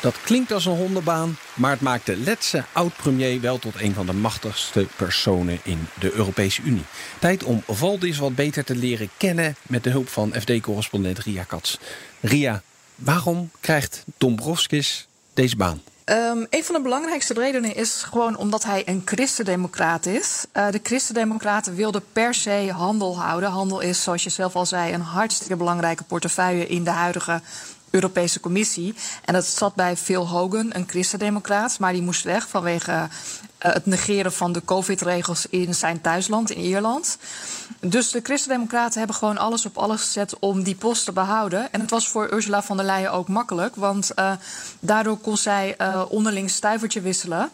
Dat 0.00 0.20
klinkt 0.20 0.52
als 0.52 0.66
een 0.66 0.76
hondenbaan, 0.76 1.38
maar 1.54 1.70
het 1.70 1.80
maakt 1.80 2.06
de 2.06 2.16
Letse 2.16 2.64
oud-premier 2.72 3.40
wel 3.40 3.58
tot 3.58 3.80
een 3.80 3.94
van 3.94 4.06
de 4.06 4.12
machtigste 4.12 4.86
personen 4.96 5.58
in 5.62 5.86
de 6.00 6.12
Europese 6.12 6.62
Unie. 6.62 6.84
Tijd 7.18 7.44
om 7.44 7.62
Valdis 7.66 8.18
wat 8.18 8.34
beter 8.34 8.64
te 8.64 8.76
leren 8.76 9.10
kennen 9.16 9.56
met 9.62 9.84
de 9.84 9.90
hulp 9.90 10.08
van 10.08 10.34
FD-correspondent 10.40 11.18
Ria 11.18 11.42
Katz. 11.42 11.76
Ria, 12.20 12.62
waarom 12.94 13.50
krijgt 13.60 14.04
Dombrovskis 14.18 15.06
deze 15.34 15.56
baan? 15.56 15.82
Um, 16.10 16.46
een 16.50 16.64
van 16.64 16.74
de 16.74 16.80
belangrijkste 16.80 17.34
redenen 17.34 17.74
is 17.74 18.02
gewoon 18.02 18.36
omdat 18.36 18.64
hij 18.64 18.82
een 18.86 19.02
christendemocraat 19.04 20.06
is. 20.06 20.44
Uh, 20.56 20.70
de 20.70 20.80
christendemocraten 20.82 21.74
wilden 21.74 22.02
per 22.12 22.34
se 22.34 22.70
handel 22.72 23.18
houden. 23.18 23.50
Handel 23.50 23.80
is, 23.80 24.02
zoals 24.02 24.24
je 24.24 24.30
zelf 24.30 24.56
al 24.56 24.66
zei, 24.66 24.92
een 24.92 25.00
hartstikke 25.00 25.56
belangrijke 25.56 26.04
portefeuille 26.04 26.66
in 26.66 26.84
de 26.84 26.90
huidige 26.90 27.40
Europese 27.90 28.40
Commissie. 28.40 28.94
En 29.24 29.34
dat 29.34 29.46
zat 29.46 29.74
bij 29.74 29.96
Phil 29.96 30.28
Hogan, 30.28 30.70
een 30.74 30.88
christendemocraat, 30.88 31.78
maar 31.78 31.92
die 31.92 32.02
moest 32.02 32.24
weg 32.24 32.48
vanwege 32.48 32.92
uh, 32.92 33.08
het 33.58 33.86
negeren 33.86 34.32
van 34.32 34.52
de 34.52 34.64
COVID-regels 34.64 35.46
in 35.46 35.74
zijn 35.74 36.00
thuisland, 36.00 36.50
in 36.50 36.60
Ierland. 36.60 37.18
Dus 37.80 38.10
de 38.10 38.20
christendemocraten 38.22 38.98
hebben 38.98 39.16
gewoon 39.16 39.38
alles 39.38 39.66
op 39.66 39.78
alles 39.78 40.00
gezet 40.00 40.38
om 40.38 40.62
die 40.62 40.74
post 40.74 41.04
te 41.04 41.12
behouden. 41.12 41.72
En 41.72 41.80
het 41.80 41.90
was 41.90 42.08
voor 42.08 42.32
Ursula 42.32 42.62
von 42.62 42.76
der 42.76 42.86
Leyen 42.86 43.12
ook 43.12 43.28
makkelijk, 43.28 43.76
want 43.76 44.10
uh, 44.16 44.32
daardoor 44.80 45.18
kon 45.18 45.36
zij 45.36 45.74
uh, 45.78 46.02
onderling 46.08 46.50
stuivertje 46.50 47.00
wisselen. 47.00 47.50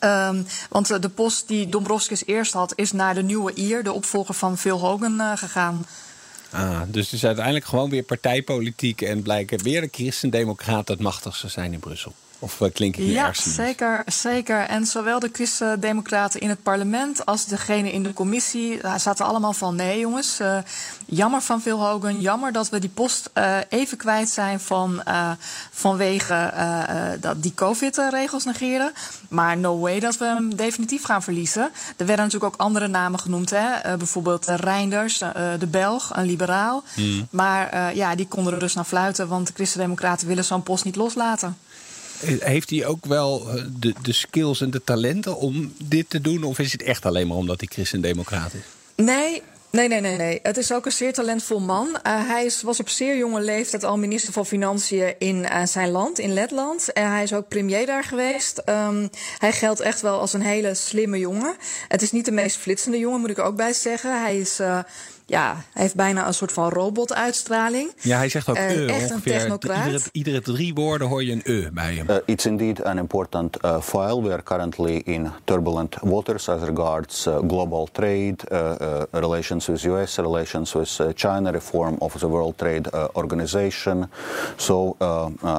Um, 0.00 0.46
want 0.68 1.02
de 1.02 1.08
post 1.08 1.48
die 1.48 1.68
Dombrovskis 1.68 2.26
eerst 2.26 2.52
had, 2.52 2.72
is 2.74 2.92
naar 2.92 3.14
de 3.14 3.22
nieuwe 3.22 3.54
Ier, 3.54 3.84
de 3.84 3.92
opvolger 3.92 4.34
van 4.34 4.58
Phil 4.58 4.78
Hogan, 4.78 5.38
gegaan. 5.38 5.86
Ah, 6.56 6.82
dus 6.86 7.04
het 7.04 7.12
is 7.12 7.24
uiteindelijk 7.24 7.64
gewoon 7.64 7.90
weer 7.90 8.02
partijpolitiek 8.02 9.00
en 9.00 9.22
blijken 9.22 9.62
weer 9.62 9.80
de 9.80 9.88
christendemocraten 9.90 10.94
het 10.94 11.02
machtigste 11.02 11.48
zijn 11.48 11.72
in 11.72 11.78
Brussel. 11.78 12.14
Of 12.38 12.60
uh, 12.60 12.68
klink 12.72 12.96
ik 12.96 13.04
niet 13.04 13.12
ja, 13.12 13.32
zeker, 13.32 14.02
zeker. 14.06 14.60
En 14.60 14.86
zowel 14.86 15.18
de 15.18 15.28
Christen-Democraten 15.32 16.40
in 16.40 16.48
het 16.48 16.62
parlement 16.62 17.26
als 17.26 17.46
degene 17.46 17.92
in 17.92 18.02
de 18.02 18.12
commissie 18.12 18.80
zaten 18.96 19.26
allemaal 19.26 19.52
van... 19.52 19.76
nee 19.76 19.98
jongens, 19.98 20.40
uh, 20.40 20.58
jammer 21.06 21.40
van 21.40 21.60
Phil 21.60 21.86
Hogan, 21.86 22.20
jammer 22.20 22.52
dat 22.52 22.68
we 22.68 22.78
die 22.78 22.90
post 22.90 23.30
uh, 23.34 23.56
even 23.68 23.96
kwijt 23.96 24.28
zijn... 24.28 24.60
Van, 24.60 25.02
vanwege 25.70 26.52
dat 27.20 27.42
die 27.42 27.54
covid-regels 27.54 28.44
negeren. 28.44 28.92
Maar 29.28 29.56
no 29.56 29.78
way 29.78 30.00
dat 30.00 30.18
we 30.18 30.24
hem 30.24 30.56
definitief 30.56 31.04
gaan 31.04 31.22
verliezen. 31.22 31.70
Er 31.96 32.06
werden 32.06 32.24
natuurlijk 32.24 32.54
ook 32.54 32.60
andere 32.60 32.88
namen 32.88 33.20
genoemd. 33.20 33.50
Hè? 33.50 33.96
bijvoorbeeld 33.96 34.46
Reinders, 34.46 35.18
de 35.58 35.66
Belg, 35.70 36.10
een 36.14 36.26
liberaal. 36.26 36.82
Hmm. 36.94 37.28
Maar 37.30 37.94
ja, 37.94 38.14
die 38.14 38.28
konden 38.28 38.52
er 38.52 38.58
dus 38.58 38.74
naar 38.74 38.84
fluiten... 38.84 39.28
want 39.28 39.46
de 39.46 39.52
Christen-Democraten 39.52 40.26
willen 40.26 40.44
zo'n 40.44 40.62
post 40.62 40.84
niet 40.84 40.96
loslaten. 40.96 41.56
Heeft 42.24 42.70
hij 42.70 42.86
ook 42.86 43.06
wel 43.06 43.50
eh, 43.50 43.64
de, 43.78 43.94
de 44.02 44.12
skills 44.12 44.60
en 44.60 44.70
de 44.70 44.84
talenten 44.84 45.36
om 45.36 45.74
dit 45.84 46.10
te 46.10 46.20
doen? 46.20 46.42
Of 46.42 46.58
is 46.58 46.72
het 46.72 46.82
echt 46.82 47.06
alleen 47.06 47.26
maar 47.26 47.36
omdat 47.36 47.60
hij 47.60 47.68
christendemocraat 47.72 48.52
is? 48.54 49.04
Nee, 49.04 49.42
Nee, 49.70 49.88
nee, 49.88 50.00
nee, 50.00 50.16
nee. 50.16 50.38
Het 50.42 50.56
is 50.56 50.72
ook 50.72 50.86
een 50.86 50.92
zeer 50.92 51.12
talentvol 51.12 51.60
man. 51.60 51.88
Uh, 51.88 52.28
hij 52.28 52.52
was 52.62 52.80
op 52.80 52.88
zeer 52.88 53.16
jonge 53.16 53.40
leeftijd 53.40 53.84
al 53.84 53.98
minister 53.98 54.32
van 54.32 54.46
Financiën 54.46 55.14
in 55.18 55.36
uh, 55.36 55.64
zijn 55.64 55.90
land, 55.90 56.18
in 56.18 56.32
Letland. 56.32 56.92
En 56.92 57.10
hij 57.10 57.22
is 57.22 57.32
ook 57.32 57.48
premier 57.48 57.86
daar 57.86 58.04
geweest. 58.04 58.62
Um, 58.68 59.10
hij 59.38 59.52
geldt 59.52 59.80
echt 59.80 60.00
wel 60.00 60.20
als 60.20 60.32
een 60.32 60.42
hele 60.42 60.74
slimme 60.74 61.18
jongen. 61.18 61.56
Het 61.88 62.02
is 62.02 62.12
niet 62.12 62.24
de 62.24 62.32
meest 62.32 62.56
flitsende 62.56 62.98
jongen, 62.98 63.20
moet 63.20 63.30
ik 63.30 63.38
ook 63.38 63.56
bij 63.56 63.72
zeggen. 63.72 64.20
Hij 64.20 64.38
is. 64.38 64.60
Ja, 65.28 65.56
hij 65.72 65.82
heeft 65.82 65.94
bijna 65.94 66.26
een 66.26 66.34
soort 66.34 66.52
van 66.52 66.68
robotuitstraling. 66.68 67.92
Ja, 68.00 68.16
hij 68.16 68.28
zegt 68.28 68.48
ook 68.48 68.56
uh, 68.56 68.88
echt 68.88 69.10
ongeveer. 69.10 69.32
een 69.32 69.38
technocraat. 69.38 69.86
Iedere, 69.86 70.08
iedere, 70.12 70.40
drie 70.40 70.74
woorden 70.74 71.08
hoor 71.08 71.24
je 71.24 71.32
een 71.32 71.42
e 71.44 71.70
bij 71.72 71.94
hem. 71.94 72.10
Uh, 72.10 72.16
it's 72.24 72.46
indeed 72.46 72.84
an 72.84 72.98
important 72.98 73.64
uh, 73.64 73.80
file. 73.80 74.22
We 74.22 74.32
are 74.32 74.42
currently 74.42 74.96
in 75.04 75.30
turbulent 75.44 75.96
waters 76.02 76.48
as 76.48 76.62
regards 76.62 77.28
global 77.48 77.88
trade, 77.92 78.36
relations 79.10 79.66
with 79.66 79.82
US, 79.84 80.16
relations 80.16 80.72
with 80.72 81.00
China, 81.14 81.50
reform 81.50 81.96
of 81.98 82.12
the 82.12 82.28
World 82.28 82.58
Trade 82.58 83.10
Organization. 83.12 84.10
So 84.56 84.96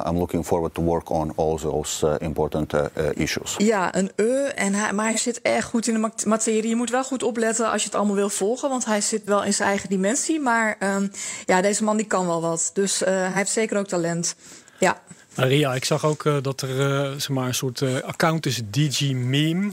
I'm 0.06 0.18
looking 0.18 0.44
forward 0.44 0.74
to 0.74 0.82
work 0.82 1.10
on 1.10 1.32
all 1.36 1.58
those 1.58 2.18
important 2.18 2.72
issues. 3.14 3.54
Ja, 3.56 3.94
een 3.94 4.10
e, 4.16 4.24
en 4.54 4.74
hij, 4.74 4.92
maar 4.92 5.06
hij 5.06 5.16
zit 5.16 5.40
erg 5.42 5.64
goed 5.64 5.86
in 5.86 5.94
de 6.02 6.10
materie. 6.26 6.68
Je 6.68 6.76
moet 6.76 6.90
wel 6.90 7.04
goed 7.04 7.22
opletten 7.22 7.70
als 7.70 7.82
je 7.82 7.88
het 7.88 7.96
allemaal 7.96 8.14
wil 8.14 8.30
volgen, 8.30 8.68
want 8.68 8.84
hij 8.84 9.00
zit 9.00 9.24
wel 9.24 9.44
in 9.44 9.52
zijn 9.58 9.68
eigen 9.68 9.88
dimensie. 9.88 10.40
Maar 10.40 10.76
um, 10.80 11.10
ja, 11.44 11.60
deze 11.60 11.84
man 11.84 11.96
die 11.96 12.06
kan 12.06 12.26
wel 12.26 12.40
wat. 12.40 12.70
Dus 12.74 13.02
uh, 13.02 13.08
hij 13.08 13.32
heeft 13.34 13.50
zeker 13.50 13.78
ook 13.78 13.88
talent. 13.88 14.36
Ja. 14.78 15.00
Ria, 15.34 15.74
ik 15.74 15.84
zag 15.84 16.04
ook 16.04 16.24
uh, 16.24 16.36
dat 16.42 16.60
er 16.60 16.68
uh, 16.68 17.10
zeg 17.10 17.28
maar 17.28 17.46
een 17.46 17.54
soort 17.54 17.82
account 18.04 18.46
is, 18.46 18.60
DG 18.70 19.12
Meme, 19.12 19.72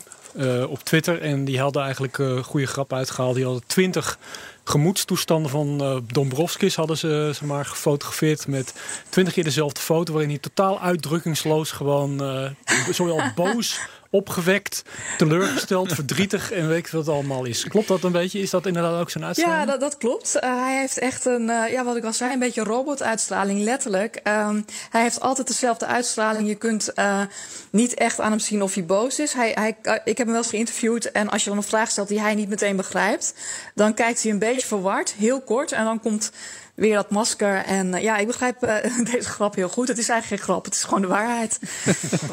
op 0.68 0.84
Twitter. 0.84 1.22
En 1.22 1.46
die 1.46 1.60
hadden 1.60 1.84
eigenlijk 1.84 2.20
goede 2.44 2.66
grap 2.66 2.94
uitgehaald. 2.94 3.36
Die 3.36 3.44
hadden 3.44 3.64
twintig 3.68 4.18
gemoedstoestanden 4.66 5.52
van 5.52 5.82
uh, 5.82 5.98
Dombrovskis 6.08 6.76
hadden 6.76 6.98
ze 6.98 7.30
zeg 7.34 7.42
maar, 7.42 7.66
gefotografeerd 7.66 8.48
met 8.48 8.74
twintig 9.10 9.34
keer 9.34 9.44
dezelfde 9.44 9.82
foto, 9.82 10.12
waarin 10.12 10.30
hij 10.30 10.40
totaal 10.40 10.80
uitdrukkingsloos 10.82 11.72
gewoon 11.72 12.24
uh, 12.44 12.50
zowel 12.92 13.22
boos 13.36 13.80
opgewekt, 14.10 14.84
teleurgesteld, 15.18 15.94
verdrietig 16.02 16.52
en 16.52 16.68
weet 16.68 16.78
ik 16.78 16.88
wat 16.88 17.06
het 17.06 17.16
allemaal 17.16 17.46
is. 17.46 17.68
Klopt 17.68 17.88
dat 17.88 18.04
een 18.04 18.12
beetje? 18.12 18.40
Is 18.40 18.50
dat 18.50 18.66
inderdaad 18.66 19.00
ook 19.00 19.10
zijn 19.10 19.24
uitstraling? 19.24 19.60
Ja, 19.60 19.66
dat, 19.66 19.80
dat 19.80 19.98
klopt. 19.98 20.36
Uh, 20.36 20.42
hij 20.42 20.80
heeft 20.80 20.98
echt 20.98 21.26
een, 21.26 21.50
uh, 21.50 21.72
ja, 21.72 21.84
wat 21.84 21.96
ik 21.96 22.04
al 22.04 22.14
zei, 22.14 22.34
een 22.34 22.40
beetje 22.40 22.64
robotuitstraling, 22.64 23.60
letterlijk. 23.60 24.22
Um, 24.24 24.66
hij 24.90 25.02
heeft 25.02 25.20
altijd 25.20 25.48
dezelfde 25.48 25.86
uitstraling. 25.86 26.48
Je 26.48 26.56
kunt 26.56 26.92
uh, 26.96 27.22
niet 27.70 27.94
echt 27.94 28.20
aan 28.20 28.32
hem 28.32 28.40
zien 28.40 28.62
of 28.62 28.74
hij 28.74 28.86
boos 28.86 29.20
is. 29.20 29.34
Hij, 29.34 29.52
hij, 29.54 29.78
ik 30.04 30.18
heb 30.18 30.18
hem 30.18 30.28
wel 30.28 30.38
eens 30.38 30.50
geïnterviewd 30.50 31.12
en 31.12 31.30
als 31.30 31.44
je 31.44 31.50
dan 31.50 31.58
een 31.58 31.64
vraag 31.64 31.92
stelt 31.92 32.08
die 32.08 32.22
hij 32.22 32.36
niet 32.36 32.50
meteen 32.50 32.76
begrijpt, 32.76 33.34
dan 33.76 33.94
kijkt 33.94 34.24
hij 34.24 34.32
een 34.32 34.40
beetje 34.40 34.68
verward, 34.68 35.14
heel 35.14 35.42
kort, 35.42 35.72
en 35.72 35.86
dan 35.86 36.00
komt 36.00 36.32
weer 36.76 36.96
dat 36.96 37.10
masker. 37.10 37.56
En 37.56 37.88
uh, 37.88 38.02
ja, 38.02 38.18
ik 38.18 38.28
begrijp 38.28 38.64
uh, 38.64 38.76
deze 39.12 39.30
grap 39.30 39.56
heel 39.56 39.70
goed. 39.70 39.88
Het 39.88 39.98
is 39.98 40.10
eigenlijk 40.10 40.42
geen 40.42 40.52
grap, 40.52 40.66
het 40.66 40.74
is 40.74 40.84
gewoon 40.84 41.02
de 41.02 41.08
waarheid. 41.08 41.60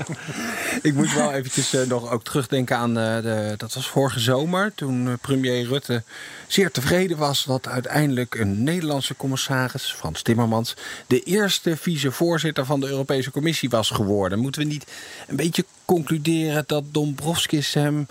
ik 0.89 0.95
moet 0.95 1.15
wel 1.15 1.33
eventjes 1.33 1.75
uh, 1.75 1.83
nog 1.87 2.11
ook 2.11 2.25
terugdenken 2.25 2.77
aan 2.77 2.95
de, 2.95 3.55
dat 3.57 3.75
was 3.75 3.89
vorige 3.89 4.21
zomer. 4.21 4.73
Toen 4.75 5.19
premier 5.21 5.67
Rutte 5.67 6.03
zeer 6.47 6.71
tevreden 6.71 7.19
was 7.19 7.45
dat 7.45 7.69
uiteindelijk 7.69 8.35
een 8.35 8.63
Nederlandse 8.63 9.17
commissaris, 9.17 9.93
Frans 9.93 10.23
Timmermans, 10.23 10.77
de 11.07 11.23
eerste 11.23 11.77
vicevoorzitter 11.77 12.65
van 12.65 12.81
de 12.81 12.89
Europese 12.89 13.31
Commissie 13.31 13.71
was 13.71 13.91
geworden. 13.91 14.39
Moeten 14.39 14.63
we 14.63 14.69
niet 14.69 14.87
een 15.29 15.37
beetje 15.37 15.65
concluderen 15.85 16.65
dat 16.67 16.85
Dombrovskis 16.91 17.75
hem 17.75 18.07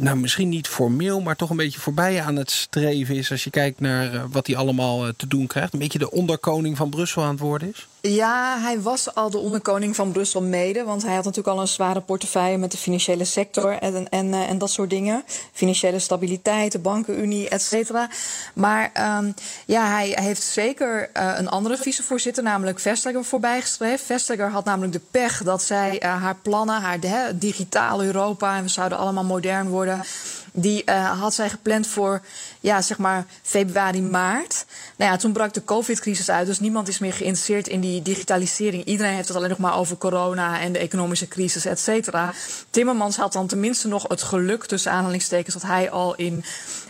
nou, 0.00 0.16
misschien 0.16 0.48
niet 0.48 0.68
formeel, 0.68 1.20
maar 1.20 1.36
toch 1.36 1.50
een 1.50 1.56
beetje 1.56 1.80
voorbij 1.80 2.22
aan 2.22 2.36
het 2.36 2.50
streven 2.50 3.16
is. 3.16 3.30
Als 3.30 3.44
je 3.44 3.50
kijkt 3.50 3.80
naar 3.80 4.14
uh, 4.14 4.24
wat 4.30 4.46
hij 4.46 4.56
allemaal 4.56 5.06
uh, 5.06 5.12
te 5.16 5.26
doen 5.26 5.46
krijgt. 5.46 5.72
Een 5.72 5.78
beetje 5.78 5.98
de 5.98 6.10
onderkoning 6.10 6.76
van 6.76 6.90
Brussel 6.90 7.22
aan 7.22 7.30
het 7.30 7.40
worden 7.40 7.68
is. 7.68 7.88
Ja, 8.02 8.58
hij 8.60 8.80
was 8.80 9.14
al 9.14 9.30
de 9.30 9.38
onderkoning 9.38 9.96
van 9.96 10.12
Brussel 10.12 10.42
mede. 10.42 10.84
Want 10.84 11.02
hij 11.02 11.14
had 11.14 11.24
natuurlijk 11.24 11.56
al 11.56 11.60
een 11.60 11.68
zware 11.68 12.00
portefeuille 12.00 12.56
met 12.56 12.70
de 12.70 12.78
financiële 12.78 13.24
sector 13.24 13.72
en, 13.78 14.08
en, 14.08 14.34
en 14.34 14.58
dat 14.58 14.70
soort 14.70 14.90
dingen. 14.90 15.24
Financiële 15.52 15.98
stabiliteit, 15.98 16.72
de 16.72 16.78
bankenunie, 16.78 17.48
et 17.48 17.62
cetera. 17.62 18.08
Maar 18.54 19.16
um, 19.18 19.34
ja, 19.64 19.86
hij 19.86 20.18
heeft 20.20 20.42
zeker 20.42 21.10
uh, 21.16 21.32
een 21.36 21.48
andere 21.48 21.76
vicevoorzitter, 21.76 22.42
namelijk 22.42 22.80
Vestager, 22.80 23.24
voorbijgestreefd. 23.24 24.04
Vestager 24.04 24.50
had 24.50 24.64
namelijk 24.64 24.92
de 24.92 25.00
pech 25.10 25.42
dat 25.42 25.62
zij 25.62 26.02
uh, 26.02 26.22
haar 26.22 26.36
plannen, 26.42 26.80
haar 26.80 26.98
hè, 27.00 27.38
digitaal 27.38 28.02
Europa 28.02 28.56
en 28.56 28.62
we 28.62 28.68
zouden 28.68 28.98
allemaal 28.98 29.24
modern 29.24 29.68
worden 29.68 30.04
die 30.52 30.82
uh, 30.86 31.20
had 31.20 31.34
zij 31.34 31.50
gepland 31.50 31.86
voor 31.86 32.20
ja, 32.60 32.82
zeg 32.82 32.98
maar 32.98 33.24
februari, 33.42 34.02
maart. 34.02 34.64
Nou 34.96 35.10
ja, 35.10 35.16
toen 35.16 35.32
brak 35.32 35.54
de 35.54 35.64
COVID-crisis 35.64 36.30
uit, 36.30 36.46
dus 36.46 36.60
niemand 36.60 36.88
is 36.88 36.98
meer 36.98 37.12
geïnteresseerd 37.12 37.68
in 37.68 37.80
die 37.80 38.02
digitalisering. 38.02 38.84
Iedereen 38.84 39.14
heeft 39.14 39.28
het 39.28 39.36
alleen 39.36 39.48
nog 39.48 39.58
maar 39.58 39.76
over 39.76 39.96
corona 39.96 40.60
en 40.60 40.72
de 40.72 40.78
economische 40.78 41.28
crisis, 41.28 41.64
et 41.64 41.80
cetera. 41.80 42.32
Timmermans 42.70 43.16
had 43.16 43.32
dan 43.32 43.46
tenminste 43.46 43.88
nog 43.88 44.08
het 44.08 44.22
geluk, 44.22 44.64
tussen 44.64 44.92
aanhalingstekens, 44.92 45.54
dat 45.54 45.70
hij 45.70 45.90
al 45.90 46.14
in 46.14 46.44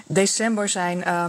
december 0.06 0.68
zijn. 0.68 0.98
Uh, 1.06 1.24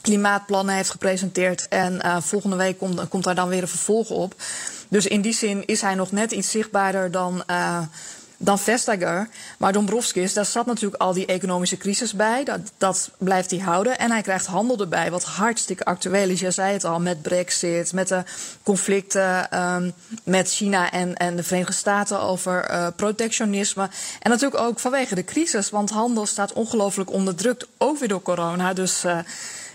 klimaatplannen 0.00 0.74
heeft 0.74 0.90
gepresenteerd. 0.90 1.68
En 1.68 1.94
uh, 2.04 2.16
volgende 2.20 2.56
week 2.56 2.78
komt, 3.08 3.24
daar 3.24 3.34
dan 3.34 3.48
weer 3.48 3.62
een 3.62 3.68
vervolg 3.68 4.10
op. 4.10 4.34
Dus 4.88 5.06
in 5.06 5.20
die 5.20 5.32
zin 5.32 5.66
is 5.66 5.80
hij 5.80 5.94
nog 5.94 6.12
net 6.12 6.32
iets 6.32 6.50
zichtbaarder 6.50 7.10
dan. 7.10 7.44
Uh, 7.50 7.78
dan 8.36 8.58
Vestager. 8.58 9.28
Maar 9.58 9.72
Dombrovskis, 9.72 10.32
daar 10.32 10.44
zat 10.44 10.66
natuurlijk 10.66 11.02
al 11.02 11.12
die 11.12 11.26
economische 11.26 11.76
crisis 11.76 12.12
bij. 12.14 12.44
Dat, 12.44 12.60
dat 12.78 13.10
blijft 13.18 13.50
hij 13.50 13.60
houden. 13.60 13.98
En 13.98 14.10
hij 14.10 14.22
krijgt 14.22 14.46
handel 14.46 14.78
erbij, 14.78 15.10
wat 15.10 15.24
hartstikke 15.24 15.84
actueel 15.84 16.28
is. 16.28 16.40
Je 16.40 16.50
zei 16.50 16.72
het 16.72 16.84
al, 16.84 17.00
met 17.00 17.22
Brexit, 17.22 17.92
met 17.92 18.08
de 18.08 18.22
conflicten 18.62 19.60
um, 19.60 19.92
met 20.22 20.50
China 20.50 20.90
en, 20.90 21.14
en 21.14 21.36
de 21.36 21.42
Verenigde 21.42 21.72
Staten 21.72 22.20
over 22.20 22.70
uh, 22.70 22.86
protectionisme. 22.96 23.88
En 24.20 24.30
natuurlijk 24.30 24.62
ook 24.62 24.80
vanwege 24.80 25.14
de 25.14 25.24
crisis, 25.24 25.70
want 25.70 25.90
handel 25.90 26.26
staat 26.26 26.52
ongelooflijk 26.52 27.12
onderdrukt, 27.12 27.66
ook 27.78 27.98
weer 27.98 28.08
door 28.08 28.22
corona. 28.22 28.72
Dus. 28.72 29.04
Uh, 29.04 29.18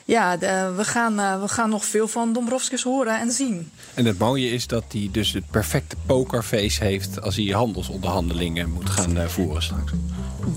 ja, 0.09 0.37
de, 0.37 0.73
we, 0.75 0.83
gaan, 0.83 1.19
uh, 1.19 1.41
we 1.41 1.47
gaan 1.47 1.69
nog 1.69 1.85
veel 1.85 2.07
van 2.07 2.33
Dombrovskis 2.33 2.83
horen 2.83 3.19
en 3.19 3.31
zien. 3.31 3.71
En 3.93 4.05
het 4.05 4.17
mooie 4.17 4.49
is 4.49 4.67
dat 4.67 4.83
hij 4.91 5.09
dus 5.11 5.33
het 5.33 5.49
perfecte 5.51 5.95
pokerface 6.05 6.83
heeft... 6.83 7.21
als 7.21 7.35
hij 7.35 7.45
handelsonderhandelingen 7.45 8.69
moet 8.71 8.89
gaan 8.89 9.17
uh, 9.17 9.25
voeren 9.25 9.63
straks. 9.63 9.91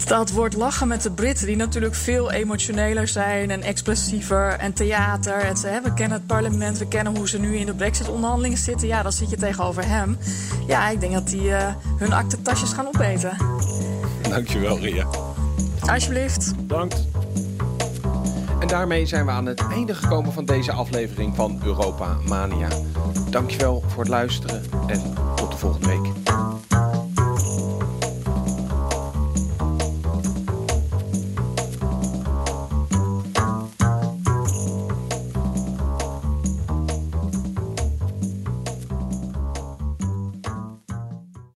Dat 0.06 0.30
wordt 0.30 0.54
lachen 0.54 0.88
met 0.88 1.02
de 1.02 1.10
Britten, 1.10 1.46
die 1.46 1.56
natuurlijk 1.56 1.94
veel 1.94 2.30
emotioneler 2.30 3.08
zijn... 3.08 3.50
en 3.50 3.62
expressiever 3.62 4.48
en 4.58 4.72
theater. 4.72 5.34
En 5.34 5.56
ze, 5.56 5.66
hè, 5.66 5.82
we 5.82 5.94
kennen 5.94 6.18
het 6.18 6.26
parlement, 6.26 6.78
we 6.78 6.88
kennen 6.88 7.16
hoe 7.16 7.28
ze 7.28 7.38
nu 7.38 7.56
in 7.56 7.66
de 7.66 7.74
brexit-onderhandelingen 7.74 8.58
zitten. 8.58 8.88
Ja, 8.88 9.02
dan 9.02 9.12
zit 9.12 9.30
je 9.30 9.36
tegenover 9.36 9.86
hem. 9.86 10.18
Ja, 10.66 10.88
ik 10.88 11.00
denk 11.00 11.12
dat 11.12 11.28
die 11.28 11.44
uh, 11.44 11.74
hun 11.98 12.12
aktentasjes 12.12 12.72
gaan 12.72 12.86
opeten. 12.86 13.36
Dankjewel, 14.28 14.78
Ria. 14.78 15.06
Alsjeblieft. 15.80 16.52
Bedankt. 16.56 17.04
En 18.62 18.68
daarmee 18.68 19.06
zijn 19.06 19.24
we 19.24 19.30
aan 19.30 19.46
het 19.46 19.60
einde 19.60 19.94
gekomen 19.94 20.32
van 20.32 20.44
deze 20.44 20.72
aflevering 20.72 21.36
van 21.36 21.60
Europa 21.64 22.16
Mania. 22.28 22.68
Dankjewel 23.30 23.82
voor 23.86 24.02
het 24.02 24.08
luisteren 24.08 24.62
en 24.86 25.14
tot 25.34 25.50
de 25.50 25.56
volgende 25.56 25.86
week. 25.88 26.21